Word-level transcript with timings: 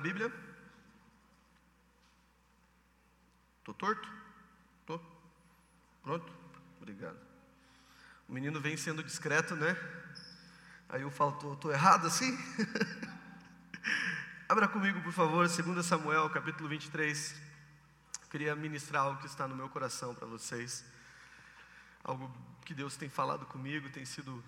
Bíblia? 0.00 0.32
Estou 3.58 3.74
torto? 3.74 4.08
Estou? 4.80 5.00
Pronto? 6.02 6.32
Obrigado. 6.78 7.18
O 8.26 8.32
menino 8.32 8.60
vem 8.60 8.76
sendo 8.76 9.02
discreto, 9.02 9.54
né? 9.54 9.76
Aí 10.88 11.02
eu 11.02 11.10
falo, 11.10 11.52
estou 11.52 11.70
errado 11.70 12.06
assim? 12.06 12.36
Abra 14.48 14.66
comigo, 14.66 15.00
por 15.02 15.12
favor, 15.12 15.46
2 15.46 15.84
Samuel, 15.84 16.30
capítulo 16.30 16.68
23. 16.68 17.34
queria 18.30 18.56
ministrar 18.56 19.04
algo 19.04 19.20
que 19.20 19.26
está 19.26 19.46
no 19.46 19.54
meu 19.54 19.68
coração 19.68 20.14
para 20.14 20.26
vocês. 20.26 20.84
Algo 22.02 22.34
que 22.64 22.72
Deus 22.72 22.96
tem 22.96 23.10
falado 23.10 23.44
comigo, 23.46 23.90
tem 23.90 24.06
sido 24.06 24.42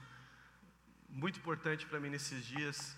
muito 1.10 1.38
importante 1.38 1.84
para 1.86 2.00
mim 2.00 2.08
nesses 2.08 2.44
dias. 2.46 2.96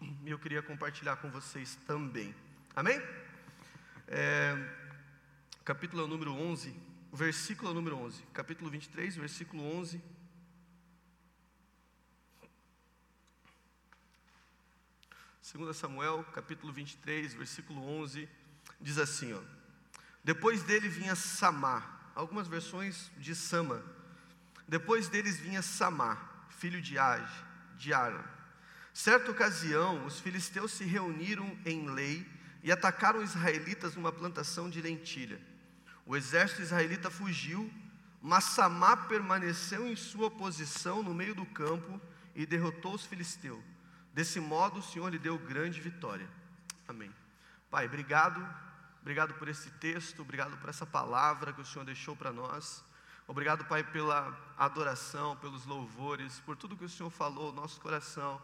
E 0.00 0.30
eu 0.30 0.38
queria 0.38 0.62
compartilhar 0.62 1.16
com 1.16 1.30
vocês 1.30 1.76
também. 1.86 2.34
Amém? 2.74 3.00
É, 4.08 4.54
capítulo 5.64 6.06
número 6.06 6.32
11, 6.32 6.74
versículo 7.12 7.72
número 7.72 7.96
11. 7.96 8.22
Capítulo 8.32 8.70
23, 8.70 9.16
versículo 9.16 9.62
11. 9.78 10.00
2 15.54 15.76
Samuel, 15.76 16.24
capítulo 16.32 16.72
23, 16.72 17.34
versículo 17.34 17.80
11, 18.00 18.28
diz 18.80 18.98
assim: 18.98 19.32
ó, 19.32 19.40
Depois 20.24 20.62
dele 20.64 20.88
vinha 20.88 21.14
Samar, 21.14 22.10
algumas 22.14 22.48
versões 22.48 23.10
de 23.16 23.34
Sama. 23.34 23.82
Depois 24.66 25.08
deles 25.08 25.38
vinha 25.38 25.62
Samar, 25.62 26.46
filho 26.50 26.82
de 26.82 26.98
Age, 26.98 27.44
de 27.76 27.94
Aram. 27.94 28.35
Certa 28.96 29.30
ocasião, 29.30 30.06
os 30.06 30.20
filisteus 30.20 30.72
se 30.72 30.82
reuniram 30.82 31.54
em 31.66 31.86
Lei 31.90 32.26
e 32.62 32.72
atacaram 32.72 33.22
os 33.22 33.34
israelitas 33.34 33.94
numa 33.94 34.10
plantação 34.10 34.70
de 34.70 34.80
lentilha. 34.80 35.38
O 36.06 36.16
exército 36.16 36.62
israelita 36.62 37.10
fugiu, 37.10 37.70
mas 38.22 38.44
Samar 38.44 39.06
permaneceu 39.06 39.86
em 39.86 39.94
sua 39.94 40.30
posição 40.30 41.02
no 41.02 41.12
meio 41.12 41.34
do 41.34 41.44
campo 41.44 42.00
e 42.34 42.46
derrotou 42.46 42.94
os 42.94 43.04
filisteus. 43.04 43.62
Desse 44.14 44.40
modo, 44.40 44.80
o 44.80 44.82
Senhor 44.82 45.10
lhe 45.10 45.18
deu 45.18 45.38
grande 45.38 45.78
vitória. 45.78 46.26
Amém. 46.88 47.14
Pai, 47.70 47.84
obrigado, 47.84 48.42
obrigado 49.02 49.34
por 49.34 49.46
esse 49.46 49.68
texto, 49.72 50.22
obrigado 50.22 50.56
por 50.56 50.70
essa 50.70 50.86
palavra 50.86 51.52
que 51.52 51.60
o 51.60 51.66
Senhor 51.66 51.84
deixou 51.84 52.16
para 52.16 52.32
nós. 52.32 52.82
Obrigado, 53.28 53.62
Pai, 53.66 53.84
pela 53.84 54.34
adoração, 54.56 55.36
pelos 55.36 55.66
louvores, 55.66 56.40
por 56.46 56.56
tudo 56.56 56.78
que 56.78 56.86
o 56.86 56.88
Senhor 56.88 57.10
falou, 57.10 57.52
nosso 57.52 57.78
coração. 57.78 58.40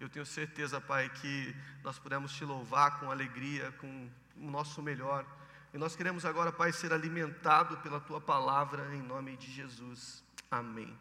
Eu 0.00 0.08
tenho 0.08 0.26
certeza, 0.26 0.80
Pai, 0.80 1.08
que 1.08 1.54
nós 1.82 1.98
podemos 1.98 2.32
te 2.32 2.44
louvar 2.44 2.98
com 2.98 3.10
alegria, 3.10 3.70
com 3.72 4.10
o 4.36 4.50
nosso 4.50 4.82
melhor. 4.82 5.24
E 5.72 5.78
nós 5.78 5.96
queremos 5.96 6.24
agora, 6.24 6.52
Pai, 6.52 6.72
ser 6.72 6.92
alimentado 6.92 7.76
pela 7.78 8.00
tua 8.00 8.20
palavra 8.20 8.94
em 8.94 9.02
nome 9.02 9.36
de 9.36 9.50
Jesus. 9.50 10.22
Amém. 10.50 10.96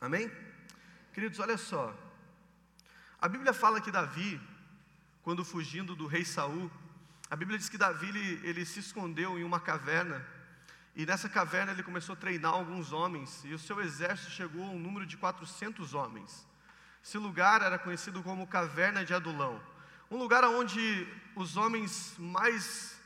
Amém? 0.00 0.30
Queridos, 1.12 1.38
olha 1.38 1.56
só. 1.56 1.94
A 3.20 3.28
Bíblia 3.28 3.52
fala 3.52 3.80
que 3.80 3.90
Davi, 3.90 4.40
quando 5.22 5.44
fugindo 5.44 5.94
do 5.94 6.06
rei 6.06 6.24
Saul, 6.24 6.70
a 7.30 7.36
Bíblia 7.36 7.58
diz 7.58 7.68
que 7.68 7.78
Davi 7.78 8.08
ele, 8.08 8.40
ele 8.48 8.64
se 8.64 8.80
escondeu 8.80 9.38
em 9.38 9.44
uma 9.44 9.60
caverna 9.60 10.24
e 10.94 11.04
nessa 11.04 11.28
caverna 11.28 11.72
ele 11.72 11.82
começou 11.82 12.12
a 12.12 12.16
treinar 12.16 12.52
alguns 12.52 12.92
homens 12.92 13.44
e 13.44 13.52
o 13.52 13.58
seu 13.58 13.80
exército 13.80 14.30
chegou 14.30 14.62
a 14.64 14.70
um 14.70 14.78
número 14.78 15.06
de 15.06 15.16
400 15.16 15.94
homens. 15.94 16.46
Esse 17.04 17.18
lugar 17.18 17.62
era 17.62 17.78
conhecido 17.78 18.22
como 18.22 18.46
Caverna 18.46 19.04
de 19.04 19.12
Adulão, 19.12 19.60
um 20.10 20.16
lugar 20.16 20.42
onde 20.44 21.06
os 21.36 21.56
homens 21.56 22.14
mais 22.18 22.98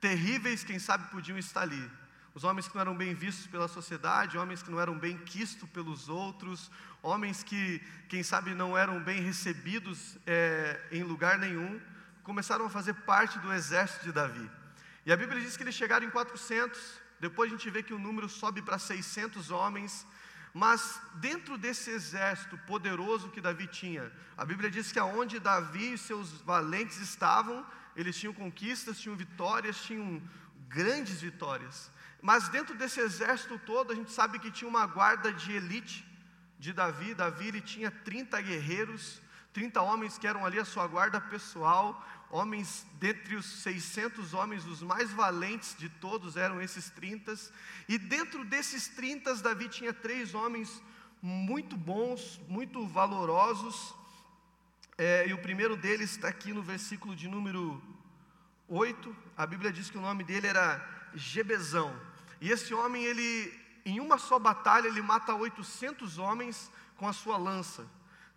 terríveis, 0.00 0.64
quem 0.64 0.78
sabe, 0.78 1.10
podiam 1.10 1.38
estar 1.38 1.60
ali 1.60 1.90
os 2.34 2.44
homens 2.44 2.66
que 2.66 2.74
não 2.74 2.80
eram 2.80 2.96
bem 2.96 3.14
vistos 3.14 3.46
pela 3.46 3.68
sociedade, 3.68 4.38
homens 4.38 4.62
que 4.62 4.70
não 4.70 4.80
eram 4.80 4.98
bem 4.98 5.18
quistos 5.18 5.68
pelos 5.68 6.08
outros, 6.08 6.70
homens 7.02 7.42
que, 7.42 7.80
quem 8.08 8.22
sabe, 8.22 8.54
não 8.54 8.76
eram 8.76 9.02
bem 9.02 9.20
recebidos 9.20 10.16
é, 10.26 10.80
em 10.90 11.02
lugar 11.02 11.38
nenhum, 11.38 11.80
começaram 12.22 12.64
a 12.64 12.70
fazer 12.70 12.94
parte 12.94 13.38
do 13.38 13.52
exército 13.52 14.04
de 14.04 14.12
Davi. 14.12 14.50
E 15.04 15.12
a 15.12 15.16
Bíblia 15.16 15.40
diz 15.40 15.56
que 15.56 15.62
eles 15.62 15.74
chegaram 15.74 16.06
em 16.06 16.10
400, 16.10 16.80
depois 17.20 17.50
a 17.50 17.54
gente 17.54 17.68
vê 17.68 17.82
que 17.82 17.92
o 17.92 17.98
número 17.98 18.28
sobe 18.28 18.62
para 18.62 18.78
600 18.78 19.50
homens, 19.50 20.06
mas 20.54 21.00
dentro 21.14 21.56
desse 21.56 21.90
exército 21.90 22.58
poderoso 22.66 23.30
que 23.30 23.40
Davi 23.40 23.66
tinha, 23.66 24.12
a 24.36 24.44
Bíblia 24.44 24.70
diz 24.70 24.92
que 24.92 24.98
aonde 24.98 25.38
Davi 25.38 25.94
e 25.94 25.98
seus 25.98 26.30
valentes 26.42 26.98
estavam, 26.98 27.66
eles 27.96 28.16
tinham 28.16 28.34
conquistas, 28.34 29.00
tinham 29.00 29.16
vitórias, 29.16 29.82
tinham 29.82 30.22
grandes 30.68 31.20
vitórias. 31.20 31.90
Mas 32.20 32.48
dentro 32.48 32.74
desse 32.74 33.00
exército 33.00 33.58
todo, 33.58 33.92
a 33.92 33.94
gente 33.94 34.12
sabe 34.12 34.38
que 34.38 34.50
tinha 34.50 34.68
uma 34.68 34.86
guarda 34.86 35.32
de 35.32 35.52
elite 35.52 36.06
de 36.58 36.72
Davi. 36.72 37.14
Davi 37.14 37.48
ele 37.48 37.60
tinha 37.60 37.90
30 37.90 38.40
guerreiros, 38.42 39.20
30 39.52 39.80
homens 39.82 40.18
que 40.18 40.26
eram 40.26 40.44
ali 40.46 40.58
a 40.58 40.64
sua 40.64 40.86
guarda 40.86 41.20
pessoal, 41.20 42.06
homens 42.32 42.86
dentre 42.94 43.36
os 43.36 43.44
600 43.62 44.32
homens, 44.32 44.64
os 44.64 44.82
mais 44.82 45.12
valentes 45.12 45.76
de 45.78 45.88
todos 45.88 46.36
eram 46.36 46.60
esses 46.62 46.88
30. 46.88 47.34
E 47.86 47.98
dentro 47.98 48.42
desses 48.44 48.88
30, 48.88 49.36
Davi 49.36 49.68
tinha 49.68 49.92
três 49.92 50.34
homens 50.34 50.82
muito 51.20 51.76
bons, 51.76 52.40
muito 52.48 52.86
valorosos. 52.86 53.94
É, 54.96 55.28
e 55.28 55.34
o 55.34 55.38
primeiro 55.38 55.76
deles 55.76 56.12
está 56.12 56.28
aqui 56.28 56.52
no 56.54 56.62
versículo 56.62 57.14
de 57.14 57.28
número 57.28 57.80
8. 58.66 59.14
A 59.36 59.46
Bíblia 59.46 59.70
diz 59.70 59.90
que 59.90 59.98
o 59.98 60.02
nome 60.02 60.24
dele 60.24 60.46
era 60.46 61.10
Gebezão. 61.14 61.94
E 62.40 62.50
esse 62.50 62.72
homem, 62.72 63.04
ele, 63.04 63.52
em 63.84 64.00
uma 64.00 64.16
só 64.16 64.38
batalha, 64.38 64.88
ele 64.88 65.02
mata 65.02 65.34
800 65.34 66.16
homens 66.16 66.72
com 66.96 67.06
a 67.06 67.12
sua 67.12 67.36
lança. 67.36 67.86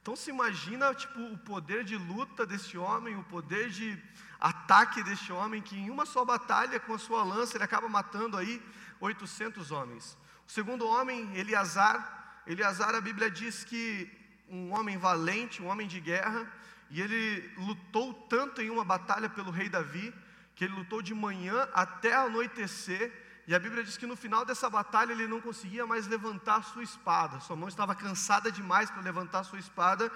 Então 0.05 0.15
se 0.15 0.29
imagina 0.29 0.93
tipo, 0.93 1.19
o 1.19 1.35
poder 1.35 1.83
de 1.83 1.97
luta 1.97 2.45
desse 2.45 2.77
homem, 2.77 3.17
o 3.17 3.23
poder 3.23 3.71
de 3.71 3.99
ataque 4.39 5.01
deste 5.01 5.33
homem, 5.33 5.63
que 5.63 5.75
em 5.75 5.89
uma 5.89 6.05
só 6.05 6.23
batalha 6.23 6.79
com 6.79 6.93
a 6.93 6.99
sua 6.99 7.23
lança 7.23 7.57
ele 7.57 7.63
acaba 7.63 7.89
matando 7.89 8.37
aí 8.37 8.61
800 8.99 9.71
homens. 9.71 10.15
O 10.47 10.51
segundo 10.51 10.85
homem, 10.85 11.35
Eleazar, 11.35 12.43
Eleazar 12.45 12.93
a 12.93 13.01
Bíblia 13.01 13.31
diz 13.31 13.63
que 13.63 14.07
um 14.47 14.73
homem 14.75 14.95
valente, 14.95 15.63
um 15.63 15.69
homem 15.69 15.87
de 15.87 15.99
guerra, 15.99 16.47
e 16.91 17.01
ele 17.01 17.51
lutou 17.57 18.13
tanto 18.13 18.61
em 18.61 18.69
uma 18.69 18.85
batalha 18.85 19.27
pelo 19.27 19.49
rei 19.49 19.69
Davi, 19.69 20.13
que 20.55 20.65
ele 20.65 20.75
lutou 20.75 21.01
de 21.01 21.15
manhã 21.15 21.67
até 21.73 22.13
anoitecer, 22.13 23.11
e 23.47 23.53
a 23.53 23.59
Bíblia 23.59 23.83
diz 23.83 23.95
que 23.95 24.07
no 24.07 24.15
final 24.15 24.43
dessa 24.43 24.69
batalha 24.69 25.11
ele 25.11 25.27
não 25.27 25.39
conseguia 25.39 25.85
mais 25.85 26.07
levantar 26.07 26.63
sua 26.63 26.83
espada, 26.83 27.39
sua 27.39 27.55
mão 27.55 27.69
estava 27.69 27.93
cansada 27.93 28.51
demais 28.51 28.89
para 28.89 29.01
levantar 29.01 29.43
sua 29.43 29.59
espada, 29.59 30.11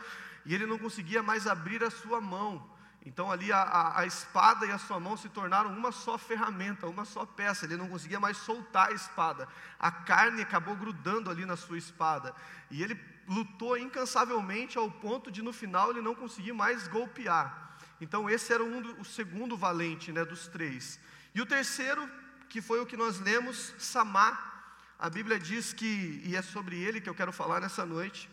e 0.46 0.56
ele 0.56 0.66
não 0.66 0.80
conseguia 0.80 1.22
mais 1.22 1.46
abrir 1.46 1.84
a 1.84 1.92
sua 1.92 2.20
mão. 2.20 2.68
Então 3.06 3.32
ali 3.32 3.52
a, 3.52 3.62
a, 3.62 4.02
a, 4.02 4.06
espada 4.06 4.66
e 4.66 4.72
a 4.72 4.78
sua 4.78 5.00
mão 5.00 5.16
se 5.16 5.30
tornaram 5.30 5.72
uma 5.72 5.92
só 5.92 6.18
ferramenta, 6.18 6.88
uma 6.88 7.06
só 7.06 7.26
peça. 7.26 7.66
Ele 7.66 7.78
não 7.78 7.88
conseguia 7.88 8.20
mais 8.20 8.38
soltar 8.38 8.90
a 8.90 8.94
espada. 8.94 9.48
A 9.80 9.90
carne 9.90 10.42
acabou 10.42 10.76
grudando 10.76 11.30
ali 11.30 11.46
na 11.46 11.56
sua 11.56 11.78
espada. 11.78 12.36
E 12.70 12.84
ele 12.84 13.00
lutou 13.28 13.78
incansavelmente 13.78 14.78
ao 14.78 14.92
ponto 14.92 15.32
de 15.32 15.42
no 15.42 15.54
final 15.54 15.92
ele 15.92 16.02
não 16.02 16.14
conseguir 16.14 16.52
mais 16.52 16.88
golpear. 16.88 17.78
Então 18.02 18.30
esse 18.30 18.52
era 18.52 18.64
um 18.64 19.00
o 19.00 19.06
segundo 19.06 19.56
valente, 19.56 20.12
né, 20.12 20.26
dos 20.26 20.48
três. 20.48 21.00
E 21.34 21.42
o 21.42 21.46
terceiro 21.46 22.10
que 22.50 22.62
foi 22.62 22.80
o 22.82 22.86
que 22.86 22.98
nós 22.98 23.20
lemos, 23.20 23.74
Samá. 23.78 24.48
A 24.98 25.10
Bíblia 25.10 25.40
diz 25.40 25.72
que, 25.72 26.22
e 26.26 26.36
é 26.36 26.42
sobre 26.42 26.78
ele 26.78 27.00
que 27.00 27.10
eu 27.10 27.16
quero 27.16 27.32
falar 27.32 27.62
nessa 27.62 27.86
noite. 27.86 28.30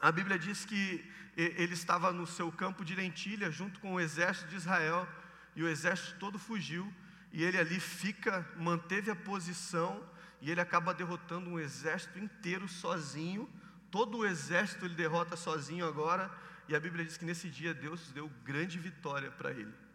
A 0.00 0.12
Bíblia 0.12 0.38
diz 0.38 0.64
que 0.64 1.04
ele 1.36 1.74
estava 1.74 2.12
no 2.12 2.26
seu 2.26 2.52
campo 2.52 2.84
de 2.84 2.94
lentilha 2.94 3.50
junto 3.50 3.80
com 3.80 3.94
o 3.94 4.00
exército 4.00 4.48
de 4.48 4.56
Israel, 4.56 5.08
e 5.54 5.62
o 5.62 5.68
exército 5.68 6.18
todo 6.18 6.38
fugiu, 6.38 6.92
e 7.32 7.42
ele 7.42 7.58
ali 7.58 7.80
fica, 7.80 8.46
manteve 8.56 9.10
a 9.10 9.16
posição, 9.16 10.06
e 10.40 10.50
ele 10.50 10.60
acaba 10.60 10.94
derrotando 10.94 11.48
um 11.50 11.58
exército 11.58 12.18
inteiro 12.18 12.68
sozinho. 12.68 13.48
Todo 13.90 14.18
o 14.18 14.26
exército 14.26 14.84
ele 14.84 14.94
derrota 14.94 15.36
sozinho 15.36 15.86
agora, 15.86 16.30
e 16.68 16.76
a 16.76 16.80
Bíblia 16.80 17.04
diz 17.04 17.16
que 17.16 17.24
nesse 17.24 17.48
dia 17.48 17.72
Deus 17.72 18.10
deu 18.12 18.28
grande 18.44 18.78
vitória 18.78 19.30
para 19.30 19.50
ele. 19.50 19.85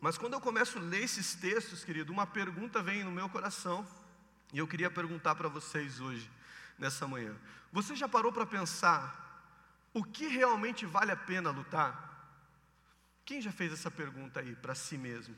Mas 0.00 0.18
quando 0.18 0.34
eu 0.34 0.40
começo 0.40 0.78
a 0.78 0.82
ler 0.82 1.02
esses 1.02 1.34
textos, 1.34 1.84
querido, 1.84 2.12
uma 2.12 2.26
pergunta 2.26 2.82
vem 2.82 3.02
no 3.02 3.10
meu 3.10 3.28
coração, 3.28 3.86
e 4.52 4.58
eu 4.58 4.66
queria 4.66 4.90
perguntar 4.90 5.34
para 5.34 5.48
vocês 5.48 6.00
hoje, 6.00 6.30
nessa 6.78 7.06
manhã. 7.06 7.34
Você 7.72 7.96
já 7.96 8.08
parou 8.08 8.32
para 8.32 8.46
pensar 8.46 9.24
o 9.92 10.04
que 10.04 10.26
realmente 10.26 10.84
vale 10.84 11.10
a 11.10 11.16
pena 11.16 11.50
lutar? 11.50 12.04
Quem 13.24 13.40
já 13.40 13.50
fez 13.50 13.72
essa 13.72 13.90
pergunta 13.90 14.40
aí 14.40 14.54
para 14.54 14.74
si 14.74 14.96
mesmo? 14.96 15.34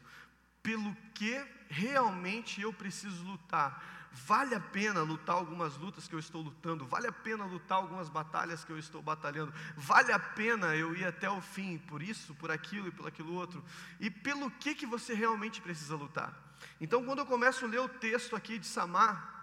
Pelo 0.62 0.94
que 1.14 1.42
realmente 1.68 2.60
eu 2.60 2.72
preciso 2.72 3.22
lutar? 3.24 3.97
Vale 4.12 4.54
a 4.54 4.60
pena 4.60 5.02
lutar 5.02 5.36
algumas 5.36 5.76
lutas 5.76 6.08
que 6.08 6.14
eu 6.14 6.18
estou 6.18 6.42
lutando, 6.42 6.86
vale 6.86 7.06
a 7.06 7.12
pena 7.12 7.44
lutar 7.44 7.78
algumas 7.78 8.08
batalhas 8.08 8.64
que 8.64 8.70
eu 8.70 8.78
estou 8.78 9.02
batalhando, 9.02 9.52
vale 9.76 10.12
a 10.12 10.18
pena 10.18 10.74
eu 10.74 10.96
ir 10.96 11.04
até 11.04 11.30
o 11.30 11.40
fim, 11.40 11.78
por 11.78 12.02
isso, 12.02 12.34
por 12.34 12.50
aquilo 12.50 12.88
e 12.88 12.90
por 12.90 13.06
aquilo 13.06 13.34
outro, 13.34 13.64
e 14.00 14.10
pelo 14.10 14.50
que, 14.50 14.74
que 14.74 14.86
você 14.86 15.14
realmente 15.14 15.60
precisa 15.60 15.96
lutar. 15.96 16.32
Então, 16.80 17.04
quando 17.04 17.20
eu 17.20 17.26
começo 17.26 17.64
a 17.64 17.68
ler 17.68 17.80
o 17.80 17.88
texto 17.88 18.34
aqui 18.34 18.58
de 18.58 18.66
Samar, 18.66 19.36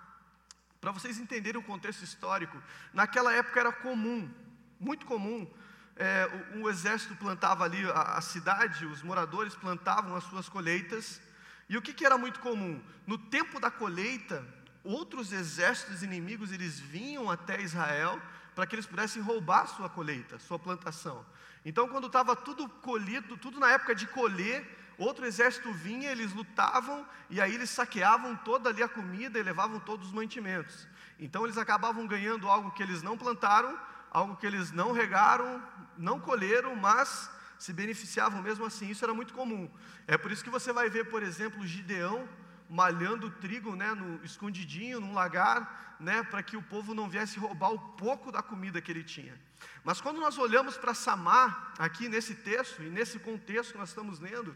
para 0.82 0.92
vocês 0.92 1.18
entenderem 1.18 1.60
o 1.60 1.64
contexto 1.64 2.04
histórico, 2.04 2.62
naquela 2.94 3.34
época 3.34 3.60
era 3.60 3.72
comum, 3.72 4.32
muito 4.80 5.06
comum, 5.06 5.52
é, 5.96 6.50
o, 6.56 6.64
o, 6.64 6.70
exército 6.70 7.16
plantava 7.16 7.64
ali 7.64 7.84
a, 7.90 8.18
a, 8.18 8.22
cidade, 8.22 8.86
os 8.86 9.02
moradores 9.02 9.56
plantavam 9.56 10.16
as 10.16 10.26
suas 10.26 10.50
colheitas, 10.50 11.22
e 11.68 11.78
o 11.78 11.82
que, 11.82 11.94
que 11.94 12.06
era 12.06 12.18
muito 12.18 12.40
comum? 12.40 12.82
No 13.08 13.18
tempo 13.18 13.60
da 13.60 13.72
colheita, 13.72 14.46
outros 14.84 15.32
exércitos 15.34 16.04
inimigos 16.04 16.52
eles 16.52 16.80
vinham 16.80 17.30
até 17.30 17.62
Israel 17.62 18.22
para 18.54 18.66
que 18.66 18.76
eles 18.76 18.86
pudessem 18.86 19.22
roubar 19.22 19.68
sua 19.68 19.90
colheita, 19.90 20.40
sua 20.40 20.60
plantação. 20.60 21.26
Então, 21.66 21.88
quando 21.88 22.08
estava 22.08 22.36
tudo 22.36 22.70
colhido, 22.70 23.36
tudo 23.36 23.60
na 23.60 23.72
época 23.72 23.96
de 23.96 24.06
colher, 24.06 24.64
outro 24.98 25.26
exército 25.26 25.74
vinha, 25.74 26.12
eles 26.12 26.32
lutavam 26.32 27.06
e 27.30 27.42
aí 27.42 27.56
eles 27.56 27.72
saqueavam 27.72 28.36
toda 28.36 28.70
ali 28.70 28.84
a 28.84 28.88
comida 28.88 29.40
e 29.40 29.44
levavam 29.44 29.80
todos 29.80 30.08
os 30.08 30.14
mantimentos. 30.14 30.88
Então, 31.20 31.44
eles 31.44 31.58
acabavam 31.58 32.06
ganhando 32.06 32.48
algo 32.48 32.72
que 32.72 32.84
eles 32.84 33.02
não 33.02 33.18
plantaram, 33.18 33.78
algo 34.12 34.36
que 34.36 34.46
eles 34.46 34.72
não 34.72 34.92
regaram, 34.92 35.62
não 35.98 36.20
colheram, 36.20 36.76
mas 36.76 37.30
se 37.58 37.74
beneficiavam 37.74 38.42
mesmo 38.42 38.66
assim. 38.66 38.90
Isso 38.90 39.04
era 39.04 39.14
muito 39.14 39.34
comum. 39.34 39.70
É 40.08 40.18
por 40.18 40.32
isso 40.32 40.44
que 40.44 40.50
você 40.50 40.72
vai 40.72 40.90
ver, 40.90 41.06
por 41.10 41.24
exemplo, 41.24 41.66
Gideão 41.66 42.28
malhando 42.70 43.30
trigo, 43.30 43.76
né, 43.76 43.94
no 43.94 44.24
escondidinho, 44.24 45.00
num 45.00 45.14
lagar, 45.14 45.96
né, 46.00 46.24
para 46.24 46.42
que 46.42 46.58
o 46.58 46.62
povo 46.62 46.94
não 46.94 47.10
viesse 47.10 47.38
roubar 47.40 47.72
o 47.72 47.80
pouco 47.80 48.32
da 48.32 48.42
comida 48.42 48.82
que 48.82 48.92
ele 48.92 49.04
tinha. 49.04 49.40
Mas 49.84 50.02
quando 50.02 50.20
nós 50.20 50.38
olhamos 50.38 50.78
para 50.78 50.94
Samar, 50.94 51.74
aqui 51.78 52.10
nesse 52.10 52.36
texto, 52.36 52.82
e 52.82 52.90
nesse 52.90 53.20
contexto 53.20 53.74
que 53.74 53.78
nós 53.78 53.90
estamos 53.90 54.20
lendo, 54.20 54.56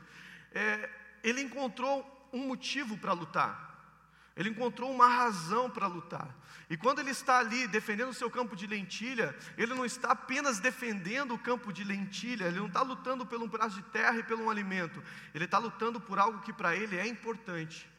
é, 0.51 0.89
ele 1.23 1.41
encontrou 1.41 2.29
um 2.33 2.47
motivo 2.47 2.97
para 2.97 3.13
lutar. 3.13 3.78
Ele 4.39 4.51
encontrou 4.51 4.89
uma 4.89 5.05
razão 5.05 5.69
para 5.69 5.85
lutar. 5.85 6.33
E 6.69 6.77
quando 6.77 6.99
ele 6.99 7.09
está 7.09 7.39
ali 7.39 7.67
defendendo 7.67 8.07
o 8.07 8.13
seu 8.13 8.31
campo 8.31 8.55
de 8.55 8.65
lentilha, 8.65 9.35
ele 9.57 9.73
não 9.73 9.83
está 9.83 10.11
apenas 10.11 10.61
defendendo 10.61 11.33
o 11.33 11.37
campo 11.37 11.73
de 11.73 11.83
lentilha, 11.83 12.45
ele 12.45 12.57
não 12.57 12.67
está 12.67 12.81
lutando 12.81 13.25
por 13.25 13.37
um 13.41 13.49
pedaço 13.49 13.75
de 13.75 13.81
terra 13.89 14.17
e 14.17 14.23
por 14.23 14.39
um 14.39 14.49
alimento, 14.49 15.03
ele 15.35 15.43
está 15.43 15.57
lutando 15.57 15.99
por 15.99 16.17
algo 16.17 16.39
que 16.39 16.53
para 16.53 16.73
ele 16.73 16.97
é 16.97 17.05
importante, 17.05 17.89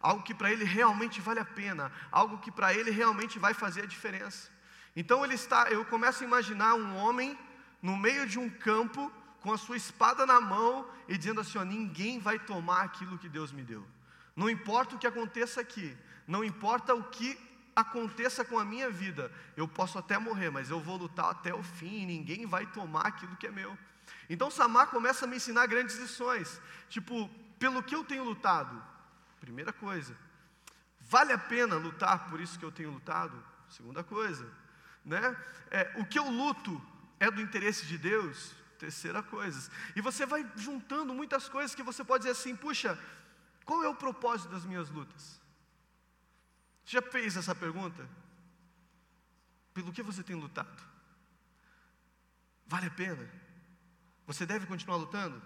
algo 0.00 0.22
que 0.22 0.32
para 0.32 0.50
ele 0.50 0.64
realmente 0.64 1.20
vale 1.20 1.40
a 1.40 1.44
pena, 1.44 1.92
algo 2.10 2.38
que 2.38 2.50
para 2.50 2.72
ele 2.72 2.90
realmente 2.90 3.38
vai 3.38 3.52
fazer 3.52 3.82
a 3.82 3.86
diferença. 3.86 4.50
Então 4.96 5.22
ele 5.22 5.34
está, 5.34 5.70
eu 5.70 5.84
começo 5.84 6.24
a 6.24 6.26
imaginar 6.26 6.76
um 6.76 6.96
homem 6.96 7.38
no 7.82 7.94
meio 7.94 8.26
de 8.26 8.38
um 8.38 8.48
campo 8.48 9.12
com 9.42 9.52
a 9.52 9.58
sua 9.58 9.76
espada 9.76 10.24
na 10.24 10.40
mão 10.40 10.88
e 11.06 11.18
dizendo 11.18 11.42
assim: 11.42 11.58
ó, 11.58 11.62
ninguém 11.64 12.18
vai 12.18 12.38
tomar 12.38 12.84
aquilo 12.84 13.18
que 13.18 13.28
Deus 13.28 13.52
me 13.52 13.62
deu. 13.62 13.86
Não 14.40 14.48
importa 14.48 14.96
o 14.96 14.98
que 14.98 15.06
aconteça 15.06 15.60
aqui, 15.60 15.94
não 16.26 16.42
importa 16.42 16.94
o 16.94 17.04
que 17.04 17.38
aconteça 17.76 18.42
com 18.42 18.58
a 18.58 18.64
minha 18.64 18.88
vida, 18.88 19.30
eu 19.54 19.68
posso 19.68 19.98
até 19.98 20.16
morrer, 20.16 20.48
mas 20.48 20.70
eu 20.70 20.80
vou 20.80 20.96
lutar 20.96 21.26
até 21.26 21.52
o 21.52 21.62
fim 21.62 22.06
ninguém 22.06 22.46
vai 22.46 22.64
tomar 22.64 23.02
aquilo 23.02 23.36
que 23.36 23.46
é 23.46 23.50
meu. 23.50 23.76
Então 24.30 24.50
Samar 24.50 24.86
começa 24.86 25.26
a 25.26 25.28
me 25.28 25.36
ensinar 25.36 25.66
grandes 25.66 25.98
lições, 25.98 26.58
tipo, 26.88 27.28
pelo 27.58 27.82
que 27.82 27.94
eu 27.94 28.02
tenho 28.02 28.24
lutado? 28.24 28.82
Primeira 29.42 29.74
coisa, 29.74 30.16
vale 31.02 31.34
a 31.34 31.38
pena 31.38 31.76
lutar 31.76 32.30
por 32.30 32.40
isso 32.40 32.58
que 32.58 32.64
eu 32.64 32.72
tenho 32.72 32.92
lutado? 32.92 33.44
Segunda 33.68 34.02
coisa, 34.02 34.50
né? 35.04 35.36
É, 35.70 35.92
o 35.96 36.06
que 36.06 36.18
eu 36.18 36.30
luto 36.30 36.80
é 37.18 37.30
do 37.30 37.42
interesse 37.42 37.84
de 37.84 37.98
Deus? 37.98 38.54
Terceira 38.78 39.22
coisa. 39.22 39.70
E 39.94 40.00
você 40.00 40.24
vai 40.24 40.50
juntando 40.56 41.12
muitas 41.12 41.46
coisas 41.46 41.74
que 41.74 41.82
você 41.82 42.02
pode 42.02 42.22
dizer 42.22 42.32
assim, 42.32 42.56
puxa, 42.56 42.98
qual 43.70 43.84
é 43.84 43.88
o 43.88 43.94
propósito 43.94 44.50
das 44.50 44.64
minhas 44.64 44.90
lutas? 44.90 45.40
Já 46.84 47.00
fez 47.00 47.36
essa 47.36 47.54
pergunta? 47.54 48.04
Pelo 49.72 49.92
que 49.92 50.02
você 50.02 50.24
tem 50.24 50.34
lutado? 50.34 50.82
Vale 52.66 52.86
a 52.86 52.90
pena? 52.90 53.30
Você 54.26 54.44
deve 54.44 54.66
continuar 54.66 54.96
lutando? 54.96 55.40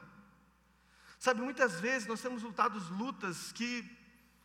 Sabe, 1.19 1.43
muitas 1.43 1.79
vezes 1.79 2.09
nós 2.09 2.23
temos 2.23 2.43
lutado 2.43 2.79
lutas 2.95 3.53
que 3.53 3.95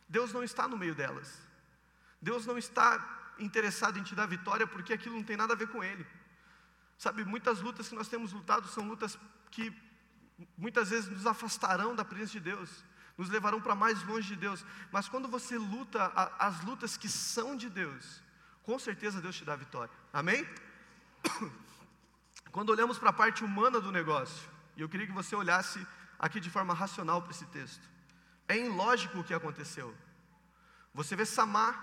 Deus 0.06 0.30
não 0.30 0.44
está 0.44 0.68
no 0.68 0.76
meio 0.76 0.94
delas. 0.94 1.40
Deus 2.20 2.44
não 2.44 2.58
está 2.58 3.34
interessado 3.38 3.98
em 3.98 4.02
te 4.02 4.14
dar 4.14 4.26
vitória 4.26 4.66
porque 4.66 4.92
aquilo 4.92 5.16
não 5.16 5.24
tem 5.24 5.38
nada 5.38 5.54
a 5.54 5.56
ver 5.56 5.68
com 5.68 5.82
Ele. 5.82 6.06
Sabe, 6.98 7.24
muitas 7.24 7.62
lutas 7.62 7.88
que 7.88 7.94
nós 7.94 8.08
temos 8.08 8.30
lutado 8.34 8.68
são 8.68 8.86
lutas 8.86 9.18
que 9.50 9.74
muitas 10.54 10.90
vezes 10.90 11.08
nos 11.08 11.26
afastarão 11.26 11.96
da 11.96 12.04
presença 12.04 12.32
de 12.32 12.40
Deus 12.40 12.84
nos 13.20 13.28
levarão 13.28 13.60
para 13.60 13.74
mais 13.74 14.02
longe 14.04 14.28
de 14.28 14.36
Deus. 14.36 14.64
Mas 14.90 15.06
quando 15.06 15.28
você 15.28 15.58
luta 15.58 16.10
a, 16.16 16.46
as 16.46 16.64
lutas 16.64 16.96
que 16.96 17.06
são 17.06 17.54
de 17.54 17.68
Deus, 17.68 18.22
com 18.62 18.78
certeza 18.78 19.20
Deus 19.20 19.36
te 19.36 19.44
dá 19.44 19.54
vitória. 19.54 19.92
Amém? 20.10 20.48
Quando 22.50 22.70
olhamos 22.70 22.98
para 22.98 23.10
a 23.10 23.12
parte 23.12 23.44
humana 23.44 23.78
do 23.78 23.92
negócio, 23.92 24.48
e 24.74 24.80
eu 24.80 24.88
queria 24.88 25.06
que 25.06 25.12
você 25.12 25.36
olhasse 25.36 25.86
aqui 26.18 26.40
de 26.40 26.48
forma 26.48 26.72
racional 26.72 27.20
para 27.20 27.32
esse 27.32 27.44
texto. 27.48 27.86
É 28.48 28.56
ilógico 28.56 29.18
o 29.18 29.24
que 29.24 29.34
aconteceu. 29.34 29.94
Você 30.94 31.14
vê 31.14 31.26
Samar, 31.26 31.74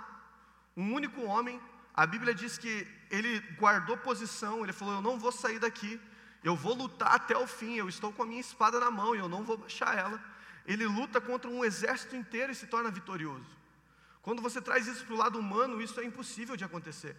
um 0.75 0.91
único 0.91 1.21
homem, 1.21 1.61
a 1.93 2.07
Bíblia 2.07 2.33
diz 2.33 2.57
que 2.57 2.87
ele 3.11 3.39
guardou 3.59 3.95
posição, 3.95 4.63
ele 4.63 4.73
falou: 4.73 4.95
Eu 4.95 5.01
não 5.03 5.19
vou 5.19 5.31
sair 5.31 5.59
daqui, 5.59 6.01
eu 6.43 6.55
vou 6.55 6.73
lutar 6.73 7.13
até 7.13 7.37
o 7.37 7.45
fim, 7.45 7.75
eu 7.75 7.87
estou 7.87 8.11
com 8.11 8.23
a 8.23 8.25
minha 8.25 8.41
espada 8.41 8.79
na 8.79 8.89
mão 8.89 9.15
e 9.15 9.19
eu 9.19 9.29
não 9.29 9.43
vou 9.43 9.55
baixar 9.55 9.95
ela 9.95 10.19
ele 10.67 10.85
luta 10.85 11.21
contra 11.21 11.49
um 11.49 11.63
exército 11.63 12.15
inteiro 12.15 12.51
e 12.51 12.55
se 12.55 12.67
torna 12.67 12.91
vitorioso. 12.91 13.57
Quando 14.21 14.41
você 14.41 14.61
traz 14.61 14.85
isso 14.85 15.05
para 15.05 15.15
o 15.15 15.17
lado 15.17 15.39
humano, 15.39 15.81
isso 15.81 15.99
é 16.01 16.03
impossível 16.03 16.57
de 16.57 16.65
acontecer. 16.65 17.15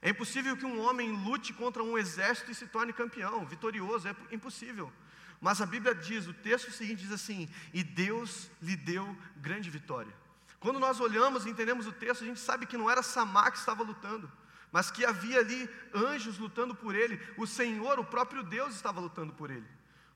É 0.00 0.10
impossível 0.10 0.56
que 0.56 0.64
um 0.64 0.80
homem 0.80 1.10
lute 1.10 1.52
contra 1.52 1.82
um 1.82 1.98
exército 1.98 2.52
e 2.52 2.54
se 2.54 2.68
torne 2.68 2.92
campeão, 2.92 3.44
vitorioso, 3.44 4.06
é 4.06 4.14
impossível. 4.30 4.92
Mas 5.40 5.60
a 5.60 5.66
Bíblia 5.66 5.94
diz, 5.94 6.28
o 6.28 6.32
texto 6.32 6.70
seguinte 6.70 7.02
diz 7.02 7.12
assim: 7.12 7.48
E 7.74 7.82
Deus 7.82 8.48
lhe 8.62 8.76
deu 8.76 9.16
grande 9.36 9.68
vitória. 9.68 10.12
Quando 10.60 10.78
nós 10.78 11.00
olhamos 11.00 11.46
e 11.46 11.50
entendemos 11.50 11.86
o 11.86 11.92
texto, 11.92 12.22
a 12.22 12.26
gente 12.26 12.40
sabe 12.40 12.66
que 12.66 12.76
não 12.76 12.90
era 12.90 13.02
Samar 13.02 13.52
que 13.52 13.58
estava 13.58 13.82
lutando, 13.82 14.30
mas 14.72 14.90
que 14.90 15.04
havia 15.04 15.38
ali 15.38 15.68
anjos 15.94 16.38
lutando 16.38 16.74
por 16.74 16.94
ele, 16.94 17.20
o 17.36 17.46
Senhor, 17.46 17.98
o 17.98 18.04
próprio 18.04 18.42
Deus, 18.42 18.74
estava 18.74 19.00
lutando 19.00 19.32
por 19.32 19.50
ele. 19.50 19.66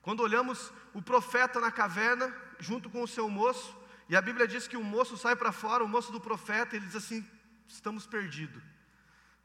Quando 0.03 0.21
olhamos 0.21 0.73
o 0.93 1.01
profeta 1.01 1.61
na 1.61 1.71
caverna, 1.71 2.35
junto 2.63 2.89
com 2.89 3.03
o 3.03 3.09
seu 3.09 3.29
moço, 3.29 3.77
e 4.09 4.17
a 4.17 4.23
Bíblia 4.23 4.47
diz 4.47 4.67
que 4.69 4.77
o 4.77 4.85
moço 4.85 5.17
sai 5.17 5.35
para 5.37 5.53
fora, 5.53 5.85
o 5.85 5.89
moço 5.89 6.13
do 6.13 6.21
profeta, 6.21 6.77
ele 6.77 6.87
diz 6.87 6.97
assim: 6.97 7.27
estamos 7.67 8.07
perdidos. 8.07 8.63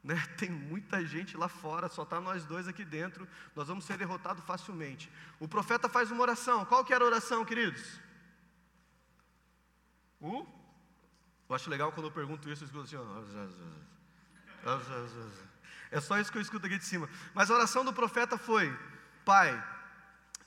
Né? 0.00 0.14
Tem 0.38 0.48
muita 0.48 1.04
gente 1.04 1.36
lá 1.36 1.48
fora, 1.48 1.88
só 1.88 2.04
está 2.04 2.20
nós 2.20 2.44
dois 2.44 2.68
aqui 2.68 2.84
dentro, 2.84 3.28
nós 3.54 3.66
vamos 3.66 3.84
ser 3.84 3.98
derrotados 3.98 4.44
facilmente. 4.44 5.10
O 5.40 5.48
profeta 5.48 5.88
faz 5.88 6.12
uma 6.12 6.22
oração, 6.22 6.64
qual 6.64 6.84
que 6.84 6.94
era 6.94 7.02
a 7.02 7.06
oração, 7.06 7.44
queridos? 7.44 8.00
Uh? 10.20 10.46
Eu 11.48 11.54
acho 11.54 11.68
legal 11.68 11.90
quando 11.90 12.06
eu 12.06 12.12
pergunto 12.12 12.48
isso, 12.48 12.62
eu 12.62 12.66
escuto 12.66 12.84
assim. 12.84 12.96
É 15.90 16.00
só 16.00 16.18
isso 16.18 16.30
que 16.30 16.38
eu 16.38 16.42
escuto 16.42 16.66
aqui 16.66 16.78
de 16.78 16.84
cima. 16.84 17.08
Mas 17.34 17.50
a 17.50 17.54
oração 17.54 17.84
do 17.84 17.92
profeta 17.92 18.38
foi: 18.38 18.74
Pai, 19.24 19.52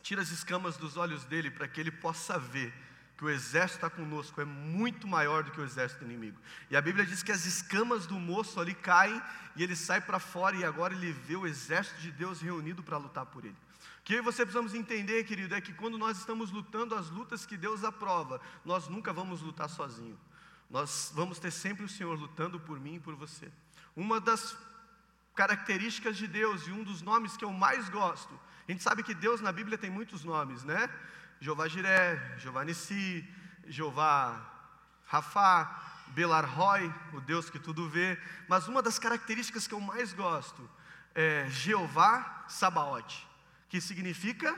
tira 0.01 0.21
as 0.21 0.29
escamas 0.29 0.77
dos 0.77 0.97
olhos 0.97 1.25
dele 1.25 1.51
para 1.51 1.67
que 1.67 1.79
ele 1.79 1.91
possa 1.91 2.37
ver 2.37 2.73
que 3.21 3.25
o 3.25 3.29
exército 3.29 3.85
está 3.85 3.89
conosco 3.89 4.41
é 4.41 4.45
muito 4.45 5.07
maior 5.07 5.43
do 5.43 5.51
que 5.51 5.61
o 5.61 5.63
exército 5.63 6.03
inimigo. 6.03 6.39
E 6.71 6.75
a 6.75 6.81
Bíblia 6.81 7.05
diz 7.05 7.21
que 7.21 7.31
as 7.31 7.45
escamas 7.45 8.07
do 8.07 8.19
moço 8.19 8.59
ali 8.59 8.73
caem 8.73 9.21
e 9.55 9.61
ele 9.61 9.75
sai 9.75 10.01
para 10.01 10.17
fora 10.17 10.55
e 10.55 10.65
agora 10.65 10.95
ele 10.95 11.11
vê 11.11 11.35
o 11.35 11.45
exército 11.45 12.01
de 12.01 12.11
Deus 12.11 12.41
reunido 12.41 12.81
para 12.81 12.97
lutar 12.97 13.27
por 13.27 13.45
ele. 13.45 13.55
O 13.99 14.03
que 14.03 14.19
você 14.21 14.43
precisamos 14.43 14.73
entender, 14.73 15.23
querido, 15.23 15.53
é 15.53 15.61
que 15.61 15.71
quando 15.71 15.99
nós 15.99 16.17
estamos 16.17 16.49
lutando 16.49 16.95
as 16.95 17.11
lutas 17.11 17.45
que 17.45 17.55
Deus 17.55 17.83
aprova, 17.83 18.41
nós 18.65 18.87
nunca 18.87 19.13
vamos 19.13 19.41
lutar 19.41 19.69
sozinho. 19.69 20.19
Nós 20.67 21.11
vamos 21.13 21.37
ter 21.37 21.51
sempre 21.51 21.85
o 21.85 21.89
Senhor 21.89 22.17
lutando 22.17 22.59
por 22.59 22.79
mim 22.79 22.95
e 22.95 22.99
por 22.99 23.13
você. 23.13 23.51
Uma 23.95 24.19
das 24.19 24.57
características 25.35 26.17
de 26.17 26.27
Deus 26.27 26.67
e 26.67 26.71
um 26.71 26.83
dos 26.83 27.01
nomes 27.01 27.37
que 27.37 27.45
eu 27.45 27.51
mais 27.51 27.89
gosto 27.89 28.39
a 28.67 28.71
gente 28.71 28.83
sabe 28.83 29.03
que 29.03 29.13
Deus 29.13 29.41
na 29.41 29.51
Bíblia 29.51 29.77
tem 29.77 29.89
muitos 29.89 30.23
nomes, 30.23 30.63
né? 30.63 30.89
Jeová 31.41 31.67
Jiré, 31.67 32.37
Jeová 32.37 32.63
Nissi, 32.63 33.27
Jeová 33.67 34.49
Rafá, 35.05 36.05
Belar 36.07 36.45
Roy, 36.45 36.93
o 37.11 37.19
Deus 37.19 37.49
que 37.49 37.59
tudo 37.59 37.89
vê. 37.89 38.17
Mas 38.47 38.69
uma 38.69 38.81
das 38.81 38.97
características 38.97 39.67
que 39.67 39.73
eu 39.73 39.81
mais 39.81 40.13
gosto 40.13 40.69
é 41.13 41.47
Jeová 41.49 42.45
Sabaote, 42.47 43.27
que 43.67 43.81
significa 43.81 44.57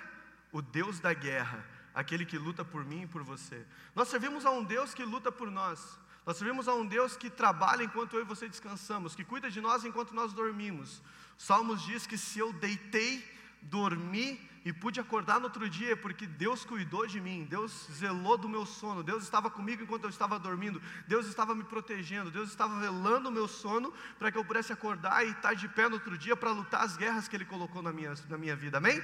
o 0.52 0.62
Deus 0.62 1.00
da 1.00 1.12
guerra, 1.12 1.66
aquele 1.92 2.24
que 2.24 2.38
luta 2.38 2.64
por 2.64 2.86
mim 2.86 3.04
e 3.04 3.08
por 3.08 3.24
você. 3.24 3.66
Nós 3.96 4.10
servimos 4.10 4.46
a 4.46 4.52
um 4.52 4.64
Deus 4.64 4.94
que 4.94 5.04
luta 5.04 5.32
por 5.32 5.50
nós. 5.50 5.98
Nós 6.26 6.38
servimos 6.38 6.68
a 6.68 6.74
um 6.74 6.86
Deus 6.86 7.18
que 7.18 7.30
trabalha 7.30 7.84
enquanto 7.84 8.16
eu 8.16 8.22
e 8.22 8.26
você 8.26 8.48
descansamos, 8.48 9.16
que 9.16 9.26
cuida 9.26 9.52
de 9.52 9.60
nós 9.60 9.84
enquanto 9.84 10.16
nós 10.16 10.32
dormimos. 10.32 11.02
Salmos 11.38 11.82
diz 11.82 12.08
que 12.08 12.18
se 12.18 12.40
eu 12.40 12.54
deitei, 12.54 13.24
dormi 13.62 14.40
e 14.66 14.72
pude 14.72 15.00
acordar 15.00 15.40
no 15.40 15.46
outro 15.46 15.70
dia, 15.70 15.98
porque 15.98 16.26
Deus 16.26 16.64
cuidou 16.64 17.06
de 17.06 17.20
mim, 17.20 17.46
Deus 17.50 17.88
zelou 17.92 18.38
do 18.38 18.48
meu 18.48 18.66
sono, 18.66 19.04
Deus 19.04 19.24
estava 19.24 19.50
comigo 19.50 19.84
enquanto 19.84 20.06
eu 20.06 20.10
estava 20.10 20.40
dormindo, 20.40 20.82
Deus 21.06 21.28
estava 21.28 21.54
me 21.54 21.66
protegendo, 21.66 22.32
Deus 22.32 22.50
estava 22.50 22.80
velando 22.80 23.28
o 23.28 23.32
meu 23.32 23.48
sono 23.48 23.94
para 24.18 24.32
que 24.32 24.38
eu 24.38 24.46
pudesse 24.46 24.72
acordar 24.72 25.26
e 25.26 25.32
estar 25.32 25.54
de 25.54 25.68
pé 25.68 25.90
no 25.90 25.96
outro 25.96 26.18
dia 26.18 26.36
para 26.36 26.52
lutar 26.52 26.82
as 26.82 26.96
guerras 26.96 27.28
que 27.28 27.36
Ele 27.36 27.46
colocou 27.46 27.82
na 27.82 27.92
minha, 27.92 28.14
na 28.30 28.38
minha 28.38 28.56
vida, 28.56 28.78
amém? 28.78 29.04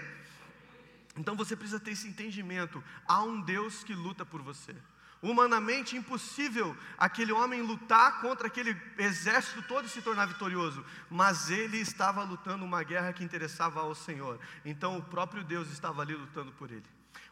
Então 1.17 1.35
você 1.35 1.55
precisa 1.55 1.79
ter 1.79 1.91
esse 1.91 2.07
entendimento: 2.07 2.81
há 3.05 3.21
um 3.21 3.41
Deus 3.41 3.83
que 3.83 3.93
luta 3.93 4.25
por 4.25 4.41
você. 4.41 4.73
Humanamente 5.21 5.97
impossível 5.97 6.75
aquele 6.97 7.33
homem 7.33 7.61
lutar 7.61 8.21
contra 8.21 8.47
aquele 8.47 8.75
exército 8.97 9.61
todo 9.63 9.85
e 9.85 9.89
se 9.89 10.01
tornar 10.01 10.27
vitorioso, 10.27 10.85
mas 11.09 11.49
ele 11.49 11.77
estava 11.77 12.23
lutando 12.23 12.63
uma 12.63 12.83
guerra 12.83 13.11
que 13.11 13.23
interessava 13.23 13.81
ao 13.81 13.93
Senhor. 13.93 14.39
Então 14.63 14.97
o 14.97 15.03
próprio 15.03 15.43
Deus 15.43 15.69
estava 15.71 16.01
ali 16.01 16.15
lutando 16.15 16.53
por 16.53 16.71
ele. 16.71 16.85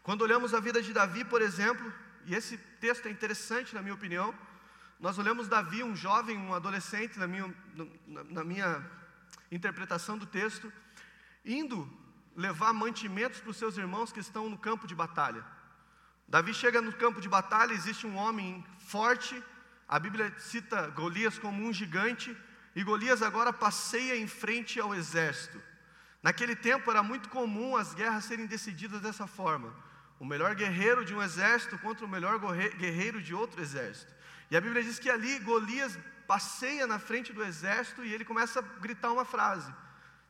Quando 0.03 0.22
olhamos 0.22 0.53
a 0.53 0.60
vida 0.60 0.82
de 0.82 0.91
Davi, 0.91 1.24
por 1.24 1.41
exemplo, 1.41 1.94
e 2.25 2.36
esse 2.36 2.58
texto 2.58 3.08
é 3.08 3.12
interessante 3.12 3.74
na 3.74 3.82
minha 3.82 3.94
opinião, 3.94 4.34
nós 5.00 5.17
olhamos 5.17 5.48
Davi, 5.48 5.84
um 5.84 5.96
jovem, 5.96 6.38
um 6.38 6.53
adolescente, 6.53 7.17
na 7.17 7.27
minha, 7.27 7.53
na 8.08 8.44
minha 8.44 8.86
interpretação 9.51 10.17
do 10.17 10.25
texto, 10.25 10.72
indo 11.46 11.89
levar 12.36 12.74
mantimentos 12.74 13.39
para 13.39 13.51
os 13.51 13.58
seus 13.58 13.77
irmãos 13.77 14.12
que 14.12 14.20
estão 14.20 14.50
no 14.50 14.58
campo 14.58 14.88
de 14.88 14.94
batalha. 14.94 15.44
Davi 16.27 16.53
chega 16.53 16.81
no 16.81 16.91
campo 16.91 17.22
de 17.22 17.29
batalha, 17.29 17.74
existe 17.74 18.05
um 18.05 18.17
homem 18.17 18.63
forte, 18.79 19.41
a 19.88 19.98
Bíblia 19.98 20.34
cita 20.38 20.88
Golias 20.88 21.39
como 21.39 21.63
um 21.63 21.72
gigante, 21.72 22.36
e 22.75 22.84
Golias 22.84 23.22
agora 23.22 23.53
passeia 23.53 24.17
em 24.17 24.27
frente 24.27 24.77
ao 24.79 24.93
exército. 24.93 25.62
Naquele 26.22 26.55
tempo 26.55 26.91
era 26.91 27.01
muito 27.01 27.29
comum 27.29 27.77
as 27.77 27.93
guerras 27.93 28.25
serem 28.25 28.46
decididas 28.46 29.00
dessa 29.00 29.25
forma: 29.25 29.74
o 30.19 30.25
melhor 30.25 30.53
guerreiro 30.53 31.05
de 31.05 31.15
um 31.15 31.24
exército 31.24 31.77
contra 31.79 32.05
o 32.05 32.10
melhor 32.10 32.38
guerreiro 32.75 33.22
de 33.22 33.34
outro 33.34 33.62
exército. 33.62 34.13
E 34.51 34.57
a 34.57 34.62
Bíblia 34.62 34.84
diz 34.84 35.00
que 35.00 35.10
ali 35.10 35.39
Golias 35.39 35.98
passeia 36.27 36.86
na 36.86 37.00
frente 37.00 37.31
do 37.31 37.41
exército 37.41 38.03
e 38.03 38.13
ele 38.13 38.25
começa 38.25 38.60
a 38.60 38.79
gritar 38.79 39.13
uma 39.13 39.24
frase: 39.24 39.74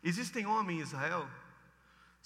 Existem 0.03 0.45
homens 0.45 0.77
em 0.77 0.81
Israel 0.83 1.27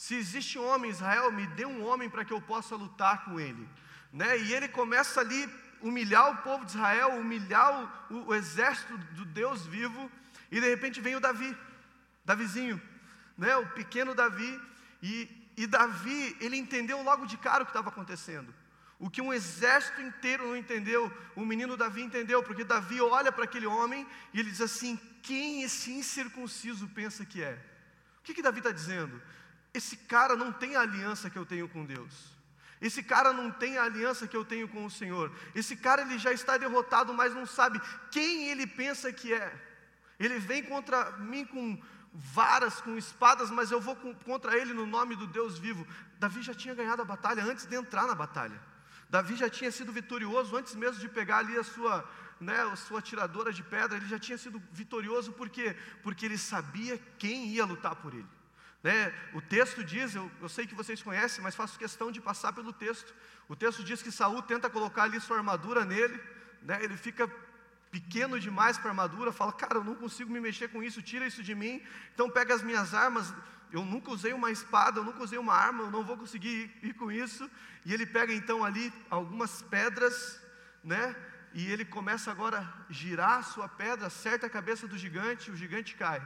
se 0.02 0.16
existe 0.16 0.58
um 0.58 0.66
homem 0.66 0.90
em 0.90 0.94
Israel, 0.96 1.32
me 1.32 1.46
dê 1.46 1.64
um 1.64 1.86
homem 1.86 2.10
para 2.10 2.26
que 2.26 2.34
eu 2.34 2.42
possa 2.42 2.76
lutar 2.76 3.24
com 3.24 3.40
ele. 3.40 3.70
Né? 4.12 4.36
E 4.40 4.52
ele 4.52 4.68
começa 4.68 5.20
ali 5.20 5.48
humilhar 5.80 6.32
o 6.32 6.38
povo 6.38 6.66
de 6.66 6.72
Israel, 6.72 7.10
humilhar 7.20 8.08
o, 8.10 8.30
o 8.30 8.34
exército 8.34 8.98
do 8.98 9.26
Deus 9.26 9.68
vivo, 9.68 10.12
e 10.50 10.60
de 10.60 10.68
repente 10.68 11.00
vem 11.00 11.16
o 11.16 11.20
Davi, 11.20 11.56
Davizinho, 12.26 12.82
né? 13.38 13.56
o 13.58 13.68
pequeno 13.68 14.16
Davi, 14.16 14.60
e, 15.04 15.30
e 15.56 15.68
Davi, 15.68 16.36
ele 16.42 16.58
entendeu 16.58 17.04
logo 17.04 17.28
de 17.28 17.38
cara 17.38 17.62
o 17.62 17.68
que 17.68 17.70
estava 17.70 17.90
acontecendo. 17.90 18.52
O 18.98 19.08
que 19.08 19.22
um 19.22 19.32
exército 19.32 20.02
inteiro 20.02 20.48
não 20.48 20.58
entendeu, 20.58 21.16
o 21.36 21.46
menino 21.46 21.78
Davi 21.78 22.02
entendeu, 22.02 22.42
porque 22.42 22.64
Davi 22.64 23.00
olha 23.02 23.32
para 23.32 23.44
aquele 23.44 23.68
homem 23.68 24.08
e 24.34 24.40
ele 24.40 24.50
diz 24.50 24.62
assim: 24.62 25.00
Quem 25.22 25.62
esse 25.62 25.92
incircunciso 25.92 26.88
pensa 26.88 27.24
que 27.24 27.44
é? 27.44 27.54
O 28.18 28.24
que, 28.24 28.34
que 28.34 28.42
Davi 28.42 28.60
está 28.60 28.72
dizendo? 28.72 29.22
Esse 29.74 29.96
cara 29.96 30.36
não 30.36 30.52
tem 30.52 30.76
a 30.76 30.82
aliança 30.82 31.30
que 31.30 31.38
eu 31.38 31.46
tenho 31.46 31.68
com 31.70 31.86
Deus. 31.86 32.32
Esse 32.82 33.04
cara 33.04 33.32
não 33.32 33.52
tem 33.52 33.78
a 33.78 33.84
aliança 33.84 34.28
que 34.28 34.36
eu 34.36 34.44
tenho 34.44 34.68
com 34.68 34.84
o 34.86 34.90
Senhor. 34.90 35.32
Esse 35.54 35.76
cara 35.76 36.02
ele 36.02 36.18
já 36.18 36.32
está 36.32 36.58
derrotado, 36.58 37.14
mas 37.14 37.34
não 37.34 37.46
sabe 37.46 37.80
quem 38.10 38.50
ele 38.50 38.66
pensa 38.66 39.14
que 39.14 39.32
é. 39.32 39.54
Ele 40.20 40.40
vem 40.40 40.64
contra 40.64 41.12
mim 41.18 41.46
com 41.46 41.80
varas, 42.14 42.82
com 42.82 42.98
espadas, 42.98 43.50
mas 43.52 43.72
eu 43.72 43.80
vou 43.80 43.96
contra 44.26 44.58
ele 44.58 44.74
no 44.74 44.86
nome 44.86 45.16
do 45.16 45.28
Deus 45.28 45.60
vivo. 45.60 45.88
Davi 46.20 46.42
já 46.42 46.54
tinha 46.54 46.74
ganhado 46.74 47.02
a 47.04 47.06
batalha 47.06 47.44
antes 47.44 47.66
de 47.66 47.76
entrar 47.76 48.08
na 48.08 48.16
batalha. 48.16 48.60
Davi 49.10 49.36
já 49.36 49.50
tinha 49.50 49.72
sido 49.72 49.92
vitorioso 49.92 50.56
antes 50.56 50.74
mesmo 50.74 51.00
de 51.00 51.08
pegar 51.08 51.38
ali 51.38 51.58
a 51.58 51.64
sua, 51.64 52.10
né, 52.40 52.62
a 52.64 52.76
sua 52.76 53.02
tiradora 53.02 53.54
de 53.54 53.62
pedra. 53.62 53.98
Ele 53.98 54.08
já 54.08 54.18
tinha 54.18 54.38
sido 54.38 54.62
vitorioso 54.72 55.32
por 55.34 55.50
quê? 55.50 55.76
Porque 56.02 56.26
ele 56.26 56.38
sabia 56.38 56.98
quem 57.18 57.48
ia 57.48 57.66
lutar 57.66 57.96
por 57.96 58.14
ele. 58.14 58.41
Né? 58.84 59.14
O 59.34 59.42
texto 59.42 59.84
diz, 59.84 60.16
eu, 60.16 60.30
eu 60.42 60.50
sei 60.50 60.66
que 60.66 60.74
vocês 60.74 61.02
conhecem, 61.02 61.44
mas 61.44 61.56
faço 61.56 61.78
questão 61.78 62.12
de 62.12 62.20
passar 62.20 62.52
pelo 62.54 62.74
texto. 62.74 63.14
O 63.48 63.56
texto 63.56 63.84
diz 63.84 64.02
que 64.02 64.12
Saul 64.12 64.42
tenta 64.42 64.70
colocar 64.70 65.04
ali 65.04 65.20
sua 65.20 65.38
armadura 65.38 65.86
nele, 65.86 66.20
né? 66.64 66.84
ele 66.84 66.98
fica 66.98 67.30
pequeno 67.92 68.40
demais 68.40 68.78
para 68.78 68.88
a 68.88 68.92
armadura, 68.92 69.32
fala, 69.32 69.52
cara, 69.52 69.76
eu 69.76 69.84
não 69.84 69.96
consigo 69.96 70.32
me 70.32 70.40
mexer 70.40 70.70
com 70.70 70.82
isso, 70.82 71.02
tira 71.02 71.28
isso 71.28 71.44
de 71.44 71.54
mim. 71.54 71.82
Então 72.14 72.30
pega 72.30 72.56
as 72.56 72.64
minhas 72.64 72.94
armas, 72.94 73.34
eu 73.72 73.86
nunca 73.86 74.12
usei 74.12 74.34
uma 74.34 74.50
espada, 74.50 75.00
eu 75.00 75.04
nunca 75.04 75.24
usei 75.24 75.38
uma 75.38 75.54
arma, 75.54 75.84
eu 75.84 75.92
não 75.92 76.04
vou 76.04 76.18
conseguir 76.18 76.72
ir, 76.82 76.90
ir 76.90 76.94
com 76.94 77.12
isso. 77.12 77.50
E 77.86 77.94
ele 77.94 78.06
pega 78.06 78.34
então 78.34 78.64
ali 78.64 78.92
algumas 79.10 79.62
pedras, 79.62 80.42
né? 80.84 81.16
E 81.54 81.70
ele 81.70 81.84
começa 81.84 82.32
agora 82.32 82.60
a 82.60 82.92
girar 82.92 83.40
a 83.40 83.44
sua 83.44 83.68
pedra, 83.68 84.08
acerta 84.08 84.48
a 84.48 84.50
cabeça 84.50 84.88
do 84.88 84.98
gigante, 84.98 85.52
o 85.52 85.56
gigante 85.56 85.96
cai. 85.96 86.22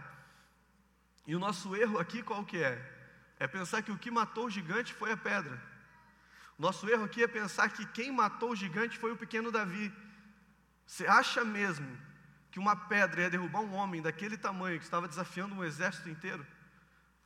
E 1.27 1.35
o 1.35 1.39
nosso 1.39 1.75
erro 1.75 1.97
aqui 1.97 2.21
qual 2.21 2.45
que 2.45 2.57
é? 2.57 2.93
É 3.39 3.47
pensar 3.47 3.81
que 3.81 3.91
o 3.91 3.97
que 3.97 4.11
matou 4.11 4.45
o 4.45 4.49
gigante 4.49 4.93
foi 4.93 5.11
a 5.11 5.17
pedra. 5.17 5.61
Nosso 6.57 6.89
erro 6.89 7.03
aqui 7.03 7.23
é 7.23 7.27
pensar 7.27 7.69
que 7.69 7.85
quem 7.87 8.11
matou 8.11 8.51
o 8.51 8.55
gigante 8.55 8.97
foi 8.97 9.11
o 9.11 9.17
pequeno 9.17 9.51
Davi. 9.51 9.91
Você 10.85 11.05
acha 11.05 11.43
mesmo 11.43 11.87
que 12.51 12.59
uma 12.59 12.75
pedra 12.75 13.23
ia 13.23 13.29
derrubar 13.29 13.61
um 13.61 13.73
homem 13.73 14.01
daquele 14.01 14.37
tamanho 14.37 14.79
que 14.79 14.85
estava 14.85 15.07
desafiando 15.07 15.55
um 15.55 15.63
exército 15.63 16.07
inteiro? 16.07 16.45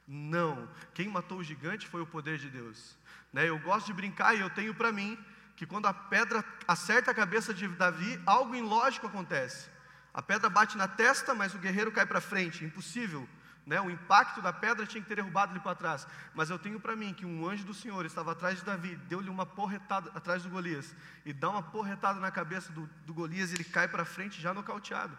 Não. 0.08 0.68
Quem 0.96 1.08
matou 1.08 1.38
o 1.38 1.44
gigante 1.44 1.88
foi 1.88 2.01
o 2.01 2.08
poder 2.08 2.39
de 2.39 2.50
Deus. 2.50 2.98
Né? 3.32 3.48
Eu 3.48 3.60
gosto 3.60 3.86
de 3.86 3.94
brincar 3.94 4.34
e 4.34 4.39
eu 4.39 4.50
tenho 4.50 4.74
para 4.74 4.91
mim 4.91 5.18
que 5.56 5.68
quando 5.68 5.86
a 5.86 5.94
pedra 5.94 6.44
acerta 6.68 7.12
a 7.12 7.13
cabeça 7.13 7.53
de 7.53 7.68
Davi, 7.68 8.20
algo 8.25 8.56
ilógico 8.56 9.06
acontece. 9.06 9.70
A 10.12 10.22
pedra 10.22 10.50
bate 10.50 10.75
na 10.77 10.88
testa, 10.88 11.36
mas 11.36 11.53
o 11.53 11.60
guerreiro 11.60 11.91
cai 11.91 12.06
para 12.06 12.20
frente. 12.20 12.65
Impossível. 12.65 13.29
Né? 13.69 13.79
O 13.79 13.88
impacto 13.88 14.41
da 14.41 14.51
pedra 14.51 14.83
tinha 14.88 14.99
que 14.99 15.07
ter 15.07 15.13
derrubado 15.13 15.53
ele 15.53 15.59
para 15.59 15.75
trás. 15.75 16.07
Mas 16.33 16.49
eu 16.49 16.57
tenho 16.57 16.79
para 16.79 16.95
mim 16.95 17.13
que 17.13 17.23
um 17.23 17.47
anjo 17.47 17.63
do 17.63 17.73
Senhor 17.73 18.03
estava 18.03 18.31
atrás 18.31 18.57
de 18.57 18.65
Davi, 18.65 18.95
deu-lhe 19.07 19.29
uma 19.29 19.45
porretada 19.45 20.09
atrás 20.15 20.41
do 20.41 20.49
Golias, 20.49 20.95
e 21.23 21.31
dá 21.31 21.51
uma 21.51 21.61
porretada 21.61 22.19
na 22.19 22.31
cabeça 22.31 22.71
do, 22.71 22.89
do 23.05 23.13
Golias, 23.13 23.51
e 23.51 23.55
ele 23.57 23.63
cai 23.63 23.88
para 23.88 24.03
frente 24.03 24.41
já 24.41 24.55
nocauteado. 24.55 25.15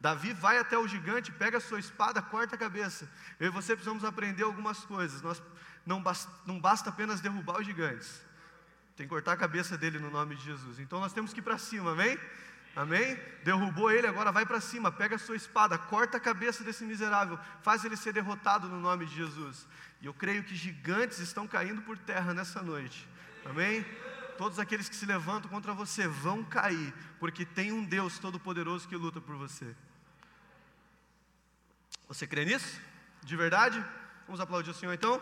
Davi 0.00 0.32
vai 0.32 0.58
até 0.58 0.78
o 0.78 0.86
gigante, 0.86 1.32
pega 1.32 1.58
a 1.58 1.60
sua 1.60 1.80
espada, 1.80 2.22
corta 2.22 2.54
a 2.54 2.58
cabeça. 2.58 3.10
Eu 3.40 3.48
e 3.48 3.50
você 3.50 3.74
precisamos 3.74 4.04
aprender 4.04 4.44
algumas 4.44 4.78
coisas. 4.84 5.20
Nós, 5.20 5.42
não, 5.84 6.00
basta, 6.00 6.30
não 6.46 6.60
basta 6.60 6.90
apenas 6.90 7.20
derrubar 7.20 7.58
os 7.58 7.66
gigantes, 7.66 8.22
tem 8.96 9.06
que 9.06 9.10
cortar 9.10 9.32
a 9.32 9.36
cabeça 9.36 9.76
dele 9.76 9.98
no 9.98 10.08
nome 10.08 10.36
de 10.36 10.44
Jesus. 10.44 10.78
Então 10.78 11.00
nós 11.00 11.12
temos 11.12 11.32
que 11.32 11.40
ir 11.40 11.42
para 11.42 11.58
cima, 11.58 11.90
amém? 11.90 12.16
Amém? 12.78 13.18
Derrubou 13.42 13.90
ele, 13.90 14.06
agora 14.06 14.30
vai 14.30 14.46
para 14.46 14.60
cima, 14.60 14.92
pega 14.92 15.16
a 15.16 15.18
sua 15.18 15.34
espada, 15.34 15.76
corta 15.76 16.16
a 16.16 16.20
cabeça 16.20 16.62
desse 16.62 16.84
miserável, 16.84 17.36
faz 17.60 17.84
ele 17.84 17.96
ser 17.96 18.12
derrotado 18.12 18.68
no 18.68 18.78
nome 18.78 19.04
de 19.04 19.16
Jesus. 19.16 19.66
E 20.00 20.06
eu 20.06 20.14
creio 20.14 20.44
que 20.44 20.54
gigantes 20.54 21.18
estão 21.18 21.48
caindo 21.48 21.82
por 21.82 21.98
terra 21.98 22.32
nessa 22.32 22.62
noite. 22.62 23.08
Amém? 23.44 23.84
Todos 24.36 24.60
aqueles 24.60 24.88
que 24.88 24.94
se 24.94 25.04
levantam 25.06 25.50
contra 25.50 25.74
você 25.74 26.06
vão 26.06 26.44
cair, 26.44 26.94
porque 27.18 27.44
tem 27.44 27.72
um 27.72 27.84
Deus 27.84 28.20
todo-poderoso 28.20 28.86
que 28.86 28.94
luta 28.94 29.20
por 29.20 29.34
você. 29.34 29.74
Você 32.06 32.28
crê 32.28 32.44
nisso? 32.44 32.80
De 33.24 33.34
verdade? 33.34 33.84
Vamos 34.24 34.40
aplaudir 34.40 34.70
o 34.70 34.74
Senhor 34.74 34.92
então? 34.92 35.20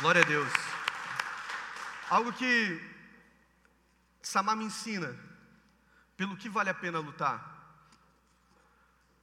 Glória 0.00 0.22
a 0.22 0.24
Deus. 0.24 0.52
Algo 2.08 2.32
que 2.32 2.94
Samar 4.26 4.56
me 4.56 4.64
ensina 4.64 5.16
pelo 6.16 6.36
que 6.36 6.48
vale 6.48 6.68
a 6.68 6.74
pena 6.74 6.98
lutar. 6.98 7.38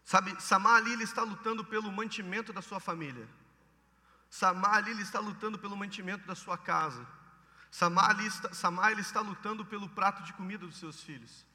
Sabe, 0.05 0.41
Samar 0.41 0.75
ali 0.77 0.93
ele 0.93 1.03
está 1.03 1.23
lutando 1.23 1.65
pelo 1.65 1.91
mantimento 1.91 2.53
da 2.53 2.61
sua 2.61 2.79
família. 2.79 3.27
Samar 4.29 4.75
ali 4.75 4.91
ele 4.91 5.01
está 5.01 5.19
lutando 5.19 5.59
pelo 5.59 5.75
mantimento 5.75 6.25
da 6.25 6.35
sua 6.35 6.57
casa. 6.57 7.05
Samar, 7.69 8.11
ali 8.11 8.27
está, 8.27 8.53
Samar 8.53 8.91
ele 8.93 9.01
está 9.01 9.19
lutando 9.19 9.65
pelo 9.65 9.89
prato 9.89 10.23
de 10.23 10.31
comida 10.31 10.65
dos 10.65 10.77
seus 10.77 11.03
filhos. 11.03 11.45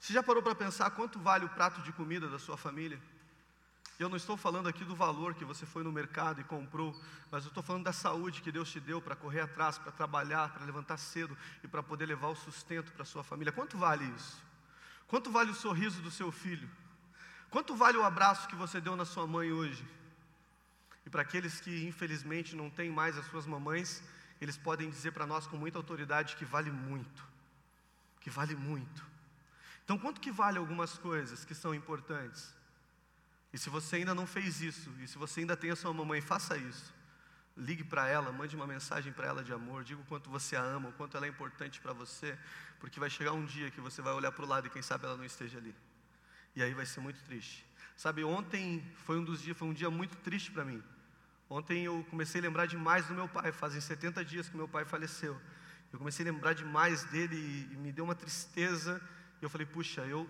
Você 0.00 0.12
já 0.12 0.20
parou 0.20 0.42
para 0.42 0.56
pensar 0.56 0.90
quanto 0.90 1.20
vale 1.20 1.44
o 1.44 1.50
prato 1.50 1.80
de 1.82 1.92
comida 1.92 2.28
da 2.28 2.40
sua 2.40 2.56
família? 2.56 3.00
Eu 3.98 4.08
não 4.08 4.16
estou 4.16 4.36
falando 4.36 4.68
aqui 4.68 4.84
do 4.84 4.94
valor 4.94 5.34
que 5.34 5.44
você 5.44 5.64
foi 5.64 5.84
no 5.84 5.92
mercado 5.92 6.40
e 6.40 6.44
comprou, 6.44 7.00
mas 7.30 7.44
eu 7.44 7.48
estou 7.48 7.62
falando 7.62 7.84
da 7.84 7.92
saúde 7.92 8.42
que 8.42 8.50
Deus 8.50 8.70
te 8.70 8.80
deu 8.80 9.00
para 9.00 9.14
correr 9.14 9.40
atrás, 9.40 9.78
para 9.78 9.92
trabalhar, 9.92 10.52
para 10.52 10.64
levantar 10.64 10.96
cedo 10.96 11.36
e 11.62 11.68
para 11.68 11.82
poder 11.82 12.06
levar 12.06 12.28
o 12.28 12.34
sustento 12.34 12.92
para 12.92 13.04
sua 13.04 13.22
família. 13.22 13.52
Quanto 13.52 13.78
vale 13.78 14.04
isso? 14.16 14.42
Quanto 15.06 15.30
vale 15.30 15.52
o 15.52 15.54
sorriso 15.54 16.02
do 16.02 16.10
seu 16.10 16.32
filho? 16.32 16.68
Quanto 17.50 17.76
vale 17.76 17.96
o 17.96 18.02
abraço 18.02 18.48
que 18.48 18.56
você 18.56 18.80
deu 18.80 18.96
na 18.96 19.04
sua 19.04 19.28
mãe 19.28 19.52
hoje? 19.52 19.86
E 21.06 21.10
para 21.10 21.22
aqueles 21.22 21.60
que 21.60 21.86
infelizmente 21.86 22.56
não 22.56 22.68
têm 22.68 22.90
mais 22.90 23.16
as 23.16 23.26
suas 23.26 23.46
mamães, 23.46 24.02
eles 24.40 24.56
podem 24.56 24.90
dizer 24.90 25.12
para 25.12 25.26
nós 25.26 25.46
com 25.46 25.56
muita 25.56 25.78
autoridade 25.78 26.34
que 26.34 26.44
vale 26.44 26.70
muito. 26.70 27.24
que 28.20 28.30
vale 28.30 28.56
muito. 28.56 29.04
Então, 29.84 29.98
quanto 29.98 30.18
que 30.20 30.32
vale 30.32 30.56
algumas 30.58 30.96
coisas 30.96 31.44
que 31.44 31.54
são 31.54 31.74
importantes? 31.74 32.54
E 33.54 33.58
se 33.58 33.70
você 33.70 33.94
ainda 33.94 34.16
não 34.16 34.26
fez 34.26 34.60
isso, 34.60 34.90
e 35.00 35.06
se 35.06 35.16
você 35.16 35.38
ainda 35.38 35.56
tem 35.56 35.70
a 35.70 35.76
sua 35.76 35.94
mamãe, 35.94 36.20
faça 36.20 36.56
isso. 36.56 36.92
Ligue 37.56 37.84
para 37.84 38.08
ela, 38.08 38.32
mande 38.32 38.56
uma 38.56 38.66
mensagem 38.66 39.12
para 39.12 39.28
ela 39.28 39.44
de 39.44 39.52
amor, 39.52 39.84
diga 39.84 40.00
o 40.00 40.04
quanto 40.06 40.28
você 40.28 40.56
a 40.56 40.60
ama, 40.60 40.88
o 40.88 40.92
quanto 40.94 41.16
ela 41.16 41.24
é 41.24 41.28
importante 41.28 41.80
para 41.80 41.92
você, 41.92 42.36
porque 42.80 42.98
vai 42.98 43.08
chegar 43.08 43.30
um 43.30 43.44
dia 43.44 43.70
que 43.70 43.80
você 43.80 44.02
vai 44.02 44.12
olhar 44.12 44.32
para 44.32 44.44
o 44.44 44.48
lado 44.48 44.66
e 44.66 44.70
quem 44.70 44.82
sabe 44.82 45.04
ela 45.04 45.16
não 45.16 45.24
esteja 45.24 45.58
ali. 45.58 45.72
E 46.56 46.64
aí 46.64 46.74
vai 46.74 46.84
ser 46.84 46.98
muito 46.98 47.22
triste. 47.22 47.64
Sabe, 47.96 48.24
ontem 48.24 48.84
foi 49.04 49.20
um 49.20 49.24
dos 49.24 49.40
dias, 49.40 49.56
foi 49.56 49.68
um 49.68 49.72
dia 49.72 49.88
muito 49.88 50.16
triste 50.16 50.50
para 50.50 50.64
mim. 50.64 50.82
Ontem 51.48 51.84
eu 51.84 52.04
comecei 52.10 52.40
a 52.40 52.42
lembrar 52.42 52.66
demais 52.66 53.06
do 53.06 53.14
meu 53.14 53.28
pai, 53.28 53.52
fazem 53.52 53.80
70 53.80 54.24
dias 54.24 54.48
que 54.48 54.56
meu 54.56 54.66
pai 54.66 54.84
faleceu. 54.84 55.40
Eu 55.92 55.98
comecei 56.00 56.26
a 56.26 56.32
lembrar 56.32 56.54
demais 56.54 57.04
dele 57.04 57.68
e 57.70 57.76
me 57.76 57.92
deu 57.92 58.04
uma 58.04 58.16
tristeza. 58.16 59.00
E 59.40 59.44
eu 59.44 59.48
falei, 59.48 59.64
puxa, 59.64 60.00
eu 60.06 60.28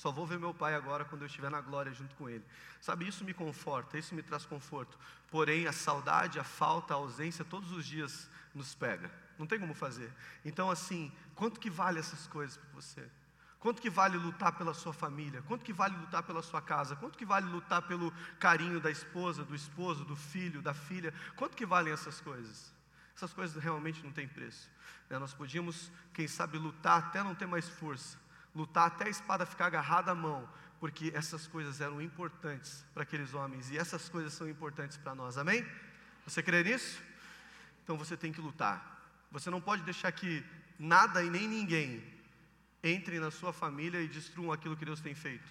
só 0.00 0.10
vou 0.10 0.26
ver 0.26 0.38
meu 0.38 0.54
pai 0.54 0.74
agora 0.74 1.04
quando 1.04 1.20
eu 1.20 1.26
estiver 1.26 1.50
na 1.50 1.60
glória 1.60 1.92
junto 1.92 2.14
com 2.14 2.26
ele. 2.26 2.42
Sabe, 2.80 3.06
isso 3.06 3.22
me 3.22 3.34
conforta, 3.34 3.98
isso 3.98 4.14
me 4.14 4.22
traz 4.22 4.46
conforto. 4.46 4.98
Porém, 5.30 5.66
a 5.66 5.72
saudade, 5.72 6.40
a 6.40 6.42
falta, 6.42 6.94
a 6.94 6.96
ausência, 6.96 7.44
todos 7.44 7.70
os 7.70 7.84
dias 7.84 8.26
nos 8.54 8.74
pega. 8.74 9.10
Não 9.38 9.46
tem 9.46 9.60
como 9.60 9.74
fazer. 9.74 10.10
Então, 10.42 10.70
assim, 10.70 11.12
quanto 11.34 11.60
que 11.60 11.68
vale 11.68 11.98
essas 11.98 12.26
coisas 12.26 12.56
para 12.56 12.70
você? 12.70 13.06
Quanto 13.58 13.82
que 13.82 13.90
vale 13.90 14.16
lutar 14.16 14.56
pela 14.56 14.72
sua 14.72 14.94
família? 14.94 15.42
Quanto 15.42 15.62
que 15.62 15.72
vale 15.74 15.94
lutar 15.94 16.22
pela 16.22 16.40
sua 16.40 16.62
casa? 16.62 16.96
Quanto 16.96 17.18
que 17.18 17.26
vale 17.26 17.44
lutar 17.50 17.82
pelo 17.82 18.10
carinho 18.38 18.80
da 18.80 18.90
esposa, 18.90 19.44
do 19.44 19.54
esposo, 19.54 20.02
do 20.02 20.16
filho, 20.16 20.62
da 20.62 20.72
filha? 20.72 21.12
Quanto 21.36 21.54
que 21.54 21.66
valem 21.66 21.92
essas 21.92 22.22
coisas? 22.22 22.72
Essas 23.14 23.34
coisas 23.34 23.62
realmente 23.62 24.02
não 24.02 24.12
têm 24.12 24.26
preço. 24.26 24.70
Né? 25.10 25.18
Nós 25.18 25.34
podíamos, 25.34 25.92
quem 26.14 26.26
sabe, 26.26 26.56
lutar 26.56 27.00
até 27.00 27.22
não 27.22 27.34
ter 27.34 27.44
mais 27.44 27.68
força 27.68 28.16
lutar 28.54 28.86
até 28.86 29.06
a 29.06 29.10
espada 29.10 29.46
ficar 29.46 29.66
agarrada 29.66 30.12
à 30.12 30.14
mão, 30.14 30.48
porque 30.78 31.12
essas 31.14 31.46
coisas 31.46 31.80
eram 31.80 32.00
importantes 32.00 32.84
para 32.94 33.02
aqueles 33.02 33.34
homens 33.34 33.70
e 33.70 33.78
essas 33.78 34.08
coisas 34.08 34.32
são 34.32 34.48
importantes 34.48 34.96
para 34.96 35.14
nós, 35.14 35.38
amém? 35.38 35.66
Você 36.26 36.42
crê 36.42 36.62
nisso? 36.62 37.02
Então 37.84 37.96
você 37.96 38.16
tem 38.16 38.32
que 38.32 38.40
lutar. 38.40 39.00
Você 39.30 39.50
não 39.50 39.60
pode 39.60 39.82
deixar 39.82 40.10
que 40.12 40.44
nada 40.78 41.22
e 41.22 41.30
nem 41.30 41.46
ninguém 41.46 42.02
entre 42.82 43.20
na 43.20 43.30
sua 43.30 43.52
família 43.52 44.00
e 44.00 44.08
destruam 44.08 44.52
aquilo 44.52 44.76
que 44.76 44.84
Deus 44.84 45.00
tem 45.00 45.14
feito. 45.14 45.46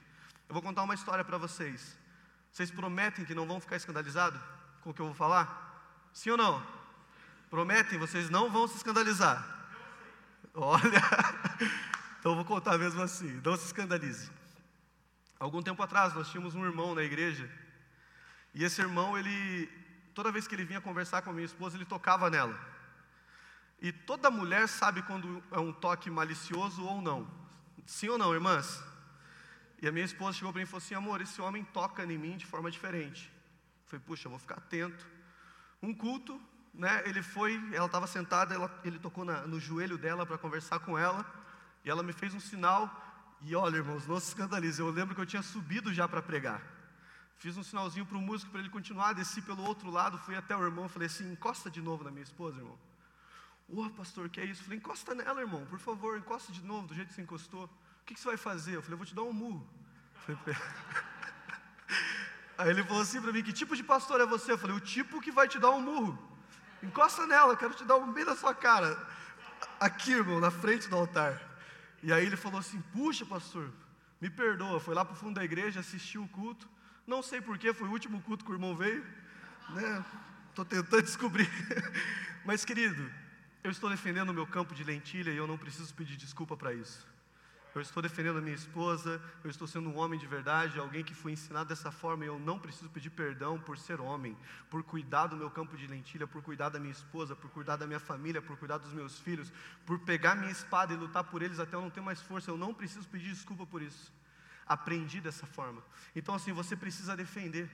Eu 0.48 0.54
vou 0.54 0.62
contar 0.62 0.84
uma 0.84 0.96
história 0.96 1.24
para 1.24 1.38
vocês. 1.38 1.98
Vocês 2.52 2.72
prometem 2.72 3.24
que 3.24 3.36
não 3.36 3.46
vão 3.46 3.60
ficar 3.60 3.76
escandalizados 3.76 4.40
com 4.82 4.90
o 4.90 4.94
que 4.94 5.02
eu 5.02 5.06
vou 5.06 5.16
falar? 5.16 6.10
Sim 6.12 6.32
ou 6.32 6.38
não? 6.38 6.66
Prometem, 7.50 8.00
vocês 8.00 8.30
não 8.30 8.50
vão 8.50 8.68
se 8.68 8.78
escandalizar. 8.78 9.46
Olha, 10.54 11.02
então 12.20 12.34
eu 12.34 12.36
vou 12.36 12.46
contar 12.46 12.78
mesmo 12.78 13.02
assim, 13.02 13.42
não 13.44 13.56
se 13.56 13.66
escandalize. 13.66 14.30
Algum 15.40 15.62
tempo 15.62 15.82
atrás 15.82 16.14
nós 16.14 16.30
tínhamos 16.30 16.54
um 16.54 16.66
irmão 16.66 16.94
na 16.94 17.04
igreja, 17.04 17.50
e 18.54 18.64
esse 18.64 18.82
irmão, 18.82 19.18
ele, 19.18 19.68
toda 20.14 20.32
vez 20.32 20.48
que 20.48 20.56
ele 20.56 20.66
vinha 20.66 20.82
conversar 20.82 21.22
com 21.22 21.30
a 21.30 21.34
minha 21.34 21.46
esposa, 21.46 21.78
ele 21.78 21.86
tocava 21.86 22.30
nela. 22.30 22.60
E 23.82 23.92
toda 23.92 24.30
mulher 24.30 24.68
sabe 24.68 25.02
quando 25.04 25.42
é 25.52 25.60
um 25.60 25.72
toque 25.72 26.10
malicioso 26.10 26.84
ou 26.84 27.02
não. 27.02 27.30
Sim 27.86 28.10
ou 28.10 28.18
não, 28.18 28.34
irmãs? 28.34 28.84
E 29.82 29.88
a 29.88 29.92
minha 29.92 30.04
esposa 30.04 30.38
chegou 30.38 30.52
para 30.52 30.60
mim 30.60 30.64
e 30.64 30.68
falou 30.68 30.80
assim: 30.80 30.96
amor, 30.96 31.22
esse 31.22 31.42
homem 31.42 31.64
toca 31.64 32.04
em 32.04 32.18
mim 32.18 32.36
de 32.36 32.46
forma 32.46 32.70
diferente. 32.70 33.32
Eu 33.84 33.90
falei, 33.90 34.06
puxa, 34.06 34.28
eu 34.28 34.32
vou 34.32 34.40
ficar 34.40 34.56
atento. 34.56 35.08
Um 35.82 35.94
culto, 35.94 36.40
né? 36.74 37.02
Ele 37.06 37.24
foi, 37.24 37.56
ela 37.74 37.86
estava 37.86 38.06
sentada, 38.06 38.54
ela, 38.54 38.70
ele 38.84 39.00
tocou 39.00 39.24
na, 39.24 39.48
no 39.48 39.60
joelho 39.60 39.98
dela 39.98 40.26
para 40.26 40.38
conversar 40.38 40.80
com 40.80 40.98
ela. 40.98 41.26
E 41.84 41.90
ela 41.90 42.04
me 42.04 42.14
fez 42.14 42.34
um 42.34 42.40
sinal, 42.40 42.90
e 43.42 43.56
olha, 43.56 43.78
irmãos, 43.78 44.06
não 44.06 44.20
se 44.20 44.28
escandalize. 44.28 44.80
Eu 44.80 44.90
lembro 44.90 45.16
que 45.16 45.22
eu 45.22 45.26
tinha 45.26 45.42
subido 45.42 45.94
já 45.94 46.08
para 46.08 46.22
pregar. 46.22 46.62
Fiz 47.38 47.56
um 47.56 47.64
sinalzinho 47.64 48.06
para 48.06 48.18
o 48.18 48.22
músico 48.22 48.52
para 48.52 48.60
ele 48.60 48.70
continuar, 48.70 49.14
desci 49.14 49.42
pelo 49.42 49.64
outro 49.64 49.90
lado, 49.90 50.18
fui 50.20 50.36
até 50.36 50.56
o 50.56 50.64
irmão, 50.64 50.90
falei 50.90 51.08
assim: 51.08 51.32
encosta 51.32 51.70
de 51.70 51.82
novo 51.82 52.04
na 52.04 52.12
minha 52.12 52.24
esposa, 52.24 52.58
irmão. 52.58 52.78
Ô 53.70 53.86
oh, 53.86 53.90
pastor, 53.92 54.28
que 54.30 54.42
é 54.42 54.46
isso? 54.46 54.64
falei, 54.64 54.80
encosta 54.80 55.16
nela, 55.16 55.40
irmão, 55.40 55.66
por 55.68 55.80
favor, 55.80 56.18
encosta 56.18 56.52
de 56.52 56.62
novo, 56.64 56.88
do 56.88 56.94
jeito 56.94 57.10
que 57.10 57.14
você 57.14 57.22
encostou. 57.22 57.66
O 57.66 58.06
que, 58.06 58.14
que 58.14 58.20
você 58.20 58.28
vai 58.28 58.38
fazer? 58.38 58.76
Eu 58.76 58.82
falei, 58.82 58.96
eu 58.96 58.98
vou 58.98 59.06
te 59.06 59.16
dar 59.16 59.22
um 59.22 59.32
murro. 59.32 59.66
Aí 62.58 62.72
ele 62.72 62.84
falou 62.84 63.04
assim 63.04 63.22
para 63.22 63.32
mim: 63.32 63.42
que 63.42 63.54
tipo 63.54 63.74
de 63.74 63.84
pastor 63.84 64.20
é 64.20 64.26
você? 64.26 64.52
Eu 64.52 64.58
falei, 64.58 64.76
o 64.76 64.82
tipo 64.82 65.22
que 65.22 65.32
vai 65.32 65.48
te 65.48 65.60
dar 65.60 65.70
um 65.70 65.80
murro. 65.80 66.20
Encosta 66.84 67.26
nela, 67.26 67.56
quero 67.56 67.74
te 67.74 67.86
dar 67.86 67.96
um 67.96 68.12
bem 68.12 68.26
na 68.26 68.36
sua 68.36 68.54
cara. 68.54 69.02
Aqui, 69.80 70.12
irmão, 70.12 70.42
na 70.42 70.52
frente 70.52 70.90
do 70.90 70.98
altar. 70.98 71.49
E 72.02 72.12
aí 72.12 72.26
ele 72.26 72.38
falou 72.38 72.60
assim: 72.60 72.82
Puxa, 72.94 73.26
pastor, 73.26 73.72
me 74.20 74.30
perdoa. 74.30 74.80
Foi 74.80 74.94
lá 74.94 75.04
para 75.04 75.14
o 75.14 75.18
fundo 75.18 75.36
da 75.36 75.44
igreja, 75.44 75.80
assistiu 75.80 76.24
o 76.24 76.28
culto. 76.28 76.68
Não 77.06 77.22
sei 77.24 77.42
porquê, 77.42 77.74
foi 77.74 77.88
o 77.88 77.92
último 77.92 78.22
culto 78.22 78.46
que 78.46 78.52
o 78.52 78.56
irmão 78.56 78.76
veio. 78.76 79.06
Estou 80.50 80.66
né? 80.66 80.70
tentando 80.70 81.02
descobrir. 81.04 81.50
Mas, 82.46 82.64
querido, 82.64 83.10
eu 83.64 83.72
estou 83.72 83.90
defendendo 83.90 84.30
o 84.30 84.34
meu 84.34 84.46
campo 84.46 84.74
de 84.74 84.84
lentilha 84.84 85.32
e 85.32 85.38
eu 85.38 85.48
não 85.48 85.58
preciso 85.58 85.94
pedir 85.94 86.16
desculpa 86.16 86.56
para 86.56 86.74
isso 86.74 87.08
eu 87.76 87.82
estou 87.82 88.02
defendendo 88.02 88.40
a 88.40 88.42
minha 88.42 88.56
esposa, 88.56 89.22
eu 89.44 89.50
estou 89.50 89.68
sendo 89.68 89.90
um 89.90 89.98
homem 89.98 90.20
de 90.20 90.26
verdade, 90.26 90.80
alguém 90.80 91.04
que 91.04 91.14
foi 91.14 91.34
ensinado 91.34 91.70
dessa 91.70 91.92
forma 91.92 92.24
e 92.24 92.28
eu 92.28 92.40
não 92.40 92.58
preciso 92.58 92.90
pedir 92.90 93.12
perdão 93.12 93.60
por 93.60 93.78
ser 93.78 94.02
homem, 94.02 94.36
por 94.70 94.84
cuidar 94.84 95.28
do 95.28 95.38
meu 95.38 95.52
campo 95.52 95.78
de 95.78 95.86
lentilha, 95.86 96.26
por 96.26 96.42
cuidar 96.42 96.70
da 96.70 96.80
minha 96.80 96.92
esposa, 96.92 97.36
por 97.36 97.50
cuidar 97.52 97.76
da 97.76 97.86
minha 97.86 98.00
família, 98.00 98.42
por 98.42 98.58
cuidar 98.58 98.80
dos 98.80 98.92
meus 98.92 99.20
filhos, 99.20 99.52
por 99.86 100.00
pegar 100.00 100.36
minha 100.36 100.52
espada 100.52 100.94
e 100.94 100.98
lutar 100.98 101.24
por 101.24 101.44
eles 101.44 101.60
até 101.60 101.76
eu 101.76 101.82
não 101.82 101.92
ter 101.92 102.02
mais 102.02 102.20
força, 102.22 102.50
eu 102.50 102.58
não 102.58 102.74
preciso 102.74 103.08
pedir 103.08 103.30
desculpa 103.30 103.68
por 103.68 103.84
isso. 103.84 104.12
Aprendi 104.66 105.22
dessa 105.22 105.46
forma. 105.46 105.84
Então, 106.16 106.34
assim, 106.34 106.52
você 106.52 106.76
precisa 106.76 107.16
defender. 107.16 107.70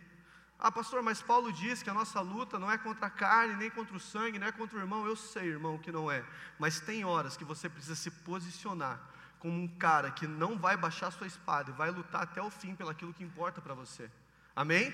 Ah, 0.59 0.71
pastor, 0.71 1.01
mas 1.01 1.21
Paulo 1.21 1.51
diz 1.51 1.83
que 1.83 1.89
a 1.89 1.93
nossa 1.93 2.19
luta 2.21 2.57
não 2.57 2.71
é 2.71 2.77
contra 2.77 3.07
a 3.07 3.09
carne, 3.09 3.55
nem 3.55 3.69
contra 3.69 3.95
o 3.95 3.99
sangue, 3.99 4.39
não 4.39 4.47
é 4.47 4.51
contra 4.51 4.77
o 4.77 4.81
irmão. 4.81 5.05
Eu 5.05 5.15
sei, 5.15 5.47
irmão, 5.47 5.77
que 5.77 5.91
não 5.91 6.09
é. 6.09 6.23
Mas 6.57 6.79
tem 6.79 7.03
horas 7.03 7.35
que 7.35 7.43
você 7.43 7.69
precisa 7.69 7.95
se 7.95 8.09
posicionar 8.09 9.15
como 9.39 9.61
um 9.61 9.67
cara 9.67 10.11
que 10.11 10.27
não 10.27 10.57
vai 10.57 10.75
baixar 10.75 11.11
sua 11.11 11.27
espada 11.27 11.71
e 11.71 11.73
vai 11.73 11.91
lutar 11.91 12.23
até 12.23 12.41
o 12.41 12.49
fim 12.49 12.75
pelaquilo 12.75 13.13
que 13.13 13.23
importa 13.23 13.61
para 13.61 13.73
você. 13.73 14.09
Amém? 14.55 14.93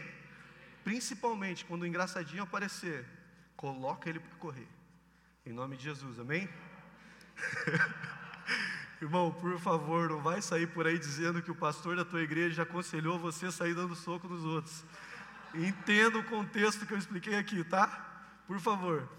Principalmente 0.83 1.65
quando 1.65 1.83
o 1.83 1.85
engraçadinho 1.85 2.43
aparecer, 2.43 3.05
coloca 3.55 4.09
ele 4.09 4.19
para 4.19 4.35
correr. 4.37 4.67
Em 5.45 5.53
nome 5.53 5.77
de 5.77 5.83
Jesus, 5.83 6.19
amém? 6.19 6.49
Irmão, 9.01 9.31
por 9.31 9.59
favor, 9.59 10.09
não 10.09 10.21
vai 10.21 10.41
sair 10.41 10.67
por 10.67 10.85
aí 10.85 10.99
dizendo 10.99 11.41
que 11.41 11.49
o 11.49 11.55
pastor 11.55 11.95
da 11.95 12.05
tua 12.05 12.21
igreja 12.21 12.61
aconselhou 12.61 13.17
você 13.17 13.47
a 13.47 13.51
sair 13.51 13.73
dando 13.73 13.95
soco 13.95 14.27
nos 14.27 14.43
outros. 14.43 14.83
Entenda 15.55 16.19
o 16.19 16.23
contexto 16.23 16.85
que 16.85 16.93
eu 16.93 16.97
expliquei 16.97 17.35
aqui, 17.35 17.63
tá? 17.63 17.87
Por 18.45 18.59
favor. 18.59 19.09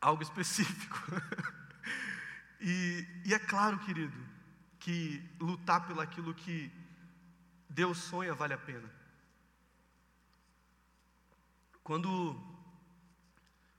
Algo 0.00 0.22
específico. 0.22 0.98
E, 2.66 3.06
e 3.26 3.34
é 3.34 3.38
claro, 3.38 3.78
querido, 3.80 4.16
que 4.80 5.22
lutar 5.38 5.86
pelo 5.86 6.00
aquilo 6.00 6.32
que 6.32 6.72
Deus 7.68 7.98
sonha 7.98 8.32
vale 8.32 8.54
a 8.54 8.58
pena. 8.58 8.90
Quando, 11.82 12.42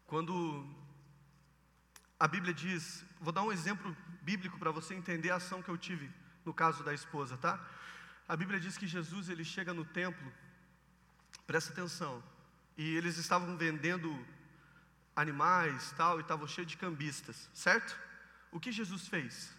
quando 0.05 0.63
a 2.19 2.27
Bíblia 2.27 2.53
diz, 2.53 3.03
vou 3.19 3.33
dar 3.33 3.41
um 3.41 3.51
exemplo 3.51 3.97
bíblico 4.21 4.59
para 4.59 4.69
você 4.69 4.93
entender 4.93 5.31
a 5.31 5.37
ação 5.37 5.63
que 5.63 5.69
eu 5.69 5.79
tive 5.79 6.07
no 6.45 6.53
caso 6.53 6.83
da 6.83 6.93
esposa, 6.93 7.35
tá? 7.37 7.59
A 8.27 8.37
Bíblia 8.37 8.59
diz 8.59 8.77
que 8.77 8.85
Jesus 8.85 9.29
ele 9.29 9.43
chega 9.43 9.73
no 9.73 9.83
templo, 9.83 10.31
presta 11.47 11.73
atenção, 11.73 12.23
e 12.77 12.95
eles 12.95 13.17
estavam 13.17 13.57
vendendo 13.57 14.15
animais 15.15 15.91
tal, 15.97 16.19
e 16.19 16.21
estavam 16.21 16.47
cheios 16.47 16.69
de 16.69 16.77
cambistas, 16.77 17.49
certo? 17.51 18.04
O 18.55 18.59
que 18.59 18.71
Jesus 18.71 19.09
fez? 19.09 19.53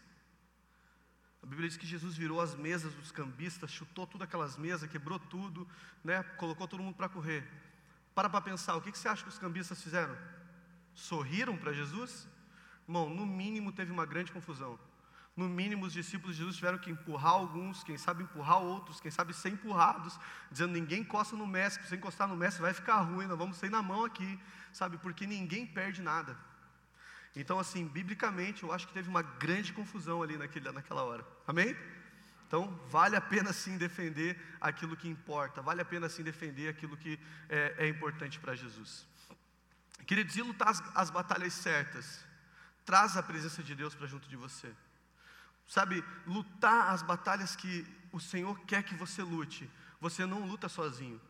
A 1.42 1.46
Bíblia 1.46 1.68
diz 1.68 1.76
que 1.76 1.86
Jesus 1.86 2.16
virou 2.16 2.40
as 2.40 2.54
mesas 2.54 2.94
dos 2.94 3.12
cambistas, 3.12 3.70
chutou 3.70 4.06
todas 4.06 4.26
aquelas 4.26 4.56
mesas, 4.56 4.88
quebrou 4.88 5.18
tudo, 5.18 5.68
né? 6.02 6.22
colocou 6.38 6.66
todo 6.66 6.82
mundo 6.82 6.96
para 6.96 7.06
correr. 7.06 7.46
Para 8.14 8.30
para 8.30 8.40
pensar, 8.40 8.74
o 8.74 8.80
que, 8.80 8.90
que 8.90 8.96
você 8.98 9.06
acha 9.06 9.22
que 9.22 9.28
os 9.28 9.38
cambistas 9.38 9.82
fizeram? 9.82 10.16
Sorriram 10.94 11.58
para 11.58 11.74
Jesus? 11.74 12.26
Irmão, 12.88 13.10
no 13.10 13.26
mínimo 13.26 13.70
teve 13.70 13.92
uma 13.92 14.06
grande 14.06 14.32
confusão. 14.32 14.80
No 15.36 15.46
mínimo, 15.46 15.84
os 15.84 15.92
discípulos 15.92 16.34
de 16.34 16.38
Jesus 16.38 16.56
tiveram 16.56 16.78
que 16.78 16.90
empurrar 16.90 17.34
alguns, 17.34 17.84
quem 17.84 17.98
sabe 17.98 18.22
empurrar 18.22 18.62
outros, 18.62 18.98
quem 18.98 19.10
sabe 19.10 19.34
ser 19.34 19.50
empurrados, 19.50 20.18
dizendo: 20.50 20.72
ninguém 20.72 21.00
encosta 21.00 21.36
no 21.36 21.46
mestre, 21.46 21.82
se 21.82 21.90
você 21.90 21.96
encostar 21.96 22.26
no 22.26 22.34
mestre 22.34 22.62
vai 22.62 22.72
ficar 22.72 23.02
ruim, 23.02 23.26
nós 23.26 23.36
vamos 23.36 23.58
sair 23.58 23.68
na 23.68 23.82
mão 23.82 24.06
aqui, 24.06 24.40
sabe? 24.72 24.96
Porque 24.96 25.26
ninguém 25.26 25.66
perde 25.66 26.00
nada. 26.00 26.34
Então, 27.36 27.58
assim, 27.58 27.86
biblicamente, 27.86 28.62
eu 28.62 28.72
acho 28.72 28.88
que 28.88 28.94
teve 28.94 29.10
uma 29.10 29.20
grande 29.20 29.72
confusão 29.74 30.22
ali 30.22 30.38
naquele, 30.38 30.72
naquela 30.72 31.02
hora. 31.02 31.24
Amém? 31.46 31.76
Então, 32.46 32.80
vale 32.88 33.14
a 33.14 33.20
pena 33.20 33.52
sim 33.52 33.76
defender 33.76 34.40
aquilo 34.58 34.96
que 34.96 35.06
importa, 35.06 35.60
vale 35.60 35.82
a 35.82 35.84
pena 35.84 36.08
sim 36.08 36.22
defender 36.22 36.68
aquilo 36.68 36.96
que 36.96 37.20
é, 37.48 37.74
é 37.78 37.88
importante 37.88 38.40
para 38.40 38.54
Jesus. 38.54 39.06
Queridos, 40.06 40.34
e 40.36 40.42
lutar 40.42 40.68
as, 40.68 40.82
as 40.94 41.10
batalhas 41.10 41.52
certas, 41.52 42.24
traz 42.86 43.16
a 43.16 43.22
presença 43.22 43.62
de 43.62 43.74
Deus 43.74 43.94
para 43.94 44.06
junto 44.06 44.28
de 44.28 44.36
você. 44.36 44.72
Sabe, 45.68 46.02
lutar 46.26 46.94
as 46.94 47.02
batalhas 47.02 47.54
que 47.54 47.84
o 48.12 48.20
Senhor 48.20 48.58
quer 48.60 48.82
que 48.82 48.94
você 48.94 49.22
lute. 49.22 49.68
Você 50.00 50.24
não 50.24 50.46
luta 50.46 50.68
sozinho. 50.68 51.20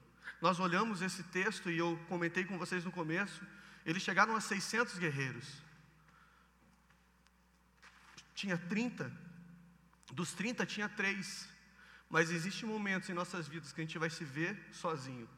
Nós 0.40 0.61
olhamos 0.61 1.01
esse 1.01 1.23
texto 1.25 1.71
e 1.71 1.79
eu 1.79 1.99
comentei 2.09 2.45
com 2.45 2.59
vocês 2.59 2.85
no 2.85 2.92
começo. 2.92 3.42
Eles 3.85 4.03
chegaram 4.03 4.37
a 4.37 4.40
600 4.40 4.99
guerreiros. 4.99 5.65
Tinha 8.37 8.57
30. 8.57 9.11
Dos 10.12 10.33
30 10.35 10.64
tinha 10.64 10.88
3. 10.88 11.49
Mas 12.09 12.31
existem 12.31 12.68
momentos 12.68 13.09
em 13.09 13.14
nossas 13.14 13.49
vidas 13.49 13.72
que 13.72 13.81
a 13.81 13.85
gente 13.85 13.99
vai 13.99 14.11
se 14.11 14.25
ver 14.25 14.57
sozinho. 14.70 15.29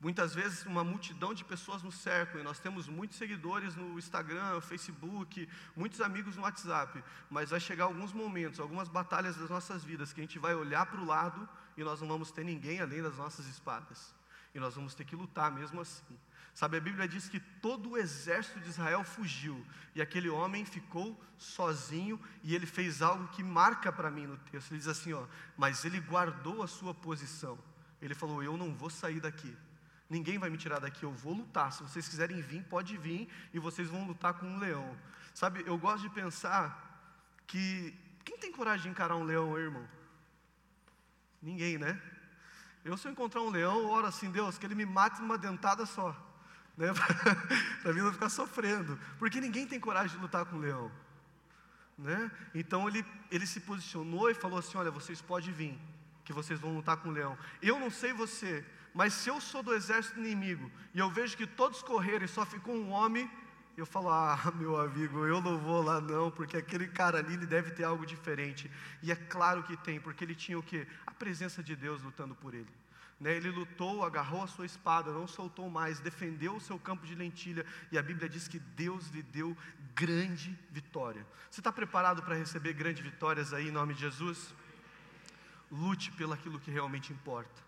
Muitas 0.00 0.34
vezes 0.34 0.64
uma 0.66 0.82
multidão 0.82 1.32
de 1.32 1.44
pessoas 1.44 1.82
nos 1.82 1.96
cercam 1.96 2.40
e 2.40 2.44
nós 2.44 2.58
temos 2.58 2.88
muitos 2.88 3.18
seguidores 3.18 3.76
no 3.76 3.98
Instagram, 3.98 4.60
Facebook, 4.60 5.48
muitos 5.76 6.00
amigos 6.00 6.34
no 6.34 6.42
WhatsApp, 6.42 7.04
mas 7.30 7.50
vai 7.50 7.60
chegar 7.60 7.84
alguns 7.84 8.12
momentos, 8.12 8.58
algumas 8.58 8.88
batalhas 8.88 9.36
das 9.36 9.48
nossas 9.48 9.84
vidas 9.84 10.12
que 10.12 10.20
a 10.20 10.24
gente 10.24 10.40
vai 10.40 10.56
olhar 10.56 10.86
para 10.86 11.00
o 11.00 11.04
lado 11.04 11.48
e 11.76 11.84
nós 11.84 12.00
não 12.00 12.08
vamos 12.08 12.32
ter 12.32 12.44
ninguém 12.44 12.80
além 12.80 13.00
das 13.00 13.16
nossas 13.16 13.46
espadas. 13.46 14.12
E 14.54 14.58
nós 14.58 14.74
vamos 14.74 14.94
ter 14.94 15.04
que 15.04 15.14
lutar 15.14 15.52
mesmo 15.52 15.80
assim. 15.80 16.18
Sabe, 16.54 16.76
a 16.76 16.80
Bíblia 16.80 17.08
diz 17.08 17.28
que 17.28 17.40
todo 17.40 17.90
o 17.90 17.98
exército 17.98 18.60
de 18.60 18.68
Israel 18.68 19.02
fugiu 19.04 19.64
e 19.94 20.02
aquele 20.02 20.28
homem 20.28 20.64
ficou 20.64 21.18
sozinho 21.38 22.20
e 22.42 22.54
ele 22.54 22.66
fez 22.66 23.00
algo 23.00 23.26
que 23.28 23.42
marca 23.42 23.90
para 23.90 24.10
mim 24.10 24.26
no 24.26 24.36
texto. 24.36 24.70
Ele 24.70 24.78
diz 24.78 24.88
assim, 24.88 25.14
ó, 25.14 25.26
mas 25.56 25.84
ele 25.84 25.98
guardou 25.98 26.62
a 26.62 26.68
sua 26.68 26.92
posição. 26.92 27.58
Ele 28.02 28.14
falou: 28.14 28.42
"Eu 28.42 28.56
não 28.56 28.74
vou 28.74 28.90
sair 28.90 29.20
daqui". 29.20 29.56
Ninguém 30.10 30.38
vai 30.38 30.50
me 30.50 30.58
tirar 30.58 30.78
daqui, 30.78 31.04
eu 31.04 31.12
vou 31.12 31.32
lutar. 31.32 31.72
Se 31.72 31.82
vocês 31.82 32.06
quiserem 32.06 32.42
vir, 32.42 32.62
pode 32.64 32.98
vir 32.98 33.28
e 33.54 33.58
vocês 33.58 33.88
vão 33.88 34.06
lutar 34.06 34.34
com 34.34 34.46
um 34.46 34.58
leão. 34.58 34.94
Sabe, 35.32 35.64
eu 35.66 35.78
gosto 35.78 36.02
de 36.02 36.10
pensar 36.10 36.64
que 37.46 37.96
quem 38.22 38.36
tem 38.36 38.52
coragem 38.52 38.82
de 38.82 38.88
encarar 38.90 39.16
um 39.16 39.24
leão, 39.24 39.58
irmão? 39.58 39.88
Ninguém, 41.40 41.78
né? 41.78 42.00
Eu 42.84 42.96
se 42.96 43.08
eu 43.08 43.12
encontrar 43.12 43.40
um 43.40 43.48
leão, 43.48 43.86
oro 43.86 44.06
assim, 44.06 44.30
Deus, 44.30 44.58
que 44.58 44.66
ele 44.66 44.74
me 44.74 44.84
mate 44.84 45.20
numa 45.20 45.38
dentada 45.38 45.86
só. 45.86 46.14
Né? 46.76 46.88
para 47.82 47.92
mim 47.92 48.00
não 48.00 48.12
ficar 48.12 48.28
sofrendo. 48.28 48.98
Porque 49.18 49.40
ninguém 49.40 49.66
tem 49.66 49.78
coragem 49.78 50.16
de 50.16 50.22
lutar 50.22 50.44
com 50.46 50.56
um 50.56 50.60
leão. 50.60 50.90
Né? 51.98 52.30
Então 52.54 52.88
ele, 52.88 53.04
ele 53.30 53.46
se 53.46 53.60
posicionou 53.60 54.30
e 54.30 54.34
falou 54.34 54.58
assim: 54.58 54.78
Olha, 54.78 54.90
vocês 54.90 55.20
podem 55.20 55.52
vir, 55.52 55.78
que 56.24 56.32
vocês 56.32 56.58
vão 56.58 56.74
lutar 56.74 56.96
com 56.96 57.10
o 57.10 57.12
leão. 57.12 57.38
Eu 57.60 57.78
não 57.78 57.90
sei 57.90 58.12
você, 58.12 58.64
mas 58.94 59.12
se 59.12 59.28
eu 59.28 59.40
sou 59.40 59.62
do 59.62 59.74
exército 59.74 60.18
inimigo 60.18 60.70
e 60.94 60.98
eu 60.98 61.10
vejo 61.10 61.36
que 61.36 61.46
todos 61.46 61.82
correram 61.82 62.24
e 62.24 62.28
só 62.28 62.44
ficou 62.44 62.74
um 62.74 62.90
homem, 62.90 63.30
eu 63.76 63.86
falo: 63.86 64.10
Ah, 64.10 64.38
meu 64.56 64.80
amigo, 64.80 65.26
eu 65.26 65.40
não 65.40 65.58
vou 65.58 65.82
lá 65.82 66.00
não, 66.00 66.30
porque 66.30 66.56
aquele 66.56 66.88
cara 66.88 67.18
ali 67.18 67.34
ele 67.34 67.46
deve 67.46 67.70
ter 67.70 67.84
algo 67.84 68.04
diferente. 68.06 68.70
E 69.02 69.12
é 69.12 69.16
claro 69.16 69.62
que 69.62 69.76
tem, 69.76 70.00
porque 70.00 70.24
ele 70.24 70.34
tinha 70.34 70.58
o 70.58 70.62
que? 70.62 70.86
A 71.06 71.12
presença 71.12 71.62
de 71.62 71.76
Deus 71.76 72.02
lutando 72.02 72.34
por 72.34 72.54
ele. 72.54 72.81
Né? 73.22 73.36
Ele 73.36 73.50
lutou, 73.50 74.04
agarrou 74.04 74.42
a 74.42 74.48
sua 74.48 74.66
espada, 74.66 75.12
não 75.12 75.28
soltou 75.28 75.70
mais, 75.70 76.00
defendeu 76.00 76.56
o 76.56 76.60
seu 76.60 76.76
campo 76.76 77.06
de 77.06 77.14
lentilha, 77.14 77.64
e 77.92 77.96
a 77.96 78.02
Bíblia 78.02 78.28
diz 78.28 78.48
que 78.48 78.58
Deus 78.58 79.06
lhe 79.10 79.22
deu 79.22 79.56
grande 79.94 80.58
vitória. 80.72 81.24
Você 81.48 81.60
está 81.60 81.70
preparado 81.70 82.20
para 82.20 82.34
receber 82.34 82.72
grandes 82.72 83.04
vitórias 83.04 83.54
aí 83.54 83.68
em 83.68 83.70
nome 83.70 83.94
de 83.94 84.00
Jesus? 84.00 84.52
Lute 85.70 86.10
pelo 86.10 86.32
aquilo 86.32 86.58
que 86.58 86.72
realmente 86.72 87.12
importa. 87.12 87.62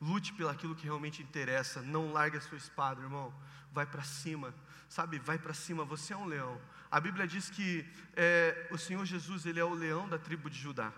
Lute 0.00 0.32
pelo 0.32 0.48
aquilo 0.48 0.74
que 0.74 0.84
realmente 0.84 1.22
interessa. 1.22 1.82
Não 1.82 2.10
largue 2.10 2.38
a 2.38 2.40
sua 2.40 2.56
espada, 2.56 3.02
irmão. 3.02 3.34
Vai 3.72 3.84
para 3.84 4.02
cima, 4.02 4.54
sabe? 4.88 5.18
Vai 5.18 5.38
para 5.38 5.52
cima. 5.52 5.84
Você 5.84 6.14
é 6.14 6.16
um 6.16 6.24
leão. 6.24 6.58
A 6.90 6.98
Bíblia 6.98 7.26
diz 7.26 7.50
que 7.50 7.86
é, 8.16 8.66
o 8.70 8.78
Senhor 8.78 9.04
Jesus 9.04 9.44
ele 9.44 9.60
é 9.60 9.64
o 9.64 9.74
leão 9.74 10.08
da 10.08 10.18
tribo 10.18 10.48
de 10.48 10.58
Judá. 10.58 10.90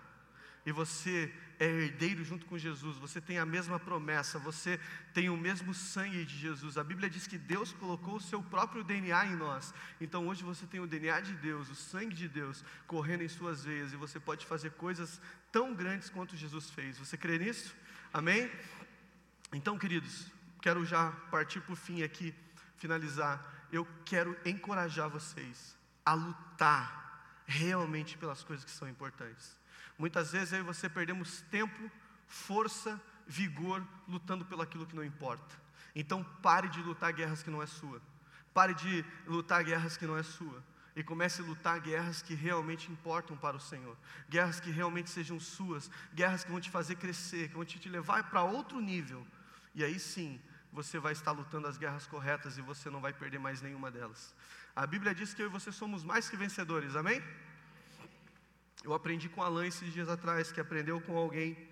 E 0.65 0.71
você 0.71 1.33
é 1.59 1.65
herdeiro 1.65 2.23
junto 2.23 2.45
com 2.45 2.57
Jesus. 2.57 2.97
Você 2.97 3.19
tem 3.19 3.37
a 3.37 3.45
mesma 3.45 3.79
promessa. 3.79 4.39
Você 4.39 4.79
tem 5.13 5.29
o 5.29 5.35
mesmo 5.35 5.73
sangue 5.73 6.23
de 6.23 6.37
Jesus. 6.37 6.77
A 6.77 6.83
Bíblia 6.83 7.09
diz 7.09 7.27
que 7.27 7.37
Deus 7.37 7.73
colocou 7.73 8.15
o 8.15 8.21
seu 8.21 8.41
próprio 8.41 8.83
DNA 8.83 9.25
em 9.27 9.35
nós. 9.35 9.73
Então 9.99 10.27
hoje 10.27 10.43
você 10.43 10.65
tem 10.65 10.79
o 10.79 10.87
DNA 10.87 11.19
de 11.21 11.33
Deus, 11.33 11.69
o 11.69 11.75
sangue 11.75 12.15
de 12.15 12.29
Deus 12.29 12.63
correndo 12.87 13.23
em 13.23 13.27
suas 13.27 13.63
veias 13.63 13.91
e 13.91 13.97
você 13.97 14.19
pode 14.19 14.45
fazer 14.45 14.71
coisas 14.71 15.19
tão 15.51 15.73
grandes 15.73 16.09
quanto 16.09 16.37
Jesus 16.37 16.69
fez. 16.69 16.97
Você 16.97 17.17
crê 17.17 17.37
nisso? 17.37 17.75
Amém? 18.13 18.49
Então, 19.51 19.77
queridos, 19.77 20.27
quero 20.61 20.85
já 20.85 21.11
partir 21.29 21.59
para 21.61 21.73
o 21.73 21.75
fim 21.75 22.03
aqui, 22.03 22.33
finalizar. 22.77 23.67
Eu 23.71 23.87
quero 24.05 24.37
encorajar 24.45 25.09
vocês 25.09 25.77
a 26.05 26.13
lutar 26.13 27.43
realmente 27.45 28.17
pelas 28.17 28.43
coisas 28.43 28.63
que 28.63 28.71
são 28.71 28.87
importantes. 28.87 29.58
Muitas 29.99 30.31
vezes 30.31 30.53
eu 30.53 30.59
e 30.59 30.63
você 30.63 30.89
perdemos 30.89 31.41
tempo, 31.51 31.91
força, 32.27 32.99
vigor 33.27 33.85
lutando 34.07 34.43
pelo 34.45 34.63
aquilo 34.63 34.87
que 34.87 34.95
não 34.95 35.03
importa. 35.03 35.55
Então 35.93 36.23
pare 36.41 36.67
de 36.69 36.81
lutar 36.81 37.13
guerras 37.13 37.43
que 37.43 37.51
não 37.51 37.61
é 37.61 37.67
sua. 37.67 38.01
Pare 38.53 38.73
de 38.73 39.05
lutar 39.27 39.63
guerras 39.63 39.97
que 39.97 40.07
não 40.07 40.17
é 40.17 40.23
sua. 40.23 40.63
E 40.95 41.03
comece 41.03 41.41
a 41.41 41.45
lutar 41.45 41.79
guerras 41.79 42.21
que 42.21 42.33
realmente 42.33 42.91
importam 42.91 43.37
para 43.37 43.55
o 43.55 43.59
Senhor. 43.59 43.95
Guerras 44.27 44.59
que 44.59 44.71
realmente 44.71 45.09
sejam 45.09 45.39
suas. 45.39 45.91
Guerras 46.13 46.43
que 46.43 46.51
vão 46.51 46.59
te 46.59 46.69
fazer 46.69 46.95
crescer, 46.95 47.49
que 47.49 47.55
vão 47.55 47.65
te 47.65 47.89
levar 47.89 48.29
para 48.31 48.41
outro 48.43 48.81
nível 48.81 49.25
e 49.75 49.83
aí 49.83 49.99
sim, 49.99 50.39
você 50.71 50.99
vai 50.99 51.13
estar 51.13 51.31
lutando 51.31 51.67
as 51.67 51.77
guerras 51.77 52.05
corretas 52.05 52.57
e 52.57 52.61
você 52.61 52.89
não 52.89 52.99
vai 52.99 53.13
perder 53.13 53.39
mais 53.39 53.61
nenhuma 53.61 53.89
delas. 53.89 54.35
A 54.75 54.85
Bíblia 54.85 55.13
diz 55.13 55.33
que 55.33 55.41
eu 55.41 55.47
e 55.47 55.49
você 55.49 55.71
somos 55.71 56.03
mais 56.03 56.29
que 56.29 56.37
vencedores, 56.37 56.95
amém? 56.95 57.23
Eu 58.83 58.93
aprendi 58.93 59.27
com 59.27 59.43
Alain 59.43 59.67
esses 59.67 59.91
dias 59.91 60.09
atrás, 60.09 60.51
que 60.51 60.59
aprendeu 60.59 61.01
com 61.01 61.17
alguém. 61.17 61.69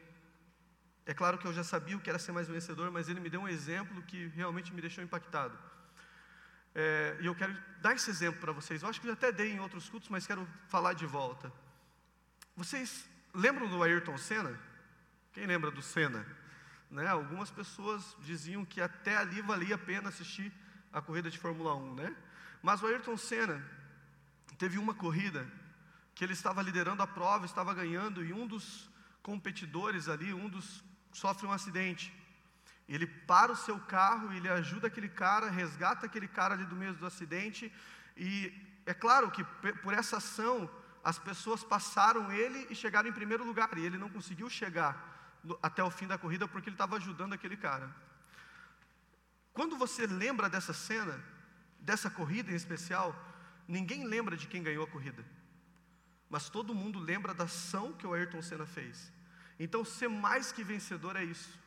É 1.05 1.13
claro 1.13 1.37
que 1.37 1.47
eu 1.47 1.53
já 1.53 1.63
sabia 1.63 1.95
o 1.95 2.01
que 2.01 2.09
era 2.09 2.19
ser 2.19 2.33
mais 2.33 2.47
vencedor, 2.47 2.91
mas 2.91 3.07
ele 3.07 3.19
me 3.19 3.29
deu 3.29 3.41
um 3.41 3.47
exemplo 3.47 4.01
que 4.03 4.27
realmente 4.27 4.73
me 4.73 4.81
deixou 4.81 5.03
impactado. 5.03 5.57
É, 6.75 7.17
e 7.21 7.25
eu 7.25 7.33
quero 7.33 7.57
dar 7.81 7.95
esse 7.95 8.09
exemplo 8.09 8.39
para 8.41 8.51
vocês. 8.51 8.83
Eu 8.83 8.89
acho 8.89 8.99
que 8.99 9.07
eu 9.07 9.13
até 9.13 9.31
dei 9.31 9.51
em 9.53 9.59
outros 9.59 9.89
cultos, 9.89 10.09
mas 10.09 10.27
quero 10.27 10.47
falar 10.67 10.93
de 10.93 11.05
volta. 11.05 11.51
Vocês 12.55 13.07
lembram 13.33 13.69
do 13.69 13.81
Ayrton 13.81 14.17
Senna? 14.17 14.59
Quem 15.31 15.45
lembra 15.45 15.71
do 15.71 15.81
Senna? 15.81 16.25
Né? 16.91 17.07
Algumas 17.07 17.49
pessoas 17.49 18.15
diziam 18.19 18.65
que 18.65 18.81
até 18.81 19.15
ali 19.15 19.41
valia 19.41 19.75
a 19.75 19.77
pena 19.77 20.09
assistir 20.09 20.51
a 20.91 21.01
corrida 21.01 21.29
de 21.29 21.39
Fórmula 21.39 21.75
1, 21.75 21.95
né? 21.95 22.15
Mas 22.61 22.81
o 22.81 22.87
Ayrton 22.87 23.15
Senna 23.17 23.63
teve 24.57 24.77
uma 24.77 24.93
corrida 24.93 25.49
que 26.17 26.23
ele 26.23 26.33
estava 26.33 26.63
liderando 26.63 27.03
a 27.03 27.05
prova, 27.05 27.45
estava 27.45 27.75
ganhando 27.75 28.25
e 28.25 28.33
um 28.33 28.47
dos 28.47 28.89
competidores 29.21 30.09
ali, 30.09 30.33
um 30.33 30.49
dos 30.49 30.83
sofre 31.11 31.45
um 31.45 31.51
acidente. 31.51 32.11
Ele 32.89 33.05
para 33.05 33.51
o 33.51 33.55
seu 33.55 33.79
carro, 33.81 34.33
ele 34.33 34.49
ajuda 34.49 34.87
aquele 34.87 35.09
cara, 35.09 35.51
resgata 35.51 36.07
aquele 36.07 36.27
cara 36.27 36.55
ali 36.55 36.65
do 36.65 36.75
meio 36.75 36.95
do 36.95 37.05
acidente 37.05 37.71
e 38.15 38.51
é 38.83 38.95
claro 38.95 39.29
que 39.29 39.43
por 39.83 39.93
essa 39.93 40.17
ação 40.17 40.67
as 41.03 41.19
pessoas 41.19 41.63
passaram 41.63 42.31
ele 42.31 42.65
e 42.67 42.73
chegaram 42.73 43.07
em 43.07 43.13
primeiro 43.13 43.45
lugar 43.45 43.77
e 43.77 43.85
ele 43.85 43.99
não 43.99 44.09
conseguiu 44.09 44.49
chegar 44.49 44.91
até 45.61 45.83
o 45.83 45.91
fim 45.91 46.07
da 46.07 46.17
corrida 46.17 46.47
porque 46.47 46.67
ele 46.69 46.73
estava 46.73 46.95
ajudando 46.95 47.33
aquele 47.33 47.57
cara. 47.57 47.95
Quando 49.53 49.77
você 49.77 50.07
lembra 50.07 50.49
dessa 50.49 50.73
cena, 50.73 51.23
dessa 51.79 52.09
corrida 52.09 52.51
em 52.51 52.55
especial, 52.55 53.15
ninguém 53.67 54.03
lembra 54.03 54.35
de 54.35 54.47
quem 54.47 54.63
ganhou 54.63 54.83
a 54.83 54.89
corrida, 54.89 55.23
mas 56.29 56.49
todo 56.49 56.75
mundo 56.75 56.99
lembra 56.99 57.33
da 57.33 57.45
ação 57.45 57.93
que 57.93 58.05
o 58.05 58.13
Ayrton 58.13 58.41
Senna 58.41 58.65
fez. 58.65 59.11
Então, 59.59 59.83
ser 59.83 60.07
mais 60.07 60.51
que 60.51 60.63
vencedor 60.63 61.15
é 61.15 61.23
isso. 61.23 61.57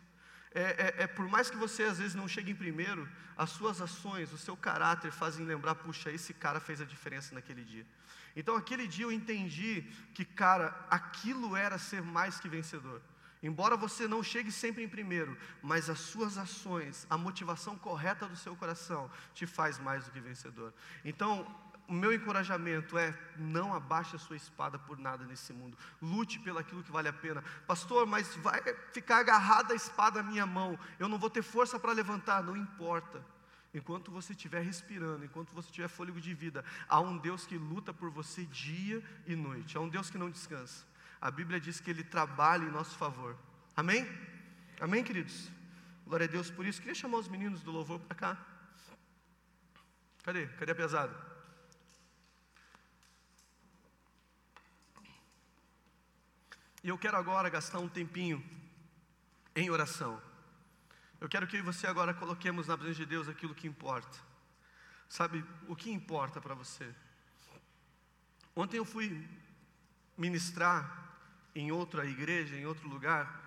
É, 0.52 0.62
é, 0.62 1.02
é, 1.04 1.06
por 1.06 1.28
mais 1.28 1.48
que 1.48 1.56
você 1.56 1.84
às 1.84 1.98
vezes 1.98 2.14
não 2.14 2.26
chegue 2.26 2.50
em 2.50 2.56
primeiro, 2.56 3.08
as 3.36 3.50
suas 3.50 3.80
ações, 3.80 4.32
o 4.32 4.38
seu 4.38 4.56
caráter 4.56 5.12
fazem 5.12 5.46
lembrar, 5.46 5.76
puxa, 5.76 6.10
esse 6.10 6.34
cara 6.34 6.60
fez 6.60 6.80
a 6.80 6.84
diferença 6.84 7.34
naquele 7.34 7.64
dia. 7.64 7.86
Então, 8.34 8.56
aquele 8.56 8.86
dia 8.86 9.04
eu 9.04 9.12
entendi 9.12 9.82
que, 10.14 10.24
cara, 10.24 10.86
aquilo 10.90 11.56
era 11.56 11.78
ser 11.78 12.02
mais 12.02 12.38
que 12.38 12.48
vencedor. 12.48 13.00
Embora 13.42 13.76
você 13.76 14.06
não 14.06 14.22
chegue 14.22 14.52
sempre 14.52 14.82
em 14.82 14.88
primeiro, 14.88 15.36
mas 15.62 15.88
as 15.88 15.98
suas 15.98 16.36
ações, 16.36 17.06
a 17.08 17.16
motivação 17.16 17.78
correta 17.78 18.28
do 18.28 18.36
seu 18.36 18.54
coração 18.54 19.10
te 19.34 19.46
faz 19.46 19.78
mais 19.78 20.04
do 20.04 20.10
que 20.10 20.20
vencedor. 20.20 20.74
Então, 21.04 21.46
o 21.90 21.92
meu 21.92 22.12
encorajamento 22.14 22.96
é: 22.96 23.14
não 23.36 23.74
abaixe 23.74 24.16
a 24.16 24.18
sua 24.18 24.36
espada 24.36 24.78
por 24.78 24.98
nada 24.98 25.24
nesse 25.26 25.52
mundo. 25.52 25.76
Lute 26.00 26.38
pelo 26.38 26.58
aquilo 26.58 26.82
que 26.82 26.90
vale 26.90 27.08
a 27.08 27.12
pena. 27.12 27.44
Pastor, 27.66 28.06
mas 28.06 28.34
vai 28.36 28.62
ficar 28.92 29.18
agarrada 29.18 29.74
a 29.74 29.76
espada 29.76 30.22
na 30.22 30.30
minha 30.30 30.46
mão. 30.46 30.78
Eu 30.98 31.08
não 31.08 31.18
vou 31.18 31.28
ter 31.28 31.42
força 31.42 31.78
para 31.78 31.92
levantar. 31.92 32.42
Não 32.42 32.56
importa. 32.56 33.22
Enquanto 33.74 34.10
você 34.10 34.32
estiver 34.32 34.62
respirando, 34.62 35.24
enquanto 35.24 35.52
você 35.52 35.70
tiver 35.70 35.88
fôlego 35.88 36.20
de 36.20 36.32
vida, 36.34 36.64
há 36.88 36.98
um 36.98 37.18
Deus 37.18 37.46
que 37.46 37.58
luta 37.58 37.92
por 37.92 38.10
você 38.10 38.44
dia 38.46 39.02
e 39.26 39.36
noite. 39.36 39.76
Há 39.76 39.80
um 39.80 39.88
Deus 39.88 40.10
que 40.10 40.18
não 40.18 40.30
descansa 40.30 40.90
a 41.20 41.30
Bíblia 41.30 41.60
diz 41.60 41.80
que 41.80 41.90
Ele 41.90 42.02
trabalha 42.02 42.64
em 42.64 42.70
nosso 42.70 42.96
favor. 42.96 43.36
Amém? 43.76 44.08
Amém, 44.80 45.04
queridos? 45.04 45.50
Glória 46.06 46.24
a 46.24 46.30
Deus 46.30 46.50
por 46.50 46.64
isso. 46.64 46.80
Queria 46.80 46.94
chamar 46.94 47.18
os 47.18 47.28
meninos 47.28 47.62
do 47.62 47.70
louvor 47.70 48.00
para 48.00 48.16
cá. 48.16 48.46
Cadê? 50.22 50.46
Cadê 50.46 50.72
a 50.72 50.74
pesada? 50.74 51.29
E 56.82 56.88
eu 56.88 56.96
quero 56.96 57.16
agora 57.16 57.48
gastar 57.50 57.78
um 57.78 57.88
tempinho 57.88 58.42
em 59.54 59.68
oração. 59.70 60.20
Eu 61.20 61.28
quero 61.28 61.46
que 61.46 61.60
você 61.60 61.86
agora 61.86 62.14
coloquemos 62.14 62.66
na 62.66 62.78
presença 62.78 63.00
de 63.00 63.06
Deus 63.06 63.28
aquilo 63.28 63.54
que 63.54 63.66
importa. 63.66 64.18
Sabe, 65.08 65.44
o 65.68 65.76
que 65.76 65.90
importa 65.90 66.40
para 66.40 66.54
você? 66.54 66.88
Ontem 68.56 68.78
eu 68.78 68.84
fui 68.84 69.28
ministrar 70.16 71.16
em 71.54 71.70
outra 71.72 72.06
igreja, 72.06 72.56
em 72.56 72.64
outro 72.64 72.88
lugar, 72.88 73.40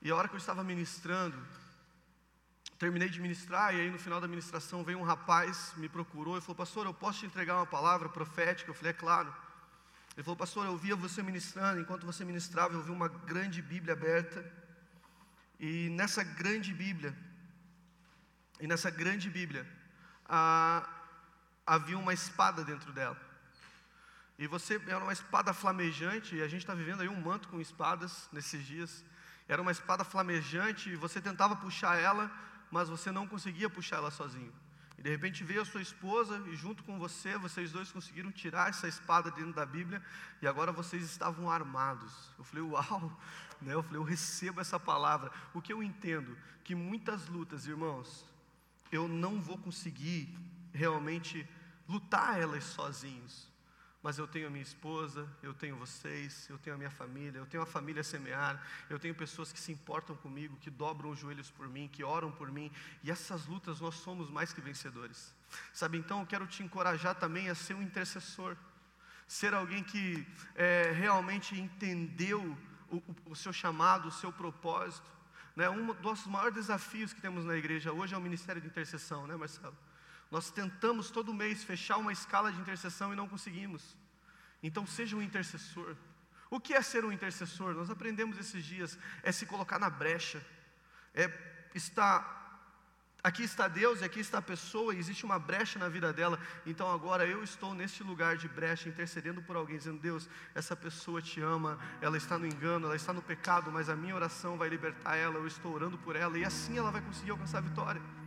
e 0.00 0.10
a 0.10 0.16
hora 0.16 0.28
que 0.28 0.34
eu 0.34 0.38
estava 0.38 0.64
ministrando, 0.64 1.40
terminei 2.76 3.08
de 3.08 3.20
ministrar, 3.20 3.74
e 3.74 3.80
aí 3.80 3.90
no 3.90 3.98
final 3.98 4.20
da 4.20 4.26
ministração 4.26 4.82
veio 4.82 4.98
um 4.98 5.04
rapaz, 5.04 5.72
me 5.76 5.88
procurou 5.88 6.36
e 6.36 6.40
falou: 6.40 6.56
Pastor, 6.56 6.86
eu 6.86 6.92
posso 6.92 7.20
te 7.20 7.26
entregar 7.26 7.54
uma 7.54 7.66
palavra 7.66 8.08
profética? 8.08 8.68
Eu 8.68 8.74
falei: 8.74 8.90
É 8.90 8.94
claro. 8.94 9.32
Ele 10.14 10.22
falou: 10.22 10.36
Pastor, 10.36 10.66
eu 10.66 10.76
via 10.76 10.94
você 10.94 11.22
ministrando, 11.22 11.80
enquanto 11.80 12.04
você 12.04 12.24
ministrava, 12.24 12.74
eu 12.74 12.82
vi 12.82 12.90
uma 12.90 13.08
grande 13.08 13.62
Bíblia 13.62 13.94
aberta, 13.94 14.44
e 15.58 15.88
nessa 15.90 16.22
grande 16.22 16.74
Bíblia, 16.74 17.16
e 18.60 18.66
nessa 18.66 18.90
grande 18.90 19.30
Bíblia, 19.30 19.66
ah, 20.26 20.88
havia 21.66 21.98
uma 21.98 22.12
espada 22.12 22.64
dentro 22.64 22.92
dela. 22.92 23.18
E 24.38 24.46
você 24.46 24.80
era 24.86 24.98
uma 24.98 25.12
espada 25.12 25.52
flamejante, 25.52 26.36
e 26.36 26.42
a 26.42 26.48
gente 26.48 26.62
está 26.62 26.74
vivendo 26.74 27.00
aí 27.00 27.08
um 27.08 27.20
manto 27.20 27.48
com 27.48 27.60
espadas 27.60 28.28
nesses 28.32 28.66
dias. 28.66 29.04
Era 29.48 29.62
uma 29.62 29.72
espada 29.72 30.04
flamejante, 30.04 30.90
e 30.90 30.96
você 30.96 31.20
tentava 31.20 31.56
puxar 31.56 31.96
ela, 31.96 32.30
mas 32.70 32.88
você 32.88 33.10
não 33.10 33.26
conseguia 33.26 33.70
puxar 33.70 33.96
ela 33.96 34.10
sozinho. 34.10 34.52
De 35.02 35.10
repente 35.10 35.42
veio 35.42 35.62
a 35.62 35.64
sua 35.64 35.82
esposa, 35.82 36.40
e 36.46 36.54
junto 36.54 36.84
com 36.84 36.96
você, 36.96 37.36
vocês 37.36 37.72
dois 37.72 37.90
conseguiram 37.90 38.30
tirar 38.30 38.70
essa 38.70 38.86
espada 38.86 39.32
dentro 39.32 39.52
da 39.52 39.66
Bíblia, 39.66 40.00
e 40.40 40.46
agora 40.46 40.70
vocês 40.70 41.02
estavam 41.02 41.50
armados. 41.50 42.30
Eu 42.38 42.44
falei, 42.44 42.64
uau! 42.64 43.20
Né? 43.62 43.74
Eu 43.74 43.82
falei, 43.84 44.00
eu 44.00 44.02
recebo 44.02 44.60
essa 44.60 44.80
palavra. 44.80 45.30
O 45.54 45.62
que 45.62 45.72
eu 45.72 45.84
entendo? 45.84 46.36
Que 46.64 46.74
muitas 46.74 47.28
lutas, 47.28 47.64
irmãos, 47.64 48.26
eu 48.90 49.06
não 49.06 49.40
vou 49.40 49.56
conseguir 49.56 50.36
realmente 50.72 51.48
lutar 51.88 52.40
elas 52.40 52.64
sozinhos 52.64 53.51
mas 54.02 54.18
eu 54.18 54.26
tenho 54.26 54.48
a 54.48 54.50
minha 54.50 54.62
esposa, 54.62 55.28
eu 55.42 55.54
tenho 55.54 55.76
vocês, 55.76 56.48
eu 56.50 56.58
tenho 56.58 56.74
a 56.74 56.78
minha 56.78 56.90
família, 56.90 57.38
eu 57.38 57.46
tenho 57.46 57.62
a 57.62 57.66
família 57.66 58.02
semear, 58.02 58.60
eu 58.90 58.98
tenho 58.98 59.14
pessoas 59.14 59.52
que 59.52 59.60
se 59.60 59.70
importam 59.70 60.16
comigo, 60.16 60.56
que 60.60 60.70
dobram 60.70 61.10
os 61.10 61.18
joelhos 61.20 61.50
por 61.50 61.68
mim, 61.68 61.88
que 61.88 62.02
oram 62.02 62.32
por 62.32 62.50
mim, 62.50 62.70
e 63.04 63.10
essas 63.10 63.46
lutas 63.46 63.80
nós 63.80 63.94
somos 63.94 64.28
mais 64.28 64.52
que 64.52 64.60
vencedores. 64.60 65.32
Sabe, 65.72 65.98
então 65.98 66.20
eu 66.20 66.26
quero 66.26 66.46
te 66.48 66.64
encorajar 66.64 67.14
também 67.14 67.48
a 67.48 67.54
ser 67.54 67.74
um 67.74 67.82
intercessor, 67.82 68.56
ser 69.28 69.54
alguém 69.54 69.84
que 69.84 70.26
é, 70.56 70.90
realmente 70.92 71.58
entendeu 71.58 72.58
o, 72.90 72.96
o, 72.96 73.16
o 73.26 73.36
seu 73.36 73.52
chamado, 73.52 74.08
o 74.08 74.12
seu 74.12 74.32
propósito. 74.32 75.10
Né? 75.54 75.70
Um 75.70 75.86
dos 75.86 76.02
nossos 76.02 76.26
maiores 76.26 76.54
desafios 76.54 77.12
que 77.12 77.20
temos 77.20 77.44
na 77.44 77.56
igreja 77.56 77.92
hoje 77.92 78.14
é 78.14 78.18
o 78.18 78.20
ministério 78.20 78.60
de 78.60 78.66
intercessão, 78.66 79.28
né, 79.28 79.36
Marcelo? 79.36 79.76
Nós 80.32 80.50
tentamos 80.50 81.10
todo 81.10 81.34
mês 81.34 81.62
fechar 81.62 81.98
uma 81.98 82.10
escala 82.10 82.50
de 82.50 82.58
intercessão 82.58 83.12
e 83.12 83.16
não 83.16 83.28
conseguimos. 83.28 83.94
Então, 84.62 84.86
seja 84.86 85.14
um 85.14 85.20
intercessor. 85.20 85.94
O 86.48 86.58
que 86.58 86.72
é 86.72 86.80
ser 86.80 87.04
um 87.04 87.12
intercessor? 87.12 87.74
Nós 87.74 87.90
aprendemos 87.90 88.38
esses 88.38 88.64
dias, 88.64 88.98
é 89.22 89.30
se 89.30 89.44
colocar 89.44 89.78
na 89.78 89.90
brecha, 89.90 90.42
é 91.12 91.30
estar. 91.74 92.40
Aqui 93.22 93.42
está 93.42 93.68
Deus 93.68 94.00
e 94.00 94.04
aqui 94.04 94.20
está 94.20 94.38
a 94.38 94.42
pessoa, 94.42 94.94
e 94.94 94.98
existe 94.98 95.22
uma 95.22 95.38
brecha 95.38 95.78
na 95.78 95.90
vida 95.90 96.10
dela. 96.14 96.40
Então 96.64 96.90
agora 96.90 97.26
eu 97.26 97.44
estou 97.44 97.74
neste 97.74 98.02
lugar 98.02 98.38
de 98.38 98.48
brecha, 98.48 98.88
intercedendo 98.88 99.42
por 99.42 99.54
alguém, 99.54 99.76
dizendo: 99.76 100.00
Deus, 100.00 100.30
essa 100.54 100.74
pessoa 100.74 101.20
te 101.20 101.42
ama, 101.42 101.78
ela 102.00 102.16
está 102.16 102.38
no 102.38 102.46
engano, 102.46 102.86
ela 102.86 102.96
está 102.96 103.12
no 103.12 103.20
pecado, 103.20 103.70
mas 103.70 103.90
a 103.90 103.94
minha 103.94 104.14
oração 104.14 104.56
vai 104.56 104.70
libertar 104.70 105.16
ela, 105.16 105.36
eu 105.36 105.46
estou 105.46 105.74
orando 105.74 105.98
por 105.98 106.16
ela, 106.16 106.38
e 106.38 106.44
assim 106.44 106.78
ela 106.78 106.90
vai 106.90 107.02
conseguir 107.02 107.32
alcançar 107.32 107.58
a 107.58 107.60
vitória. 107.60 108.21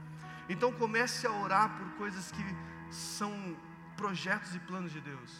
Então 0.47 0.71
comece 0.71 1.25
a 1.25 1.31
orar 1.31 1.69
por 1.77 1.88
coisas 1.97 2.31
que 2.31 2.43
são 2.91 3.58
projetos 3.97 4.55
e 4.55 4.60
planos 4.60 4.91
de 4.91 5.01
Deus. 5.01 5.31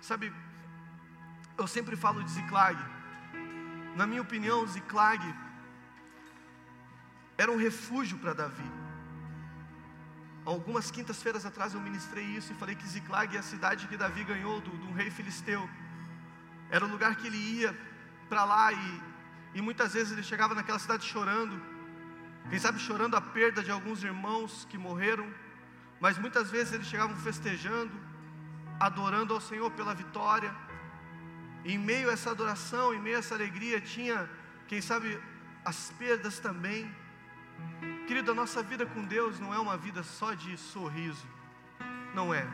Sabe, 0.00 0.32
eu 1.56 1.66
sempre 1.66 1.96
falo 1.96 2.22
de 2.22 2.30
Ziklag. 2.30 2.78
Na 3.94 4.06
minha 4.06 4.20
opinião, 4.20 4.66
Ziklag 4.66 5.22
era 7.38 7.50
um 7.50 7.56
refúgio 7.56 8.18
para 8.18 8.34
Davi. 8.34 8.70
Algumas 10.44 10.90
quintas-feiras 10.90 11.44
atrás 11.44 11.74
eu 11.74 11.80
ministrei 11.80 12.24
isso 12.24 12.52
e 12.52 12.56
falei 12.56 12.74
que 12.74 12.86
Ziklag 12.86 13.34
é 13.34 13.40
a 13.40 13.42
cidade 13.42 13.88
que 13.88 13.96
Davi 13.96 14.22
ganhou 14.22 14.60
do, 14.60 14.70
do 14.70 14.92
rei 14.92 15.10
filisteu. 15.10 15.68
Era 16.70 16.84
o 16.84 16.88
lugar 16.88 17.16
que 17.16 17.26
ele 17.26 17.36
ia 17.36 17.76
para 18.28 18.44
lá 18.44 18.72
e, 18.72 19.02
e 19.54 19.62
muitas 19.62 19.94
vezes 19.94 20.12
ele 20.12 20.22
chegava 20.22 20.54
naquela 20.54 20.78
cidade 20.78 21.04
chorando 21.04 21.75
quem 22.48 22.58
sabe 22.58 22.78
chorando 22.78 23.16
a 23.16 23.20
perda 23.20 23.62
de 23.62 23.70
alguns 23.70 24.04
irmãos 24.04 24.66
que 24.70 24.78
morreram, 24.78 25.26
mas 26.00 26.18
muitas 26.18 26.50
vezes 26.50 26.72
eles 26.74 26.86
chegavam 26.86 27.16
festejando, 27.16 27.92
adorando 28.78 29.34
ao 29.34 29.40
Senhor 29.40 29.70
pela 29.72 29.94
vitória. 29.94 30.54
E 31.64 31.72
em 31.74 31.78
meio 31.78 32.08
a 32.08 32.12
essa 32.12 32.30
adoração, 32.30 32.94
em 32.94 33.00
meio 33.00 33.16
a 33.16 33.18
essa 33.18 33.34
alegria, 33.34 33.80
tinha, 33.80 34.30
quem 34.68 34.80
sabe, 34.80 35.18
as 35.64 35.90
perdas 35.98 36.38
também. 36.38 36.94
Querido, 38.06 38.30
a 38.30 38.34
nossa 38.34 38.62
vida 38.62 38.86
com 38.86 39.04
Deus 39.04 39.40
não 39.40 39.52
é 39.52 39.58
uma 39.58 39.76
vida 39.76 40.02
só 40.02 40.32
de 40.34 40.56
sorriso, 40.56 41.26
não 42.14 42.32
é. 42.32 42.46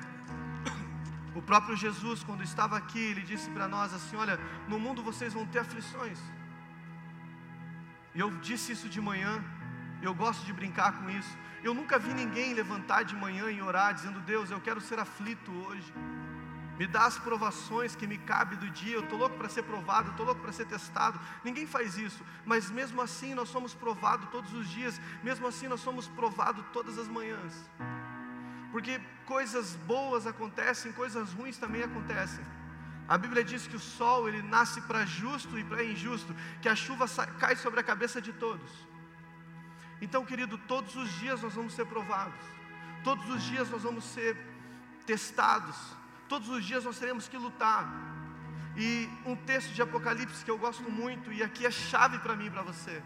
O 1.34 1.42
próprio 1.42 1.76
Jesus, 1.76 2.22
quando 2.22 2.42
estava 2.42 2.76
aqui, 2.76 2.98
ele 2.98 3.22
disse 3.22 3.50
para 3.50 3.66
nós 3.68 3.92
assim: 3.92 4.16
Olha, 4.16 4.38
no 4.68 4.78
mundo 4.78 5.02
vocês 5.02 5.32
vão 5.34 5.46
ter 5.46 5.58
aflições. 5.58 6.18
E 8.14 8.20
eu 8.20 8.30
disse 8.38 8.72
isso 8.72 8.88
de 8.88 9.00
manhã, 9.00 9.42
eu 10.02 10.14
gosto 10.14 10.44
de 10.44 10.52
brincar 10.52 10.92
com 10.98 11.08
isso. 11.10 11.36
Eu 11.62 11.72
nunca 11.72 11.98
vi 11.98 12.12
ninguém 12.12 12.54
levantar 12.54 13.04
de 13.04 13.14
manhã 13.14 13.50
e 13.50 13.62
orar 13.62 13.94
dizendo: 13.94 14.20
Deus, 14.20 14.50
eu 14.50 14.60
quero 14.60 14.80
ser 14.80 14.98
aflito 14.98 15.50
hoje. 15.64 15.92
Me 16.78 16.86
dá 16.86 17.06
as 17.06 17.18
provações 17.18 17.94
que 17.94 18.06
me 18.06 18.18
cabe 18.18 18.56
do 18.56 18.68
dia. 18.70 18.96
Eu 18.96 19.04
estou 19.04 19.18
louco 19.18 19.36
para 19.36 19.48
ser 19.48 19.62
provado, 19.62 20.10
estou 20.10 20.26
louco 20.26 20.40
para 20.40 20.52
ser 20.52 20.66
testado. 20.66 21.20
Ninguém 21.44 21.66
faz 21.66 21.96
isso, 21.96 22.24
mas 22.44 22.70
mesmo 22.70 23.00
assim 23.00 23.34
nós 23.34 23.48
somos 23.50 23.74
provados 23.74 24.28
todos 24.30 24.52
os 24.52 24.68
dias. 24.68 25.00
Mesmo 25.22 25.46
assim 25.46 25.68
nós 25.68 25.80
somos 25.80 26.08
provados 26.08 26.64
todas 26.72 26.98
as 26.98 27.06
manhãs. 27.06 27.54
Porque 28.72 29.00
coisas 29.26 29.76
boas 29.86 30.26
acontecem, 30.26 30.92
coisas 30.92 31.32
ruins 31.32 31.58
também 31.58 31.82
acontecem. 31.82 32.44
A 33.06 33.18
Bíblia 33.18 33.44
diz 33.44 33.66
que 33.66 33.76
o 33.76 33.80
sol 33.80 34.28
ele 34.28 34.42
nasce 34.42 34.80
para 34.80 35.04
justo 35.04 35.58
e 35.58 35.64
para 35.64 35.84
injusto, 35.84 36.34
que 36.62 36.68
a 36.68 36.74
chuva 36.74 37.06
cai 37.38 37.54
sobre 37.54 37.78
a 37.80 37.82
cabeça 37.82 38.20
de 38.20 38.32
todos. 38.32 38.70
Então, 40.02 40.24
querido, 40.24 40.58
todos 40.58 40.96
os 40.96 41.08
dias 41.20 41.40
nós 41.40 41.54
vamos 41.54 41.74
ser 41.74 41.86
provados, 41.86 42.44
todos 43.04 43.24
os 43.30 43.40
dias 43.44 43.70
nós 43.70 43.84
vamos 43.84 44.02
ser 44.02 44.36
testados, 45.06 45.76
todos 46.28 46.48
os 46.48 46.64
dias 46.64 46.84
nós 46.84 46.98
teremos 46.98 47.28
que 47.28 47.38
lutar. 47.38 47.88
E 48.76 49.08
um 49.24 49.36
texto 49.36 49.72
de 49.72 49.80
Apocalipse 49.80 50.44
que 50.44 50.50
eu 50.50 50.58
gosto 50.58 50.90
muito, 50.90 51.32
e 51.32 51.40
aqui 51.40 51.64
é 51.64 51.70
chave 51.70 52.18
para 52.18 52.34
mim 52.34 52.46
e 52.46 52.50
para 52.50 52.62
você. 52.62 53.00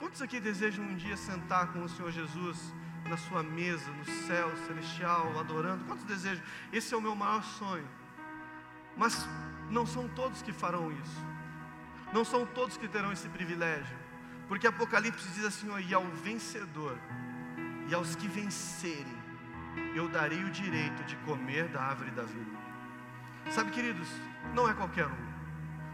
Quantos 0.00 0.20
aqui 0.20 0.40
desejam 0.40 0.84
um 0.84 0.96
dia 0.96 1.16
sentar 1.16 1.68
com 1.72 1.84
o 1.84 1.88
Senhor 1.88 2.10
Jesus 2.10 2.74
na 3.08 3.16
sua 3.16 3.44
mesa, 3.44 3.88
no 3.92 4.04
céu 4.26 4.50
celestial, 4.66 5.38
adorando? 5.38 5.84
Quantos 5.84 6.04
desejam? 6.04 6.42
Esse 6.72 6.94
é 6.94 6.96
o 6.96 7.00
meu 7.00 7.14
maior 7.14 7.44
sonho. 7.44 7.88
Mas 8.96 9.24
não 9.70 9.86
são 9.86 10.08
todos 10.08 10.42
que 10.42 10.52
farão 10.52 10.90
isso. 10.90 11.20
Não 12.12 12.24
são 12.24 12.44
todos 12.44 12.76
que 12.76 12.88
terão 12.88 13.12
esse 13.12 13.28
privilégio. 13.28 14.07
Porque 14.48 14.66
Apocalipse 14.66 15.28
diz 15.28 15.44
assim: 15.44 15.68
e 15.86 15.94
ao 15.94 16.04
vencedor, 16.04 16.98
e 17.88 17.94
aos 17.94 18.16
que 18.16 18.26
vencerem, 18.26 19.18
eu 19.94 20.08
darei 20.08 20.42
o 20.42 20.50
direito 20.50 21.04
de 21.04 21.14
comer 21.16 21.68
da 21.68 21.82
árvore 21.82 22.10
da 22.10 22.24
vida. 22.24 22.58
Sabe, 23.50 23.70
queridos, 23.70 24.08
não 24.54 24.68
é 24.68 24.74
qualquer 24.74 25.06
um. 25.06 25.28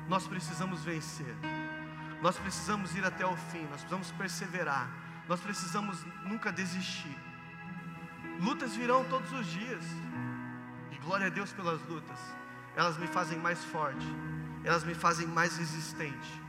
Nós 0.08 0.26
precisamos 0.26 0.84
vencer. 0.84 1.34
Nós 2.22 2.38
precisamos 2.38 2.94
ir 2.96 3.04
até 3.04 3.26
o 3.26 3.36
fim, 3.36 3.62
nós 3.64 3.80
precisamos 3.80 4.10
perseverar. 4.12 4.88
Nós 5.28 5.40
precisamos 5.40 6.04
nunca 6.24 6.52
desistir. 6.52 7.16
Lutas 8.40 8.74
virão 8.76 9.04
todos 9.04 9.32
os 9.32 9.46
dias. 9.46 9.84
E 10.90 10.98
glória 10.98 11.26
a 11.26 11.30
Deus 11.30 11.52
pelas 11.52 11.80
lutas. 11.88 12.18
Elas 12.76 12.98
me 12.98 13.06
fazem 13.06 13.38
mais 13.38 13.64
forte. 13.64 14.06
Elas 14.64 14.84
me 14.84 14.94
fazem 14.94 15.26
mais 15.26 15.56
resistente. 15.56 16.43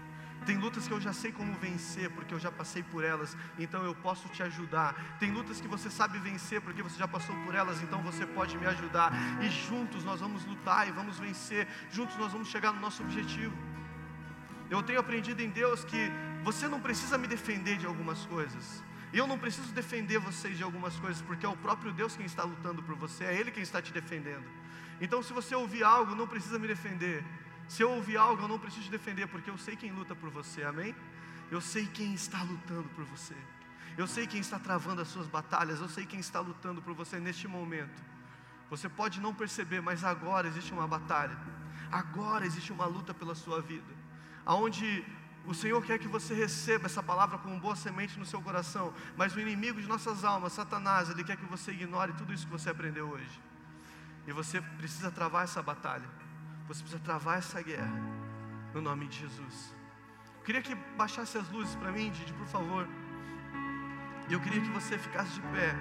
Tem 0.45 0.57
lutas 0.57 0.87
que 0.87 0.93
eu 0.93 1.01
já 1.01 1.11
sei 1.11 1.31
como 1.31 1.53
vencer, 1.55 2.09
porque 2.11 2.33
eu 2.33 2.39
já 2.39 2.51
passei 2.51 2.83
por 2.83 3.03
elas, 3.03 3.35
então 3.57 3.83
eu 3.83 3.95
posso 3.95 4.29
te 4.29 4.43
ajudar. 4.43 5.17
Tem 5.19 5.31
lutas 5.31 5.59
que 5.59 5.67
você 5.67 5.89
sabe 5.89 6.19
vencer, 6.19 6.61
porque 6.61 6.83
você 6.83 6.97
já 6.97 7.07
passou 7.07 7.35
por 7.43 7.55
elas, 7.55 7.81
então 7.81 8.01
você 8.03 8.25
pode 8.27 8.57
me 8.57 8.67
ajudar. 8.67 9.11
E 9.41 9.49
juntos 9.49 10.03
nós 10.03 10.19
vamos 10.19 10.45
lutar 10.45 10.87
e 10.87 10.91
vamos 10.91 11.17
vencer, 11.17 11.67
juntos 11.91 12.15
nós 12.17 12.31
vamos 12.31 12.47
chegar 12.47 12.71
no 12.71 12.79
nosso 12.79 13.01
objetivo. 13.01 13.55
Eu 14.69 14.83
tenho 14.83 14.99
aprendido 14.99 15.41
em 15.41 15.49
Deus 15.49 15.83
que 15.83 16.11
você 16.43 16.67
não 16.67 16.79
precisa 16.79 17.17
me 17.17 17.27
defender 17.27 17.77
de 17.77 17.87
algumas 17.87 18.25
coisas. 18.25 18.83
Eu 19.11 19.25
não 19.25 19.39
preciso 19.39 19.71
defender 19.73 20.19
vocês 20.19 20.57
de 20.57 20.63
algumas 20.63 20.95
coisas, 20.99 21.21
porque 21.21 21.45
é 21.45 21.49
o 21.49 21.57
próprio 21.57 21.91
Deus 21.91 22.15
quem 22.15 22.25
está 22.25 22.43
lutando 22.43 22.83
por 22.83 22.95
você, 22.95 23.23
é 23.23 23.33
Ele 23.33 23.49
quem 23.49 23.63
está 23.63 23.81
te 23.81 23.93
defendendo. 23.93 24.45
Então, 24.99 25.21
se 25.23 25.33
você 25.33 25.55
ouvir 25.55 25.83
algo, 25.83 26.15
não 26.15 26.27
precisa 26.27 26.59
me 26.59 26.67
defender 26.67 27.23
Se 27.67 27.81
eu 27.81 27.91
ouvir 27.91 28.17
algo, 28.17 28.43
eu 28.43 28.47
não 28.47 28.59
preciso 28.59 28.89
defender, 28.89 29.27
porque 29.27 29.49
eu 29.49 29.57
sei 29.57 29.75
quem 29.75 29.91
luta 29.91 30.15
por 30.15 30.29
você, 30.29 30.63
amém? 30.63 30.95
Eu 31.51 31.61
sei 31.61 31.85
quem 31.87 32.13
está 32.13 32.41
lutando 32.43 32.89
por 32.89 33.03
você. 33.05 33.35
Eu 33.97 34.07
sei 34.07 34.27
quem 34.27 34.41
está 34.41 34.59
travando 34.59 35.01
as 35.01 35.07
suas 35.07 35.27
batalhas. 35.27 35.79
Eu 35.79 35.87
sei 35.87 36.05
quem 36.05 36.19
está 36.19 36.39
lutando 36.39 36.81
por 36.81 36.93
você 36.93 37.19
neste 37.19 37.47
momento. 37.47 38.03
Você 38.69 38.89
pode 38.89 39.21
não 39.21 39.33
perceber, 39.33 39.81
mas 39.81 40.03
agora 40.03 40.47
existe 40.47 40.73
uma 40.73 40.87
batalha. 40.87 41.37
Agora 41.91 42.45
existe 42.45 42.73
uma 42.73 42.85
luta 42.85 43.13
pela 43.13 43.35
sua 43.35 43.61
vida. 43.61 43.93
Aonde 44.45 45.05
o 45.45 45.53
Senhor 45.53 45.83
quer 45.85 45.99
que 45.99 46.07
você 46.07 46.33
receba 46.33 46.87
essa 46.87 47.01
palavra 47.01 47.37
como 47.37 47.59
boa 47.59 47.75
semente 47.75 48.17
no 48.17 48.25
seu 48.25 48.41
coração, 48.41 48.93
mas 49.15 49.35
o 49.35 49.39
inimigo 49.39 49.79
de 49.79 49.87
nossas 49.87 50.23
almas, 50.23 50.53
Satanás, 50.53 51.09
ele 51.09 51.23
quer 51.23 51.37
que 51.37 51.45
você 51.45 51.71
ignore 51.71 52.13
tudo 52.13 52.33
isso 52.33 52.45
que 52.45 52.51
você 52.51 52.69
aprendeu 52.69 53.07
hoje. 53.07 53.39
E 54.27 54.31
você 54.31 54.59
precisa 54.59 55.11
travar 55.11 55.43
essa 55.43 55.61
batalha. 55.61 56.09
Você 56.67 56.81
precisa 56.81 56.99
travar 56.99 57.37
essa 57.37 57.61
guerra. 57.61 57.99
No 58.73 58.81
nome 58.81 59.07
de 59.07 59.19
Jesus. 59.19 59.75
Eu 60.37 60.43
queria 60.43 60.61
que 60.61 60.75
baixasse 60.97 61.37
as 61.37 61.49
luzes 61.49 61.75
para 61.75 61.91
mim, 61.91 62.11
Didi, 62.11 62.33
por 62.33 62.47
favor. 62.47 62.87
E 64.27 64.33
eu 64.33 64.41
queria 64.41 64.61
que 64.61 64.69
você 64.69 64.97
ficasse 64.97 65.33
de 65.33 65.41
pé. 65.41 65.75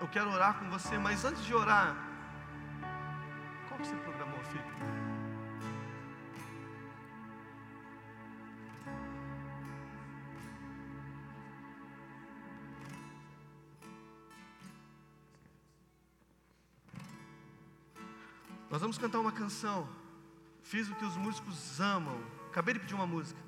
Eu 0.00 0.08
quero 0.08 0.30
orar 0.30 0.58
com 0.58 0.68
você, 0.70 0.98
mas 0.98 1.24
antes 1.24 1.44
de 1.44 1.54
orar, 1.54 1.96
qual 3.68 3.78
que 3.78 3.86
você 3.86 3.96
programou, 3.96 4.40
filho? 4.44 5.11
Vamos 18.92 18.98
cantar 18.98 19.20
uma 19.20 19.32
canção. 19.32 19.88
Fiz 20.62 20.90
o 20.90 20.94
que 20.94 21.06
os 21.06 21.16
músicos 21.16 21.80
amam. 21.80 22.22
Acabei 22.50 22.74
de 22.74 22.80
pedir 22.80 22.94
uma 22.94 23.06
música. 23.06 23.40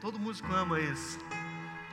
Todo 0.00 0.16
músico 0.16 0.52
ama 0.52 0.78
isso. 0.78 1.18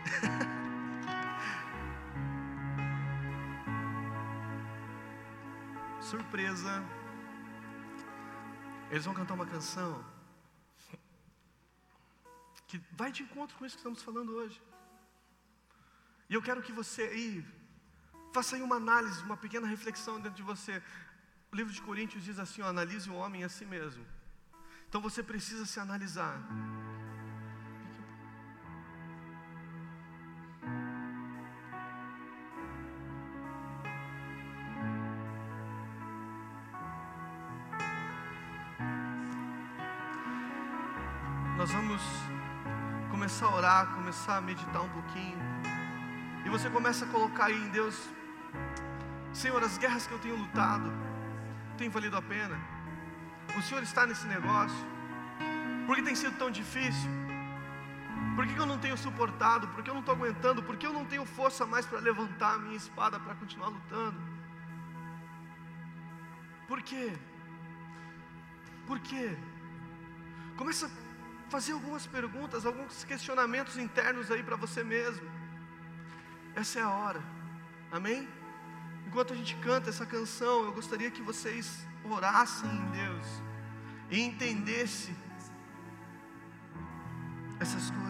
Surpresa. 5.99 6.85
Eles 8.91 9.05
vão 9.05 9.15
cantar 9.15 9.33
uma 9.33 9.47
canção 9.47 10.05
que 12.67 12.79
vai 12.91 13.11
de 13.11 13.23
encontro 13.23 13.57
com 13.57 13.65
isso 13.65 13.75
que 13.75 13.79
estamos 13.79 14.03
falando 14.03 14.35
hoje. 14.35 14.61
E 16.29 16.35
eu 16.35 16.43
quero 16.43 16.61
que 16.61 16.71
você 16.71 17.01
aí 17.01 17.43
faça 18.31 18.55
aí 18.55 18.61
uma 18.61 18.75
análise, 18.75 19.23
uma 19.23 19.35
pequena 19.35 19.65
reflexão 19.65 20.19
dentro 20.19 20.37
de 20.37 20.43
você. 20.43 20.83
O 21.51 21.55
livro 21.55 21.73
de 21.73 21.81
Coríntios 21.81 22.23
diz 22.23 22.39
assim: 22.39 22.61
ó, 22.61 22.67
analise 22.67 23.09
o 23.09 23.15
homem 23.15 23.43
a 23.43 23.49
si 23.49 23.65
mesmo. 23.65 24.05
Então 24.87 25.01
você 25.01 25.21
precisa 25.23 25.65
se 25.65 25.79
analisar. 25.79 26.39
Nós 41.57 41.71
vamos 41.71 42.01
começar 43.09 43.47
a 43.47 43.55
orar, 43.55 43.93
começar 43.93 44.37
a 44.37 44.41
meditar 44.41 44.81
um 44.81 44.89
pouquinho. 44.89 45.37
E 46.45 46.49
você 46.49 46.69
começa 46.69 47.03
a 47.03 47.07
colocar 47.09 47.45
aí 47.45 47.57
em 47.57 47.69
Deus, 47.69 48.09
Senhor, 49.33 49.61
as 49.61 49.77
guerras 49.77 50.07
que 50.07 50.13
eu 50.13 50.19
tenho 50.19 50.37
lutado, 50.37 50.89
tem 51.77 51.89
valido 51.89 52.17
a 52.17 52.21
pena? 52.21 52.57
O 53.57 53.61
Senhor 53.61 53.83
está 53.83 54.05
nesse 54.05 54.27
negócio? 54.27 54.85
Por 55.85 55.95
que 55.95 56.01
tem 56.01 56.15
sido 56.15 56.37
tão 56.37 56.49
difícil? 56.51 57.09
Por 58.35 58.45
que 58.45 58.57
eu 58.57 58.65
não 58.65 58.77
tenho 58.77 58.97
suportado? 58.97 59.67
Por 59.69 59.83
que 59.83 59.89
eu 59.89 59.93
não 59.93 60.01
estou 60.01 60.15
aguentando? 60.15 60.61
Por 60.63 60.75
que 60.75 60.85
eu 60.85 60.93
não 60.93 61.05
tenho 61.05 61.25
força 61.25 61.65
mais 61.65 61.85
para 61.85 61.99
levantar 61.99 62.55
a 62.55 62.57
minha 62.57 62.75
espada 62.75 63.19
para 63.19 63.35
continuar 63.35 63.69
lutando? 63.69 64.19
Por 66.67 66.81
quê? 66.81 67.13
Por 68.85 68.99
quê? 68.99 69.37
Começa 70.57 70.87
a 70.87 71.49
fazer 71.49 71.71
algumas 71.73 72.05
perguntas, 72.05 72.65
alguns 72.65 73.03
questionamentos 73.03 73.77
internos 73.77 74.29
aí 74.31 74.43
para 74.43 74.55
você 74.55 74.83
mesmo. 74.83 75.27
Essa 76.55 76.79
é 76.79 76.81
a 76.83 76.89
hora, 76.89 77.21
amém? 77.91 78.27
Enquanto 79.07 79.31
a 79.31 79.35
gente 79.37 79.55
canta 79.55 79.89
essa 79.89 80.05
canção, 80.05 80.65
eu 80.65 80.73
gostaria 80.73 81.09
que 81.09 81.21
vocês 81.21 81.87
orassem 82.03 82.69
em 82.69 82.91
Deus 82.91 83.25
e 84.11 84.19
entendessem 84.19 85.15
essas 87.57 87.89
coisas. 87.89 88.06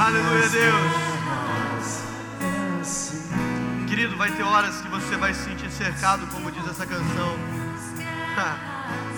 Aleluia, 0.00 0.48
Deus. 0.48 2.00
Querido, 3.86 4.16
vai 4.16 4.30
ter 4.30 4.42
horas 4.42 4.80
que 4.80 4.88
você 4.88 5.14
vai 5.18 5.34
se 5.34 5.44
sentir 5.44 5.70
cercado, 5.70 6.26
como 6.28 6.50
diz 6.50 6.66
essa 6.66 6.86
canção. 6.86 7.36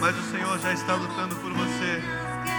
Mas 0.01 0.19
o 0.19 0.23
Senhor 0.33 0.59
já 0.59 0.73
está 0.73 0.97
lutando 0.97 1.37
por 1.37 1.53
você. 1.53 2.03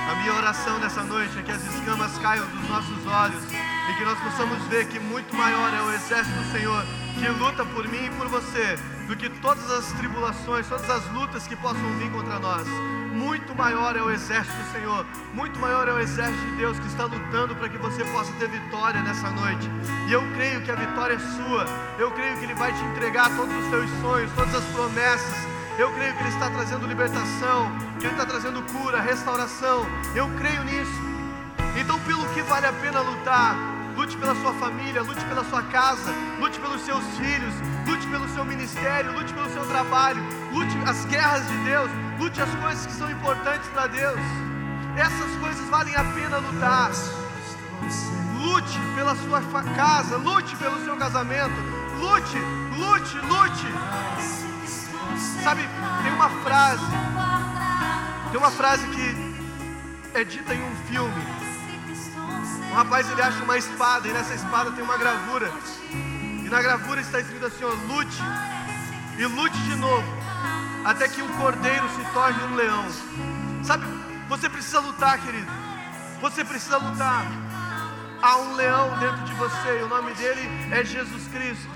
A 0.09 0.15
minha 0.21 0.35
oração 0.35 0.79
nessa 0.79 1.03
noite 1.03 1.37
é 1.37 1.41
que 1.41 1.51
as 1.51 1.61
escamas 1.65 2.17
caiam 2.19 2.47
dos 2.47 2.69
nossos 2.69 3.05
olhos 3.05 3.43
e 3.43 3.93
que 3.97 4.05
nós 4.05 4.17
possamos 4.19 4.63
ver 4.69 4.87
que 4.87 4.99
muito 4.99 5.35
maior 5.35 5.73
é 5.73 5.81
o 5.81 5.91
exército 5.91 6.39
do 6.39 6.51
Senhor 6.53 6.85
que 7.19 7.27
luta 7.27 7.65
por 7.65 7.85
mim 7.89 8.05
e 8.05 8.09
por 8.11 8.29
você 8.29 8.79
do 9.05 9.17
que 9.17 9.29
todas 9.41 9.69
as 9.69 9.91
tribulações, 9.97 10.65
todas 10.69 10.89
as 10.89 11.05
lutas 11.11 11.45
que 11.45 11.57
possam 11.57 11.97
vir 11.97 12.09
contra 12.09 12.39
nós. 12.39 12.65
Muito 13.13 13.53
maior 13.53 13.95
é 13.95 14.01
o 14.01 14.09
exército 14.09 14.57
do 14.57 14.71
Senhor, 14.71 15.05
muito 15.35 15.59
maior 15.59 15.87
é 15.87 15.93
o 15.93 15.99
exército 15.99 16.43
de 16.47 16.55
Deus 16.57 16.79
que 16.79 16.87
está 16.87 17.05
lutando 17.05 17.55
para 17.55 17.69
que 17.69 17.77
você 17.77 18.03
possa 18.05 18.33
ter 18.33 18.49
vitória 18.49 18.99
nessa 19.03 19.29
noite. 19.29 19.69
E 20.07 20.11
eu 20.11 20.23
creio 20.33 20.61
que 20.63 20.71
a 20.71 20.75
vitória 20.75 21.13
é 21.13 21.19
sua. 21.19 21.65
Eu 21.99 22.09
creio 22.09 22.35
que 22.39 22.45
Ele 22.45 22.55
vai 22.55 22.73
te 22.73 22.83
entregar 22.85 23.29
todos 23.35 23.53
os 23.53 23.69
seus 23.69 23.89
sonhos, 24.01 24.31
todas 24.33 24.55
as 24.55 24.63
promessas. 24.65 25.35
Eu 25.77 25.93
creio 25.93 26.13
que 26.15 26.21
Ele 26.21 26.29
está 26.29 26.49
trazendo 26.49 26.87
libertação, 26.87 27.71
que 27.99 28.07
Ele 28.07 28.15
está 28.15 28.25
trazendo 28.25 28.63
cura, 28.73 28.99
restauração. 28.99 29.85
Eu 30.15 30.27
creio 30.35 30.63
nisso. 30.63 31.01
Então, 31.79 31.99
pelo 31.99 32.25
que 32.33 32.41
vale 32.41 32.65
a 32.65 32.73
pena 32.73 32.99
lutar? 33.01 33.55
Lute 33.95 34.17
pela 34.17 34.33
sua 34.35 34.53
família, 34.53 35.03
lute 35.03 35.23
pela 35.25 35.43
sua 35.45 35.61
casa, 35.61 36.11
lute 36.39 36.59
pelos 36.59 36.81
seus 36.81 37.03
filhos, 37.15 37.53
lute 37.87 38.07
pelo 38.07 38.27
seu 38.29 38.43
ministério, 38.43 39.11
lute 39.13 39.31
pelo 39.31 39.47
seu 39.51 39.63
trabalho, 39.67 40.21
lute 40.51 40.75
as 40.87 41.05
guerras 41.05 41.47
de 41.47 41.57
Deus, 41.57 41.91
lute 42.23 42.41
as 42.41 42.55
coisas 42.55 42.85
que 42.85 42.93
são 42.93 43.11
importantes 43.11 43.67
para 43.69 43.87
Deus. 43.87 44.17
Essas 44.95 45.35
coisas 45.41 45.69
valem 45.69 45.93
a 45.93 46.03
pena 46.05 46.37
lutar. 46.37 46.89
Lute 48.39 48.79
pela 48.95 49.13
sua 49.15 49.41
casa, 49.75 50.15
lute 50.15 50.55
pelo 50.55 50.81
seu 50.85 50.95
casamento, 50.95 51.53
lute, 51.99 52.37
lute, 52.77 53.17
lute. 53.17 53.67
Sabe, 55.43 55.67
tem 56.01 56.13
uma 56.13 56.29
frase, 56.29 56.85
tem 58.31 58.39
uma 58.39 58.51
frase 58.51 58.87
que 58.87 59.33
é 60.13 60.23
dita 60.23 60.55
em 60.55 60.63
um 60.63 60.75
filme. 60.87 61.21
Um 62.71 62.75
rapaz 62.75 63.09
ele 63.11 63.21
acha 63.21 63.43
uma 63.43 63.57
espada 63.57 64.07
e 64.07 64.13
nessa 64.13 64.33
espada 64.33 64.71
tem 64.71 64.83
uma 64.83 64.97
gravura. 64.97 65.51
E 65.91 66.47
na 66.49 66.61
gravura 66.61 67.01
está 67.01 67.19
escrito 67.19 67.45
assim: 67.45 67.65
ó, 67.65 67.73
lute 67.93 68.21
e 69.17 69.25
lute 69.25 69.57
de 69.63 69.75
novo, 69.75 70.22
até 70.85 71.07
que 71.07 71.21
um 71.21 71.37
cordeiro 71.37 71.87
se 71.89 72.03
torne 72.13 72.43
um 72.43 72.55
leão. 72.55 72.85
Sabe, 73.63 73.85
você 74.27 74.49
precisa 74.49 74.79
lutar, 74.79 75.19
querido. 75.19 75.51
Você 76.21 76.43
precisa 76.43 76.77
lutar. 76.77 77.25
Há 78.21 78.37
um 78.37 78.55
leão 78.55 78.97
dentro 78.99 79.23
de 79.23 79.33
você 79.33 79.79
e 79.79 79.83
o 79.83 79.87
nome 79.87 80.13
dele 80.13 80.41
é 80.71 80.83
Jesus 80.83 81.27
Cristo. 81.27 81.69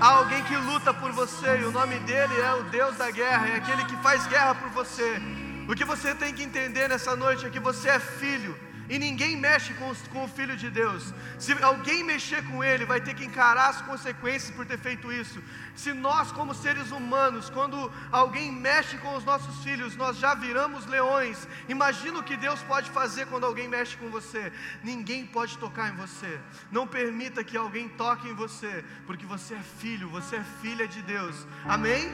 Há 0.00 0.08
alguém 0.08 0.42
que 0.44 0.56
luta 0.56 0.94
por 0.94 1.12
você 1.12 1.58
e 1.58 1.64
o 1.64 1.70
nome 1.70 1.98
dele 2.00 2.40
é 2.40 2.54
o 2.54 2.62
Deus 2.64 2.96
da 2.96 3.10
guerra, 3.10 3.48
é 3.48 3.56
aquele 3.56 3.84
que 3.84 3.96
faz 3.98 4.26
guerra 4.26 4.54
por 4.54 4.70
você. 4.70 5.20
O 5.68 5.74
que 5.74 5.84
você 5.84 6.14
tem 6.14 6.34
que 6.34 6.42
entender 6.42 6.88
nessa 6.88 7.14
noite 7.14 7.46
é 7.46 7.50
que 7.50 7.60
você 7.60 7.88
é 7.88 8.00
filho. 8.00 8.58
E 8.90 8.98
ninguém 8.98 9.36
mexe 9.36 9.72
com, 9.74 9.94
com 10.12 10.24
o 10.24 10.28
Filho 10.28 10.56
de 10.56 10.68
Deus. 10.68 11.14
Se 11.38 11.52
alguém 11.62 12.02
mexer 12.02 12.42
com 12.48 12.62
ele, 12.62 12.84
vai 12.84 13.00
ter 13.00 13.14
que 13.14 13.24
encarar 13.24 13.68
as 13.68 13.80
consequências 13.82 14.50
por 14.50 14.66
ter 14.66 14.78
feito 14.78 15.12
isso. 15.12 15.40
Se 15.76 15.92
nós, 15.92 16.32
como 16.32 16.52
seres 16.52 16.90
humanos, 16.90 17.48
quando 17.48 17.90
alguém 18.10 18.50
mexe 18.50 18.98
com 18.98 19.14
os 19.14 19.24
nossos 19.24 19.62
filhos, 19.62 19.94
nós 19.94 20.16
já 20.18 20.34
viramos 20.34 20.86
leões. 20.86 21.46
Imagina 21.68 22.18
o 22.18 22.24
que 22.24 22.36
Deus 22.36 22.60
pode 22.64 22.90
fazer 22.90 23.26
quando 23.26 23.46
alguém 23.46 23.68
mexe 23.68 23.96
com 23.96 24.10
você. 24.10 24.52
Ninguém 24.82 25.24
pode 25.24 25.56
tocar 25.58 25.88
em 25.88 25.94
você. 25.94 26.40
Não 26.72 26.84
permita 26.84 27.44
que 27.44 27.56
alguém 27.56 27.88
toque 27.90 28.28
em 28.28 28.34
você, 28.34 28.84
porque 29.06 29.24
você 29.24 29.54
é 29.54 29.62
filho, 29.78 30.08
você 30.08 30.36
é 30.36 30.44
filha 30.60 30.88
de 30.88 31.00
Deus. 31.02 31.46
Amém? 31.64 32.10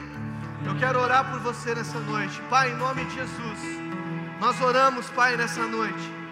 Eu 0.63 0.77
quero 0.77 0.99
orar 0.99 1.27
por 1.31 1.39
você 1.39 1.73
nessa 1.73 1.99
noite. 2.01 2.39
Pai, 2.51 2.69
em 2.69 2.75
nome 2.75 3.03
de 3.05 3.15
Jesus, 3.15 3.59
nós 4.39 4.61
oramos, 4.61 5.09
Pai, 5.09 5.35
nessa 5.35 5.65
noite. 5.65 6.26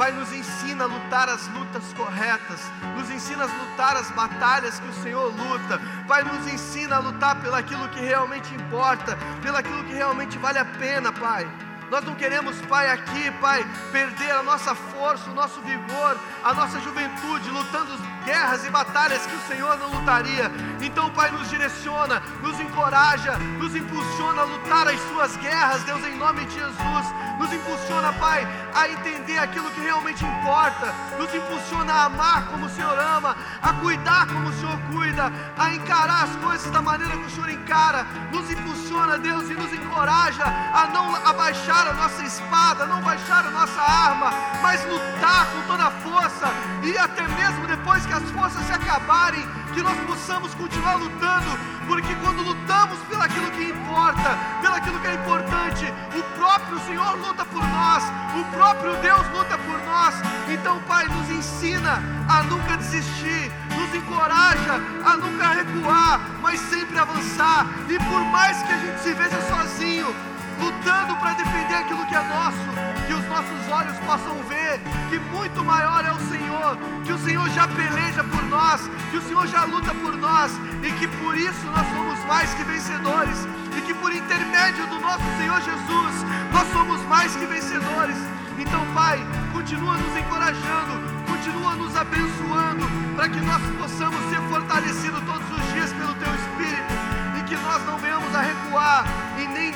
Pai, 0.00 0.12
nos 0.12 0.32
ensina 0.32 0.84
a 0.84 0.86
lutar 0.86 1.28
as 1.28 1.46
lutas 1.48 1.92
corretas, 1.92 2.58
nos 2.96 3.10
ensina 3.10 3.44
a 3.44 3.46
lutar 3.46 3.98
as 3.98 4.10
batalhas 4.12 4.80
que 4.80 4.88
o 4.88 4.94
Senhor 4.94 5.26
luta. 5.26 5.78
Pai, 6.08 6.24
nos 6.24 6.50
ensina 6.50 6.96
a 6.96 7.00
lutar 7.00 7.38
pelo 7.42 7.54
aquilo 7.54 7.86
que 7.90 8.00
realmente 8.00 8.48
importa, 8.54 9.18
pelo 9.42 9.58
aquilo 9.58 9.84
que 9.84 9.92
realmente 9.92 10.38
vale 10.38 10.58
a 10.58 10.64
pena, 10.64 11.12
Pai. 11.12 11.46
Nós 11.90 12.02
não 12.02 12.14
queremos, 12.14 12.58
Pai, 12.62 12.88
aqui, 12.90 13.30
Pai, 13.42 13.62
perder 13.92 14.30
a 14.30 14.42
nossa 14.42 14.74
força, 14.74 15.28
o 15.28 15.34
nosso 15.34 15.60
vigor, 15.60 16.16
a 16.42 16.54
nossa 16.54 16.80
juventude, 16.80 17.50
lutando 17.50 17.92
guerras 18.24 18.64
e 18.64 18.70
batalhas 18.70 19.26
que 19.26 19.34
o 19.34 19.40
Senhor 19.48 19.76
não 19.78 19.88
lutaria. 19.88 20.50
Então, 20.80 21.10
Pai, 21.10 21.30
nos 21.30 21.48
direciona, 21.48 22.22
nos 22.42 22.58
encoraja, 22.60 23.36
nos 23.58 23.74
impulsiona 23.74 24.42
a 24.42 24.44
lutar 24.44 24.88
as 24.88 25.00
suas 25.08 25.36
guerras, 25.36 25.82
Deus, 25.84 26.04
em 26.04 26.16
nome 26.16 26.44
de 26.46 26.54
Jesus. 26.54 27.06
Nos 27.38 27.52
impulsiona, 27.52 28.12
Pai, 28.14 28.46
a 28.74 28.88
entender 28.88 29.38
aquilo 29.38 29.70
que 29.70 29.80
realmente 29.80 30.24
importa. 30.24 30.92
Nos 31.18 31.34
impulsiona 31.34 31.92
a 31.92 32.04
amar 32.04 32.46
como 32.48 32.66
o 32.66 32.68
Senhor 32.68 32.98
ama, 32.98 33.36
a 33.62 33.72
cuidar 33.74 34.26
como 34.26 34.48
o 34.48 34.52
Senhor 34.52 34.78
cuida, 34.92 35.32
a 35.56 35.74
encarar 35.74 36.24
as 36.24 36.36
coisas 36.36 36.70
da 36.70 36.82
maneira 36.82 37.16
que 37.16 37.26
o 37.26 37.30
Senhor 37.30 37.48
encara. 37.48 38.06
Nos 38.32 38.50
impulsiona, 38.50 39.18
Deus, 39.18 39.48
e 39.48 39.54
nos 39.54 39.72
encoraja 39.72 40.44
a 40.44 40.86
não 40.92 41.14
abaixar 41.26 41.88
a 41.88 41.92
nossa 41.94 42.22
espada, 42.22 42.86
não 42.86 43.00
baixar 43.00 43.46
a 43.46 43.50
nossa 43.50 43.80
arma, 43.80 44.30
mas 44.62 44.84
lutar 44.86 45.46
com 45.46 45.62
toda 45.66 45.84
a 45.84 45.90
força 45.90 46.48
e 46.82 46.96
até 46.96 47.26
mesmo 47.28 47.66
depois 47.66 48.04
que 48.06 48.09
as 48.12 48.30
forças 48.30 48.64
se 48.66 48.72
acabarem, 48.72 49.46
que 49.72 49.82
nós 49.82 49.96
possamos 50.06 50.54
continuar 50.54 50.94
lutando, 50.94 51.58
porque 51.86 52.14
quando 52.16 52.42
lutamos 52.42 52.98
pelo 53.08 53.22
aquilo 53.22 53.50
que 53.52 53.64
importa, 53.64 54.36
pelo 54.60 54.74
aquilo 54.74 54.98
que 55.00 55.06
é 55.06 55.14
importante, 55.14 55.92
o 56.16 56.22
próprio 56.38 56.78
Senhor 56.86 57.16
luta 57.18 57.44
por 57.44 57.62
nós, 57.62 58.02
o 58.38 58.44
próprio 58.56 58.96
Deus 58.96 59.26
luta 59.32 59.56
por 59.58 59.78
nós. 59.84 60.14
Então, 60.48 60.80
Pai, 60.88 61.06
nos 61.06 61.30
ensina 61.30 62.02
a 62.28 62.42
nunca 62.44 62.76
desistir, 62.76 63.52
nos 63.76 63.94
encoraja 63.94 64.74
a 65.04 65.16
nunca 65.16 65.48
recuar, 65.48 66.20
mas 66.42 66.60
sempre 66.60 66.98
avançar. 66.98 67.66
E 67.88 67.98
por 67.98 68.24
mais 68.24 68.62
que 68.62 68.72
a 68.72 68.78
gente 68.78 69.00
se 69.00 69.12
veja 69.14 69.40
sozinho, 69.48 70.14
lutando 70.60 71.16
para 71.16 71.34
defender 71.34 71.74
aquilo 71.74 72.06
que 72.06 72.14
é 72.14 72.22
nosso, 72.22 72.70
que 72.96 72.99
os 72.99 72.99
nossos 73.30 73.68
olhos 73.70 73.96
possam 74.00 74.34
ver 74.48 74.80
que 75.08 75.18
muito 75.30 75.64
maior 75.64 76.04
é 76.04 76.10
o 76.10 76.18
Senhor, 76.28 76.76
que 77.04 77.12
o 77.12 77.18
Senhor 77.18 77.48
já 77.50 77.68
peleja 77.68 78.24
por 78.24 78.42
nós, 78.46 78.90
que 79.10 79.18
o 79.18 79.22
Senhor 79.22 79.46
já 79.46 79.64
luta 79.64 79.94
por 79.94 80.16
nós 80.16 80.50
e 80.82 80.90
que 80.98 81.06
por 81.22 81.38
isso 81.38 81.64
nós 81.66 81.86
somos 81.94 82.18
mais 82.26 82.52
que 82.54 82.64
vencedores 82.64 83.46
e 83.78 83.80
que 83.82 83.94
por 83.94 84.12
intermédio 84.12 84.84
do 84.88 84.98
nosso 84.98 85.24
Senhor 85.38 85.60
Jesus 85.62 86.14
nós 86.52 86.66
somos 86.72 87.00
mais 87.06 87.34
que 87.36 87.46
vencedores. 87.46 88.16
Então, 88.58 88.84
Pai, 88.92 89.18
continua 89.52 89.96
nos 89.96 90.16
encorajando, 90.18 90.92
continua 91.26 91.76
nos 91.76 91.96
abençoando 91.96 92.84
para 93.14 93.28
que 93.28 93.40
nós 93.40 93.62
possamos 93.78 94.20
ser 94.28 94.40
fortalecidos 94.50 95.22
todos 95.22 95.48
os 95.56 95.72
dias 95.72 95.92
pelo 95.92 96.14
Teu 96.14 96.34
Espírito 96.34 96.92
e 97.38 97.42
que 97.44 97.56
nós 97.56 97.80
não 97.86 97.96
venhamos 97.96 98.34
a 98.34 98.40
recuar 98.40 99.04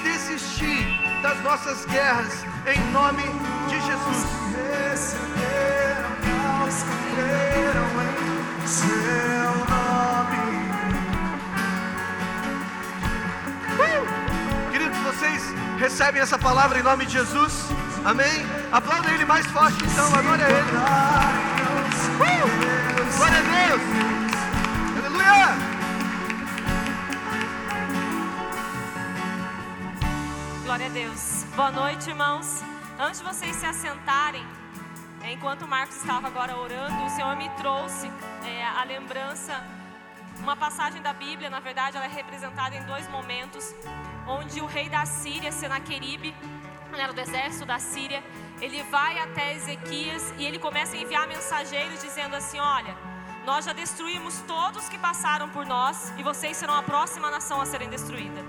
desistir 0.04 1.00
das 1.22 1.40
nossas 1.40 1.84
guerras, 1.86 2.44
em 2.66 2.78
nome 2.92 3.22
de 3.68 3.80
Jesus. 3.80 4.26
Nome. 9.78 10.44
Queridos, 14.70 14.98
vocês 14.98 15.42
recebem 15.78 16.20
essa 16.20 16.38
palavra 16.38 16.78
em 16.78 16.82
nome 16.82 17.06
de 17.06 17.12
Jesus? 17.12 17.70
Amém? 18.04 18.46
Aplauda 18.70 19.10
Ele 19.10 19.24
mais 19.24 19.46
forte, 19.46 19.82
então, 19.84 20.10
glória 20.22 20.44
a 20.44 20.50
Ele. 20.50 20.76
Uh! 22.20 22.54
Glória 23.16 23.38
a 23.38 23.68
Deus! 23.68 23.82
Aleluia! 24.98 25.73
Glória 30.74 30.90
a 30.90 30.92
Deus. 31.06 31.44
Boa 31.54 31.70
noite, 31.70 32.10
irmãos. 32.10 32.60
Antes 32.98 33.20
de 33.20 33.24
vocês 33.24 33.54
se 33.54 33.64
assentarem, 33.64 34.44
enquanto 35.30 35.62
o 35.62 35.68
Marcos 35.68 35.94
estava 35.94 36.26
agora 36.26 36.56
orando, 36.56 37.04
o 37.04 37.10
Senhor 37.10 37.36
me 37.36 37.48
trouxe 37.50 38.10
é, 38.44 38.64
a 38.64 38.82
lembrança, 38.82 39.64
uma 40.40 40.56
passagem 40.56 41.00
da 41.00 41.12
Bíblia, 41.12 41.48
na 41.48 41.60
verdade, 41.60 41.96
ela 41.96 42.06
é 42.06 42.08
representada 42.08 42.74
em 42.74 42.82
dois 42.86 43.08
momentos, 43.08 43.72
onde 44.26 44.60
o 44.60 44.66
rei 44.66 44.88
da 44.88 45.06
Síria, 45.06 45.52
Senaqueribe, 45.52 46.34
era 46.92 47.12
do 47.12 47.20
exército 47.20 47.64
da 47.64 47.78
Síria, 47.78 48.20
ele 48.60 48.82
vai 48.90 49.20
até 49.20 49.54
Ezequias 49.54 50.34
e 50.38 50.44
ele 50.44 50.58
começa 50.58 50.96
a 50.96 50.98
enviar 50.98 51.28
mensageiros 51.28 52.02
dizendo 52.02 52.34
assim: 52.34 52.58
Olha, 52.58 52.96
nós 53.46 53.64
já 53.64 53.72
destruímos 53.72 54.40
todos 54.40 54.88
que 54.88 54.98
passaram 54.98 55.48
por 55.50 55.64
nós 55.64 56.12
e 56.18 56.22
vocês 56.24 56.56
serão 56.56 56.74
a 56.74 56.82
próxima 56.82 57.30
nação 57.30 57.60
a 57.60 57.64
serem 57.64 57.88
destruída. 57.88 58.43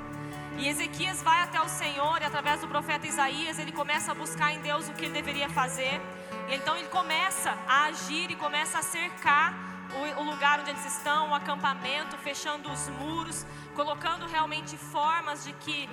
E 0.58 0.68
Ezequias 0.70 1.22
vai 1.22 1.42
até 1.42 1.62
o 1.62 1.68
Senhor 1.68 2.22
e 2.22 2.26
através 2.26 2.62
do 2.62 2.68
profeta 2.68 3.06
Isaías 3.06 3.60
ele 3.60 3.72
começa 3.72 4.12
a 4.12 4.16
buscar 4.16 4.54
em 4.54 4.62
Deus 4.62 4.88
o 4.88 4.94
que 4.94 5.06
ele 5.06 5.14
deveria 5.14 5.50
fazer. 5.50 6.02
E 6.50 6.56
então 6.56 6.78
ele 6.78 6.88
começa 6.88 7.52
a 7.68 7.84
agir 7.86 8.32
e 8.32 8.36
começa 8.36 8.80
a 8.80 8.82
cercar 8.82 9.54
o, 9.94 10.22
o 10.22 10.24
lugar 10.32 10.62
onde 10.62 10.70
eles 10.70 10.86
estão, 10.86 11.30
o 11.30 11.34
acampamento, 11.34 12.18
fechando 12.18 12.72
os 12.72 12.88
muros, 12.90 13.46
colocando 13.76 14.26
realmente 14.26 14.78
formas 14.78 15.44
de 15.44 15.54
que 15.54 15.90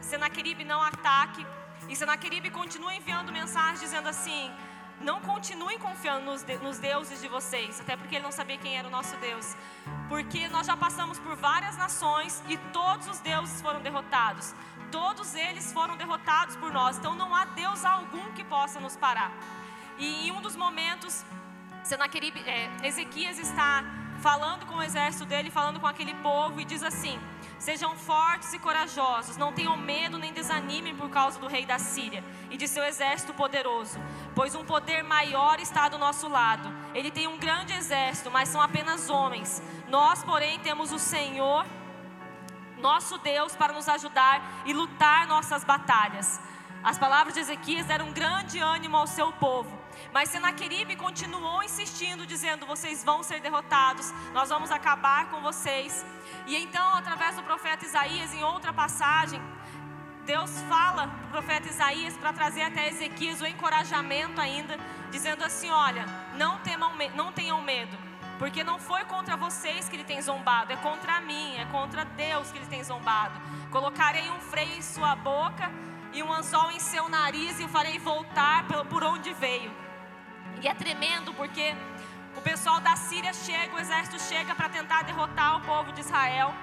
Senaqueribe 0.00 0.64
não 0.64 0.80
ataque. 0.82 1.44
E 1.88 1.96
Senaqueribe 1.96 2.50
continua 2.50 2.94
enviando 2.94 3.32
mensagens 3.32 3.80
dizendo 3.80 4.08
assim: 4.08 4.50
não 5.04 5.20
continuem 5.20 5.78
confiando 5.78 6.24
nos, 6.24 6.42
de, 6.42 6.56
nos, 6.58 6.78
deuses 6.78 7.20
de 7.20 7.28
vocês, 7.28 7.80
até 7.80 7.96
porque 7.96 8.16
ele 8.16 8.24
não 8.24 8.32
sabia 8.32 8.56
quem 8.56 8.76
era 8.76 8.88
o 8.88 8.90
nosso 8.90 9.14
Deus. 9.18 9.54
Porque 10.08 10.48
nós 10.48 10.66
já 10.66 10.76
passamos 10.76 11.18
por 11.18 11.36
várias 11.36 11.76
nações 11.76 12.42
e 12.48 12.56
todos 12.72 13.06
os 13.06 13.20
deuses 13.20 13.60
foram 13.60 13.80
derrotados. 13.82 14.54
Todos 14.90 15.34
eles 15.34 15.72
foram 15.72 15.96
derrotados 15.96 16.56
por 16.56 16.72
nós. 16.72 16.96
Então 16.96 17.14
não 17.14 17.34
há 17.34 17.44
Deus 17.44 17.84
algum 17.84 18.32
que 18.32 18.42
possa 18.44 18.80
nos 18.80 18.96
parar. 18.96 19.30
E 19.98 20.28
em 20.28 20.32
um 20.32 20.40
dos 20.40 20.56
momentos, 20.56 21.24
Senaqueribe, 21.84 22.40
é, 22.40 22.70
Ezequias 22.82 23.38
está 23.38 23.84
falando 24.24 24.64
com 24.64 24.76
o 24.76 24.82
exército 24.82 25.26
dele, 25.26 25.50
falando 25.50 25.78
com 25.78 25.86
aquele 25.86 26.14
povo 26.14 26.58
e 26.58 26.64
diz 26.64 26.82
assim: 26.82 27.20
Sejam 27.58 27.94
fortes 27.94 28.54
e 28.54 28.58
corajosos, 28.58 29.36
não 29.36 29.52
tenham 29.52 29.76
medo 29.76 30.16
nem 30.16 30.32
desanimem 30.32 30.96
por 30.96 31.10
causa 31.10 31.38
do 31.38 31.46
rei 31.46 31.66
da 31.66 31.78
Síria 31.78 32.24
e 32.50 32.56
de 32.56 32.66
seu 32.66 32.82
exército 32.84 33.34
poderoso, 33.34 34.00
pois 34.34 34.54
um 34.54 34.64
poder 34.64 35.02
maior 35.02 35.60
está 35.60 35.90
do 35.90 35.98
nosso 35.98 36.26
lado. 36.26 36.72
Ele 36.94 37.10
tem 37.10 37.26
um 37.26 37.38
grande 37.38 37.74
exército, 37.74 38.30
mas 38.30 38.48
são 38.48 38.62
apenas 38.62 39.10
homens. 39.10 39.62
Nós, 39.88 40.24
porém, 40.24 40.58
temos 40.60 40.90
o 40.90 40.98
Senhor, 40.98 41.66
nosso 42.78 43.18
Deus, 43.18 43.54
para 43.54 43.74
nos 43.74 43.90
ajudar 43.90 44.62
e 44.64 44.72
lutar 44.72 45.26
nossas 45.26 45.64
batalhas. 45.64 46.40
As 46.84 46.98
palavras 46.98 47.32
de 47.32 47.40
Ezequias 47.40 47.86
deram 47.86 48.08
um 48.08 48.12
grande 48.12 48.58
ânimo 48.58 48.98
ao 48.98 49.06
seu 49.06 49.32
povo. 49.32 49.74
Mas 50.12 50.28
Senaqueribe 50.28 50.96
continuou 50.96 51.62
insistindo, 51.62 52.26
dizendo: 52.26 52.66
Vocês 52.66 53.02
vão 53.02 53.22
ser 53.22 53.40
derrotados, 53.40 54.12
nós 54.34 54.50
vamos 54.50 54.70
acabar 54.70 55.30
com 55.30 55.40
vocês. 55.40 56.04
E 56.46 56.54
então, 56.54 56.86
através 56.94 57.36
do 57.36 57.42
profeta 57.42 57.86
Isaías, 57.86 58.34
em 58.34 58.44
outra 58.44 58.70
passagem, 58.70 59.40
Deus 60.26 60.50
fala 60.68 61.08
para 61.08 61.26
o 61.26 61.30
profeta 61.30 61.68
Isaías 61.68 62.18
para 62.18 62.34
trazer 62.34 62.62
até 62.62 62.90
Ezequias 62.90 63.40
o 63.40 63.46
encorajamento 63.46 64.38
ainda, 64.38 64.78
dizendo 65.10 65.42
assim: 65.42 65.70
Olha, 65.70 66.04
não, 66.36 66.58
temam, 66.58 66.92
não 67.14 67.32
tenham 67.32 67.62
medo, 67.62 67.96
porque 68.38 68.62
não 68.62 68.78
foi 68.78 69.04
contra 69.04 69.38
vocês 69.38 69.88
que 69.88 69.96
ele 69.96 70.04
tem 70.04 70.20
zombado, 70.20 70.70
é 70.70 70.76
contra 70.76 71.18
mim, 71.22 71.56
é 71.56 71.64
contra 71.72 72.04
Deus 72.04 72.52
que 72.52 72.58
ele 72.58 72.66
tem 72.66 72.84
zombado. 72.84 73.40
Colocarei 73.70 74.28
um 74.28 74.40
freio 74.40 74.76
em 74.76 74.82
sua 74.82 75.16
boca 75.16 75.72
e 76.14 76.22
um 76.22 76.32
anzol 76.32 76.70
em 76.70 76.78
seu 76.78 77.08
nariz 77.08 77.58
e 77.58 77.64
o 77.64 77.68
farei 77.68 77.98
voltar 77.98 78.64
por 78.88 79.02
onde 79.02 79.32
veio. 79.34 79.70
E 80.62 80.68
é 80.68 80.74
tremendo 80.74 81.34
porque 81.34 81.74
o 82.36 82.40
pessoal 82.40 82.80
da 82.80 82.96
Síria 82.96 83.32
chega, 83.32 83.74
o 83.74 83.78
exército 83.78 84.20
chega 84.20 84.54
para 84.54 84.68
tentar 84.68 85.02
derrotar 85.02 85.56
o 85.56 85.60
povo 85.60 85.92
de 85.92 86.00
Israel. 86.00 86.54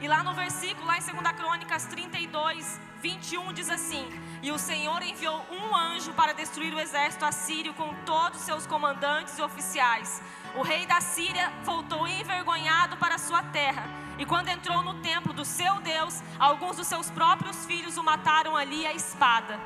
E 0.00 0.08
lá 0.08 0.22
no 0.22 0.32
versículo, 0.34 0.86
lá 0.86 0.98
em 0.98 1.02
2 1.02 1.36
Crônicas 1.36 1.86
32, 1.86 2.80
21 3.02 3.52
diz 3.52 3.68
assim: 3.68 4.08
E 4.44 4.52
o 4.52 4.58
Senhor 4.58 5.02
enviou 5.02 5.42
um 5.50 5.74
anjo 5.74 6.12
para 6.12 6.34
destruir 6.34 6.74
o 6.74 6.78
exército 6.78 7.24
assírio 7.24 7.72
com 7.72 7.94
todos 8.04 8.42
seus 8.42 8.66
comandantes 8.66 9.38
e 9.38 9.42
oficiais. 9.42 10.20
O 10.54 10.60
rei 10.60 10.84
da 10.84 11.00
Síria 11.00 11.50
voltou 11.62 12.06
envergonhado 12.06 12.94
para 12.98 13.16
sua 13.16 13.42
terra. 13.42 13.88
E 14.18 14.26
quando 14.26 14.50
entrou 14.50 14.82
no 14.82 15.00
templo 15.00 15.32
do 15.32 15.46
seu 15.46 15.80
Deus, 15.80 16.22
alguns 16.38 16.76
dos 16.76 16.86
seus 16.86 17.08
próprios 17.08 17.64
filhos 17.64 17.96
o 17.96 18.02
mataram 18.02 18.54
ali 18.54 18.86
à 18.86 18.92
espada. 18.92 19.58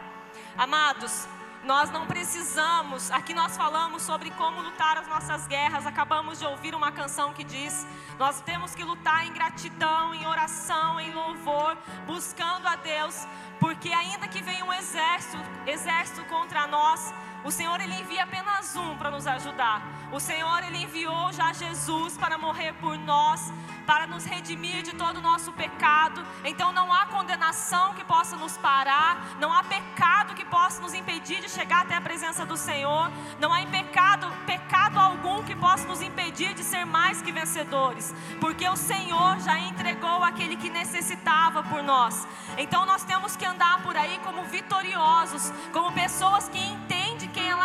Amados, 0.57 1.27
nós 1.65 1.91
não 1.91 2.07
precisamos, 2.07 3.11
aqui 3.11 3.35
nós 3.35 3.57
falamos 3.57 4.03
sobre 4.03 4.31
como 4.31 4.61
lutar 4.61 4.97
as 4.97 5.09
nossas 5.09 5.47
guerras. 5.47 5.87
Acabamos 5.87 6.39
de 6.39 6.47
ouvir 6.47 6.75
uma 6.75 6.93
canção 6.93 7.33
que 7.33 7.45
diz: 7.45 7.87
Nós 8.19 8.41
temos 8.41 8.75
que 8.75 8.85
lutar 8.85 9.27
em 9.27 9.33
gratidão, 9.33 10.15
em 10.15 10.27
oração, 10.27 11.01
em 11.01 11.13
louvor, 11.13 11.77
buscando 12.07 12.67
a 12.67 12.77
Deus, 12.77 13.27
porque 13.59 13.91
ainda 13.91 14.29
que 14.29 14.43
venha 14.43 14.65
um 14.65 14.73
exército, 14.73 15.39
exército 15.67 16.25
contra 16.27 16.67
nós, 16.67 17.13
o 17.45 17.51
Senhor 17.51 17.81
ele 17.81 17.95
envia 17.95 18.25
apenas 18.25 18.75
um 18.77 18.97
para 18.97 19.11
nos 19.11 19.27
ajudar. 19.27 19.83
O 20.13 20.19
Senhor 20.19 20.63
ele 20.65 20.83
enviou 20.83 21.33
já 21.33 21.53
Jesus 21.53 22.17
para 22.17 22.37
morrer 22.37 22.73
por 22.75 22.99
nós, 22.99 23.53
para 23.87 24.07
nos 24.07 24.25
redimir 24.25 24.83
de 24.83 24.93
todo 24.95 25.19
o 25.19 25.23
nosso 25.23 25.53
pecado. 25.53 26.25
Então 26.45 26.73
não 26.73 26.93
há 26.93 27.07
condenação 27.07 27.95
que 27.95 28.05
possa 28.05 28.37
nos 28.37 28.57
parar, 28.59 29.37
não 29.39 29.53
há 29.53 29.63
pecado 29.63 30.35
que 30.35 30.45
possa 30.45 30.83
nos 30.83 30.93
impedir 30.93 31.41
de 31.41 31.49
chegar 31.49 31.83
até 31.83 31.95
a 31.95 32.01
presença 32.01 32.45
do 32.45 32.57
Senhor, 32.57 33.11
não 33.39 33.53
há 33.53 33.65
pecado, 33.67 34.31
pecado 34.45 34.99
algum 34.99 35.43
que 35.43 35.55
possa 35.55 35.87
nos 35.87 36.03
impedir 36.03 36.55
de 36.55 36.65
ser 36.65 36.85
mais 36.85 37.23
que 37.23 37.33
vencedores, 37.33 38.15
porque 38.41 38.69
o 38.69 38.77
Senhor 38.77 39.41
já 39.41 39.59
entregou 39.59 40.23
aquele 40.25 40.57
que 40.57 40.71
necessitava 40.71 41.63
por 41.63 41.83
nós. 41.83 42.27
Então 42.57 42.85
nós 42.85 43.05
temos 43.05 43.37
que 43.37 43.45
andar 43.45 43.83
por 43.83 43.97
aí 43.97 44.21
como 44.25 44.45
vitoriosos, 44.45 45.53
como 45.73 45.93
pessoas 45.93 46.49
que 46.49 46.59
entendem 46.59 46.98
quem 47.49 47.59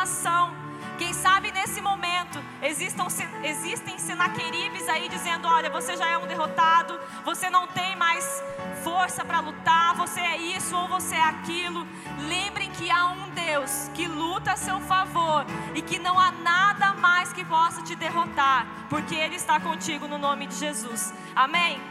quem 0.97 1.13
sabe 1.13 1.51
nesse 1.51 1.81
momento 1.81 2.41
existam, 2.61 3.07
existem 3.43 3.97
senaqueribes 3.97 4.87
aí 4.87 5.09
dizendo: 5.09 5.47
olha, 5.47 5.69
você 5.69 5.97
já 5.97 6.07
é 6.07 6.17
um 6.17 6.25
derrotado, 6.25 6.97
você 7.25 7.49
não 7.49 7.67
tem 7.67 7.95
mais 7.97 8.41
força 8.83 9.25
para 9.25 9.41
lutar, 9.41 9.95
você 9.95 10.21
é 10.21 10.37
isso 10.37 10.73
ou 10.75 10.87
você 10.87 11.15
é 11.15 11.23
aquilo. 11.23 11.85
Lembrem 12.29 12.71
que 12.71 12.89
há 12.89 13.07
um 13.07 13.29
Deus 13.31 13.89
que 13.93 14.07
luta 14.07 14.53
a 14.53 14.55
seu 14.55 14.79
favor 14.81 15.45
e 15.75 15.81
que 15.81 15.99
não 15.99 16.17
há 16.17 16.31
nada 16.31 16.93
mais 16.93 17.33
que 17.33 17.43
possa 17.43 17.81
te 17.81 17.95
derrotar, 17.95 18.65
porque 18.89 19.15
Ele 19.15 19.35
está 19.35 19.59
contigo 19.59 20.07
no 20.07 20.17
nome 20.17 20.47
de 20.47 20.55
Jesus. 20.55 21.13
Amém? 21.35 21.81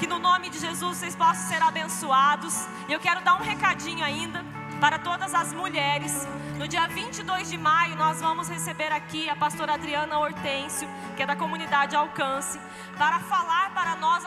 Que 0.00 0.06
no 0.06 0.18
nome 0.18 0.50
de 0.50 0.58
Jesus 0.58 0.98
vocês 0.98 1.14
possam 1.14 1.48
ser 1.48 1.62
abençoados. 1.62 2.66
E 2.88 2.92
eu 2.92 2.98
quero 2.98 3.20
dar 3.20 3.34
um 3.34 3.42
recadinho 3.42 4.04
ainda 4.04 4.57
para 4.80 4.98
todas 4.98 5.34
as 5.34 5.52
mulheres. 5.52 6.26
No 6.58 6.66
dia 6.66 6.86
22 6.88 7.50
de 7.50 7.58
maio, 7.58 7.96
nós 7.96 8.20
vamos 8.20 8.48
receber 8.48 8.92
aqui 8.92 9.28
a 9.28 9.36
pastora 9.36 9.74
Adriana 9.74 10.18
Hortêncio, 10.18 10.88
que 11.16 11.22
é 11.22 11.26
da 11.26 11.36
comunidade 11.36 11.94
Alcance, 11.94 12.58
para 12.96 13.18
falar 13.20 13.72
para 13.74 13.96
nós 13.96 14.24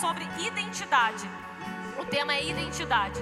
sobre 0.00 0.28
identidade. 0.38 1.28
O 1.98 2.04
tema 2.04 2.32
é 2.32 2.44
identidade. 2.44 3.20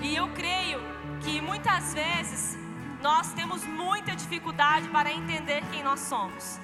E 0.00 0.14
eu 0.14 0.28
creio 0.28 0.80
que 1.20 1.40
muitas 1.40 1.94
vezes 1.94 2.56
nós 3.00 3.32
temos 3.32 3.64
muita 3.64 4.14
dificuldade 4.14 4.88
para 4.88 5.12
entender 5.12 5.62
quem 5.72 5.82
nós 5.82 6.00
somos. 6.00 6.60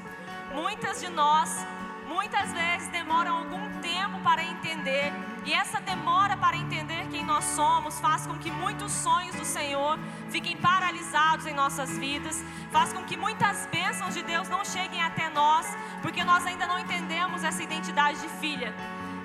Muitas 0.53 1.01
de 1.01 1.09
nós 1.09 1.65
muitas 2.07 2.53
vezes 2.53 2.89
demoram 2.89 3.39
algum 3.39 3.81
tempo 3.81 4.21
para 4.21 4.43
entender, 4.43 5.13
e 5.45 5.53
essa 5.53 5.81
demora 5.81 6.37
para 6.37 6.57
entender 6.57 7.07
quem 7.11 7.25
nós 7.25 7.45
somos 7.45 8.01
faz 8.01 8.27
com 8.27 8.39
que 8.39 8.51
muitos 8.51 8.93
sonhos 8.93 9.37
do 9.37 9.45
Senhor 9.45 9.99
fiquem 10.31 10.57
paralisados 10.57 11.47
em 11.47 11.55
nossas 11.55 11.97
vidas, 11.99 12.43
faz 12.71 12.93
com 12.93 13.03
que 13.05 13.17
muitas 13.17 13.67
bênçãos 13.67 14.15
de 14.15 14.23
Deus 14.23 14.49
não 14.49 14.65
cheguem 14.65 15.03
até 15.03 15.29
nós, 15.29 15.67
porque 16.03 16.25
nós 16.25 16.47
ainda 16.47 16.67
não 16.67 16.79
entendemos 16.79 17.45
essa 17.45 17.63
identidade 17.63 18.21
de 18.21 18.29
filha. 18.41 18.75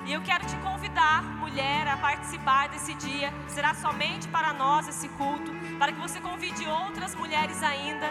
E 0.09 0.13
eu 0.13 0.21
quero 0.21 0.43
te 0.43 0.55
convidar, 0.55 1.21
mulher, 1.21 1.87
a 1.87 1.95
participar 1.95 2.67
desse 2.69 2.95
dia. 2.95 3.31
Será 3.47 3.75
somente 3.75 4.27
para 4.27 4.51
nós 4.53 4.87
esse 4.87 5.07
culto, 5.09 5.51
para 5.77 5.91
que 5.91 5.99
você 5.99 6.19
convide 6.19 6.65
outras 6.65 7.13
mulheres 7.13 7.61
ainda. 7.61 8.07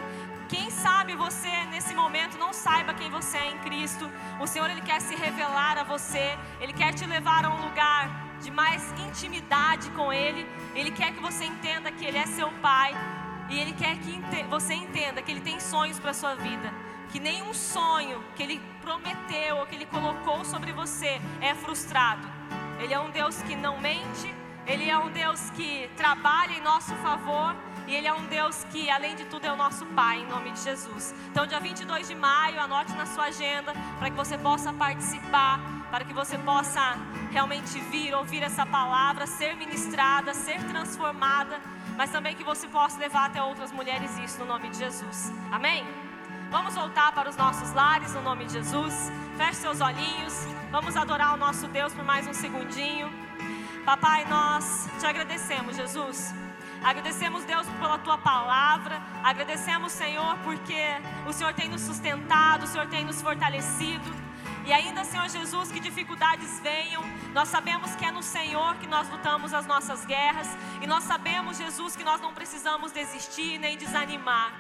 Quem 0.49 0.71
sabe 0.71 1.17
você 1.17 1.51
nesse 1.73 1.93
momento 1.97 2.39
não 2.39 2.53
saiba 2.53 2.95
quem 2.95 3.11
você 3.11 3.39
é 3.39 3.51
em 3.51 3.59
Cristo. 3.59 4.09
O 4.39 4.47
Senhor 4.47 4.71
ele 4.71 4.81
quer 4.81 5.01
se 5.01 5.17
revelar 5.17 5.77
a 5.77 5.83
você, 5.83 6.39
ele 6.61 6.73
quer 6.73 6.95
te 6.95 7.05
levar 7.05 7.45
a 7.45 7.49
um 7.49 7.63
lugar 7.63 8.09
de 8.41 8.53
mais 8.53 8.93
intimidade 9.01 9.91
com 9.91 10.13
ele. 10.13 10.47
Ele 10.77 10.93
quer 10.93 11.13
que 11.13 11.21
você 11.21 11.47
entenda 11.47 11.91
que 11.91 12.05
ele 12.05 12.19
é 12.19 12.27
seu 12.27 12.49
pai 12.63 12.93
e 13.51 13.59
ele 13.59 13.73
quer 13.73 13.97
que 13.99 14.23
você 14.49 14.73
entenda 14.73 15.21
que 15.21 15.33
ele 15.33 15.41
tem 15.41 15.59
sonhos 15.59 15.99
para 15.99 16.15
sua 16.15 16.37
vida 16.37 16.73
que 17.11 17.21
nenhum 17.21 17.53
sonho 17.55 18.23
que 18.37 18.43
Ele 18.43 18.61
prometeu 18.81 19.57
ou 19.59 19.67
que 19.67 19.75
Ele 19.75 19.87
colocou 19.87 20.45
sobre 20.45 20.73
você 20.73 21.21
é 21.41 21.55
frustrado. 21.55 22.27
Ele 22.81 22.95
é 22.95 23.01
um 23.01 23.11
Deus 23.11 23.43
que 23.43 23.57
não 23.57 23.81
mente, 23.81 24.35
Ele 24.67 24.89
é 24.89 24.99
um 24.99 25.11
Deus 25.11 25.51
que 25.51 25.91
trabalha 25.97 26.53
em 26.53 26.61
nosso 26.61 26.95
favor 26.97 27.55
e 27.87 27.95
Ele 27.95 28.07
é 28.07 28.13
um 28.13 28.27
Deus 28.27 28.65
que, 28.65 28.91
além 28.91 29.17
de 29.17 29.25
tudo, 29.25 29.47
é 29.47 29.53
o 29.53 29.57
nosso 29.57 29.85
Pai, 29.87 30.19
em 30.19 30.27
nome 30.27 30.51
de 30.53 30.61
Jesus. 30.61 31.15
Então, 31.31 31.47
dia 31.47 31.59
22 31.59 32.09
de 32.09 32.15
maio, 32.15 32.61
anote 32.61 32.93
na 32.93 33.07
sua 33.07 33.25
agenda 33.25 33.73
para 33.99 34.11
que 34.11 34.17
você 34.17 34.37
possa 34.37 34.73
participar, 34.73 35.59
para 35.91 36.05
que 36.05 36.13
você 36.13 36.37
possa 36.39 36.99
realmente 37.31 37.81
vir, 37.91 38.15
ouvir 38.15 38.43
essa 38.43 38.67
palavra, 38.67 39.27
ser 39.27 39.57
ministrada, 39.57 40.35
ser 40.35 40.63
transformada, 40.65 41.59
mas 41.97 42.11
também 42.11 42.35
que 42.37 42.45
você 42.45 42.69
possa 42.69 42.99
levar 42.99 43.27
até 43.27 43.43
outras 43.43 43.73
mulheres 43.73 44.17
isso, 44.19 44.39
no 44.41 44.47
nome 44.47 44.69
de 44.69 44.79
Jesus. 44.79 45.33
Amém? 45.51 46.08
Vamos 46.51 46.75
voltar 46.75 47.13
para 47.13 47.29
os 47.29 47.37
nossos 47.37 47.75
lares 47.75 48.15
no 48.15 48.23
nome 48.23 48.47
de 48.47 48.55
Jesus. 48.55 49.13
Feche 49.37 49.57
seus 49.57 49.81
olhinhos. 49.83 50.47
Vamos 50.71 50.97
adorar 50.97 51.35
o 51.35 51.37
nosso 51.37 51.69
Deus 51.69 51.93
por 51.93 52.03
mais 52.03 52.27
um 52.27 52.33
segundinho. 52.33 53.11
Papai, 53.85 54.25
nós 54.25 54.89
te 54.99 55.07
agradecemos, 55.07 55.77
Jesus. 55.77 56.35
Agradecemos, 56.83 57.45
Deus, 57.45 57.67
pela 57.79 57.99
tua 57.99 58.17
palavra. 58.17 59.01
Agradecemos, 59.23 59.93
Senhor, 59.93 60.39
porque 60.39 60.83
o 61.27 61.33
Senhor 61.35 61.53
tem 61.53 61.69
nos 61.69 61.83
sustentado, 61.83 62.65
o 62.65 62.67
Senhor 62.67 62.87
tem 62.87 63.05
nos 63.05 63.21
fortalecido. 63.21 64.28
E 64.69 64.73
ainda, 64.73 65.03
Senhor 65.03 65.27
Jesus, 65.31 65.73
que 65.73 65.81
dificuldades 65.81 66.61
venham, 66.61 67.03
nós 67.33 67.49
sabemos 67.49 67.97
que 67.97 68.05
é 68.05 68.13
no 68.13 68.23
Senhor 68.23 68.75
que 68.75 68.87
nós 68.87 69.09
lutamos 69.09 69.55
as 69.55 69.67
nossas 69.67 70.05
guerras. 70.05 70.47
E 70.83 70.87
nós 70.87 71.05
sabemos, 71.05 71.57
Jesus, 71.57 71.97
que 71.97 72.05
nós 72.05 72.21
não 72.21 72.35
precisamos 72.35 72.93
desistir 72.93 73.59
nem 73.59 73.79
desanimar. 73.79 74.53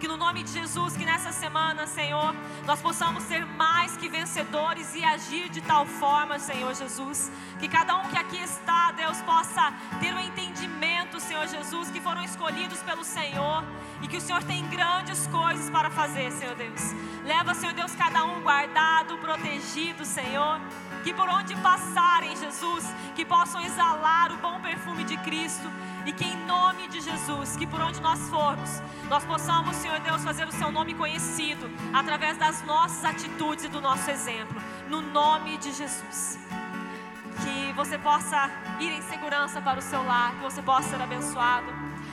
Que 0.00 0.08
no 0.08 0.16
nome 0.16 0.42
de 0.42 0.50
Jesus, 0.50 0.96
que 0.96 1.04
nessa 1.04 1.30
semana, 1.30 1.86
Senhor, 1.86 2.34
nós 2.64 2.82
possamos 2.82 3.22
ser 3.22 3.46
mais 3.46 3.96
que 3.96 4.08
vencedores 4.08 4.96
e 4.96 5.04
agir 5.04 5.48
de 5.48 5.60
tal 5.60 5.86
forma, 5.86 6.40
Senhor 6.40 6.74
Jesus. 6.74 7.30
Que 7.60 7.68
cada 7.68 7.94
um 7.94 8.08
que 8.08 8.18
aqui 8.18 8.38
está, 8.38 8.90
Deus, 8.90 9.18
possa 9.22 9.72
ter 10.00 10.12
o 10.12 10.16
um 10.16 10.18
entendimento, 10.18 10.61
foram 12.02 12.22
escolhidos 12.22 12.80
pelo 12.80 13.04
Senhor 13.04 13.64
e 14.02 14.08
que 14.08 14.16
o 14.16 14.20
Senhor 14.20 14.42
tem 14.44 14.66
grandes 14.68 15.26
coisas 15.28 15.70
para 15.70 15.90
fazer, 15.90 16.30
Senhor 16.32 16.54
Deus. 16.54 16.92
Leva, 17.24 17.54
Senhor 17.54 17.74
Deus, 17.74 17.94
cada 17.94 18.24
um 18.24 18.42
guardado, 18.42 19.16
protegido, 19.18 20.04
Senhor 20.04 20.60
que 21.02 21.12
por 21.12 21.28
onde 21.28 21.54
passarem, 21.56 22.36
Jesus, 22.36 22.84
que 23.14 23.24
possam 23.24 23.60
exalar 23.60 24.32
o 24.32 24.36
bom 24.36 24.60
perfume 24.60 25.04
de 25.04 25.16
Cristo 25.18 25.68
e 26.06 26.12
que 26.12 26.24
em 26.24 26.36
nome 26.46 26.88
de 26.88 27.00
Jesus, 27.00 27.56
que 27.56 27.66
por 27.66 27.80
onde 27.80 28.00
nós 28.00 28.20
formos, 28.30 28.80
nós 29.08 29.24
possamos, 29.24 29.76
Senhor 29.76 29.98
Deus, 30.00 30.22
fazer 30.22 30.46
o 30.46 30.52
seu 30.52 30.70
nome 30.70 30.94
conhecido 30.94 31.68
através 31.92 32.36
das 32.38 32.62
nossas 32.62 33.04
atitudes 33.04 33.64
e 33.64 33.68
do 33.68 33.80
nosso 33.80 34.10
exemplo, 34.10 34.60
no 34.88 35.00
nome 35.00 35.58
de 35.58 35.72
Jesus. 35.72 36.38
Que 37.42 37.72
você 37.72 37.98
possa 37.98 38.50
ir 38.78 38.92
em 38.92 39.02
segurança 39.02 39.60
para 39.60 39.78
o 39.78 39.82
seu 39.82 40.04
lar, 40.04 40.32
que 40.32 40.42
você 40.42 40.62
possa 40.62 40.90
ser 40.90 41.02
abençoado, 41.02 41.66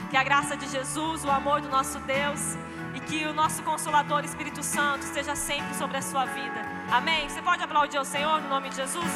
que 0.10 0.18
a 0.18 0.24
graça 0.24 0.58
de 0.58 0.68
Jesus, 0.68 1.24
o 1.24 1.30
amor 1.30 1.62
do 1.62 1.70
nosso 1.70 2.00
Deus 2.00 2.58
e 2.96 3.00
que 3.00 3.26
o 3.28 3.34
nosso 3.34 3.62
Consolador 3.62 4.24
Espírito 4.26 4.64
Santo 4.64 5.04
esteja 5.04 5.36
sempre 5.36 5.76
sobre 5.76 5.98
a 5.98 6.02
sua 6.02 6.26
vida. 6.26 6.66
Amém? 6.92 7.30
Você 7.30 7.42
pode 7.42 7.64
aplaudir 7.64 8.00
o 8.00 8.04
Senhor 8.04 8.42
no 8.42 8.50
nome 8.50 8.70
de 8.70 8.78
Jesus? 8.78 9.12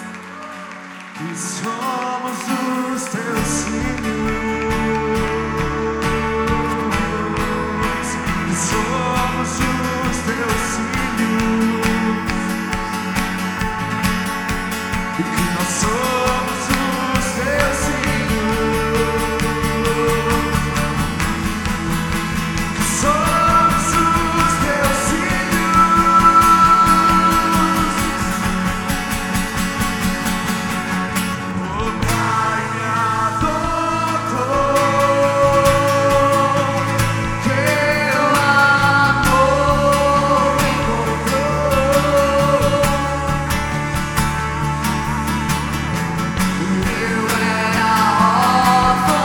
Que 1.17 1.35
somos 1.35 2.37
os 2.93 3.03
teus 3.05 3.63
filhos. 3.65 4.53
Que 8.47 8.55
somos 8.55 9.49
os 9.49 10.17
teus 10.25 10.75
filhos. 10.77 10.92